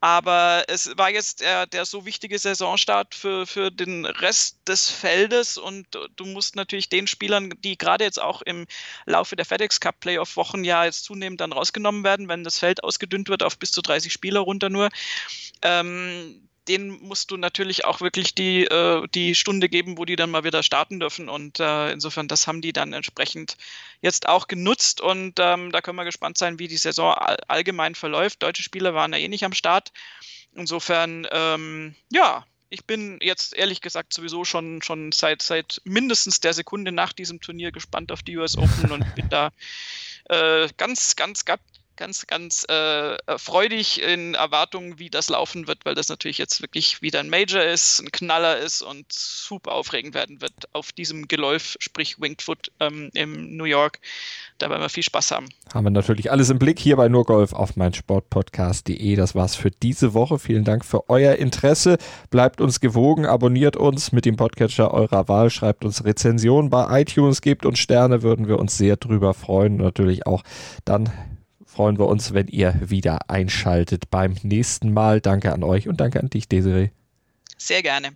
Aber 0.02 0.64
es 0.68 0.96
war 0.98 1.10
jetzt 1.10 1.42
der, 1.42 1.66
der 1.66 1.86
so 1.86 2.06
wichtige 2.06 2.40
Saisonstart 2.40 3.14
für, 3.16 3.46
für 3.46 3.70
den 3.70 4.06
Rest 4.06 4.58
des 4.68 4.90
Feldes 4.90 5.58
und 5.58 5.88
du 6.16 6.26
musst 6.26 6.56
natürlich 6.56 6.88
den 6.88 7.06
Spielern, 7.06 7.54
die 7.64 7.78
gerade 7.78 8.06
jetzt 8.06 8.22
auch 8.22 8.42
im 8.42 8.66
Laufe 9.06 9.36
der 9.36 9.46
FedEx 9.46 9.80
Cup 9.82 10.00
Playoff 10.00 10.38
Wochen 10.38 10.64
ja 10.64 10.86
jetzt 10.86 11.04
zunehmend 11.04 11.42
dann 11.42 11.52
rausgenommen 11.52 12.04
werden, 12.06 12.30
wenn 12.30 12.46
das 12.46 12.60
Feld 12.60 12.84
ausgedünnt 12.84 13.28
wird 13.28 13.44
auf 13.44 13.60
bis 13.60 13.72
zu 13.72 13.82
30 13.82 14.14
Spieler 14.14 14.40
runter 14.40 14.70
nur, 14.70 14.90
ähm, 15.64 16.49
denen 16.70 17.02
musst 17.02 17.32
du 17.32 17.38
natürlich 17.38 17.84
auch 17.86 18.00
wirklich 18.00 18.36
die, 18.36 18.64
äh, 18.64 19.08
die 19.14 19.36
Stunde 19.36 19.68
geben, 19.68 19.98
wo 19.98 20.06
die 20.06 20.16
dann 20.16 20.32
mal 20.32 20.44
wieder 20.44 20.64
starten 20.64 21.00
dürfen. 21.00 21.28
Und 21.28 21.60
äh, 21.60 21.92
insofern, 21.92 22.28
das 22.28 22.48
haben 22.48 22.62
die 22.62 22.74
dann 22.74 22.94
entsprechend 22.94 23.58
jetzt 24.02 24.28
auch 24.30 24.48
genutzt. 24.48 25.02
Und 25.02 25.40
ähm, 25.40 25.72
da 25.72 25.82
können 25.82 25.98
wir 25.98 26.06
gespannt 26.06 26.38
sein, 26.38 26.60
wie 26.60 26.68
die 26.68 26.78
Saison 26.78 27.14
all 27.14 27.38
allgemein 27.48 27.96
verläuft. 27.96 28.44
Deutsche 28.44 28.64
Spieler 28.64 28.94
waren 28.94 29.12
ja 29.12 29.20
eh 29.20 29.28
nicht 29.28 29.44
am 29.44 29.54
Start. 29.54 29.92
Insofern, 30.54 31.28
ähm, 31.32 31.96
ja, 32.12 32.46
ich 32.70 32.86
bin 32.86 33.18
jetzt 33.22 33.56
ehrlich 33.56 33.82
gesagt 33.82 34.14
sowieso 34.14 34.46
schon, 34.46 34.82
schon 34.84 35.12
seit, 35.12 35.42
seit 35.42 35.82
mindestens 35.86 36.40
der 36.40 36.54
Sekunde 36.54 36.92
nach 36.92 37.14
diesem 37.14 37.42
Turnier 37.42 37.72
gespannt 37.72 38.12
auf 38.12 38.22
die 38.22 38.38
US 38.38 38.58
Open 38.58 38.92
und 38.92 39.16
bin 39.16 39.28
da 39.30 39.52
äh, 40.26 40.68
ganz, 40.78 41.16
ganz, 41.16 41.46
ganz, 41.46 41.62
ganz, 42.00 42.28
ganz 42.28 42.66
äh, 42.70 43.18
freudig 43.38 44.02
in 44.02 44.34
Erwartungen, 44.34 45.00
wie 45.00 45.10
das 45.10 45.30
laufen 45.30 45.68
wird, 45.68 45.86
weil 45.86 45.96
das 45.96 46.08
natürlich 46.08 46.38
jetzt 46.38 46.62
wirklich 46.62 47.02
wieder 47.02 47.20
ein 47.20 47.30
Major 47.30 47.62
ist, 47.62 48.00
ein 48.00 48.10
Knaller 48.12 48.58
ist 48.58 48.82
und 48.82 49.06
super 49.12 49.74
aufregend 49.74 50.14
werden 50.14 50.42
wird 50.42 50.54
auf 50.72 50.94
diesem 50.94 51.28
Geläuf, 51.28 51.76
sprich 51.80 52.20
Winged 52.20 52.42
Foot 52.42 52.72
ähm, 52.80 53.10
im 53.14 53.58
New 53.58 53.66
York. 53.66 54.00
Da 54.60 54.70
werden 54.70 54.82
wir 54.82 54.88
viel 54.88 55.04
Spaß 55.04 55.32
haben. 55.32 55.50
Haben 55.74 55.86
wir 55.86 55.92
natürlich 55.92 56.32
alles 56.32 56.50
im 56.50 56.58
Blick 56.58 56.80
hier 56.80 56.96
bei 56.96 57.10
Nurgolf 57.10 57.52
auf 57.52 57.76
meinsportpodcast.de. 57.76 59.16
Das 59.18 59.36
war's 59.36 59.56
für 59.56 59.70
diese 59.70 60.14
Woche. 60.14 60.40
Vielen 60.40 60.64
Dank 60.64 60.86
für 60.86 61.10
euer 61.10 61.36
Interesse. 61.36 61.98
Bleibt 62.30 62.62
uns 62.62 62.80
gewogen, 62.80 63.26
abonniert 63.26 63.76
uns 63.76 64.14
mit 64.14 64.24
dem 64.24 64.38
Podcatcher 64.38 64.94
eurer 64.94 65.28
Wahl, 65.28 65.50
schreibt 65.50 65.84
uns 65.84 66.06
Rezensionen 66.06 66.70
bei 66.70 67.02
iTunes, 67.02 67.42
gebt 67.42 67.66
uns 67.66 67.78
Sterne, 67.80 68.22
würden 68.22 68.48
wir 68.48 68.58
uns 68.58 68.78
sehr 68.78 68.96
drüber 68.96 69.34
freuen. 69.34 69.78
natürlich 69.78 70.26
auch 70.26 70.44
dann 70.86 71.12
freuen 71.80 71.98
wir 71.98 72.08
uns, 72.08 72.34
wenn 72.34 72.50
ihr 72.50 72.76
wieder 72.82 73.30
einschaltet 73.30 74.10
beim 74.10 74.36
nächsten 74.44 74.92
Mal. 74.92 75.22
Danke 75.22 75.54
an 75.54 75.64
euch 75.64 75.88
und 75.88 76.02
danke 76.02 76.20
an 76.20 76.30
dich, 76.30 76.50
Desiree. 76.50 76.90
Sehr 77.58 77.82
gerne. 77.82 78.10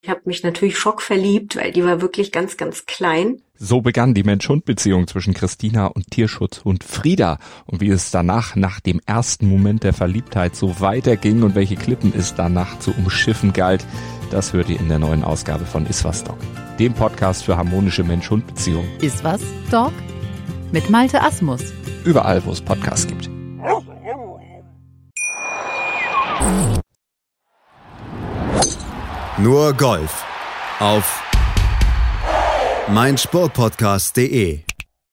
Ich 0.00 0.08
habe 0.08 0.20
mich 0.26 0.44
natürlich 0.44 0.78
schockverliebt, 0.78 1.56
weil 1.56 1.72
die 1.72 1.84
war 1.84 2.00
wirklich 2.00 2.30
ganz, 2.30 2.56
ganz 2.58 2.86
klein. 2.86 3.42
So 3.56 3.80
begann 3.80 4.14
die 4.14 4.22
Mensch-Hund-Beziehung 4.22 5.08
zwischen 5.08 5.34
Christina 5.34 5.86
und 5.86 6.12
Tierschutzhund 6.12 6.84
Frieda. 6.84 7.40
Und 7.66 7.80
wie 7.80 7.90
es 7.90 8.12
danach, 8.12 8.54
nach 8.54 8.78
dem 8.78 9.00
ersten 9.04 9.48
Moment 9.48 9.82
der 9.82 9.94
Verliebtheit, 9.94 10.54
so 10.54 10.78
weiterging 10.78 11.42
und 11.42 11.56
welche 11.56 11.74
Klippen 11.74 12.12
es 12.16 12.36
danach 12.36 12.78
zu 12.78 12.92
umschiffen 12.92 13.52
galt, 13.52 13.84
das 14.30 14.52
hört 14.52 14.68
ihr 14.68 14.78
in 14.78 14.88
der 14.88 15.00
neuen 15.00 15.24
Ausgabe 15.24 15.64
von 15.64 15.86
Iswas 15.86 16.22
Dog, 16.22 16.38
dem 16.78 16.94
Podcast 16.94 17.42
für 17.42 17.56
harmonische 17.56 18.04
Mensch-Hund-Beziehungen. 18.04 18.88
Iswas 19.00 19.42
Dog? 19.72 19.92
Mit 20.72 20.90
Malte 20.90 21.22
Asmus. 21.22 21.60
Überall, 22.04 22.44
wo 22.44 22.52
es 22.52 22.60
Podcasts 22.60 23.06
gibt. 23.06 23.28
Nur 29.38 29.72
Golf 29.74 30.24
auf 30.80 31.22
meinsportpodcast.de 32.88 34.67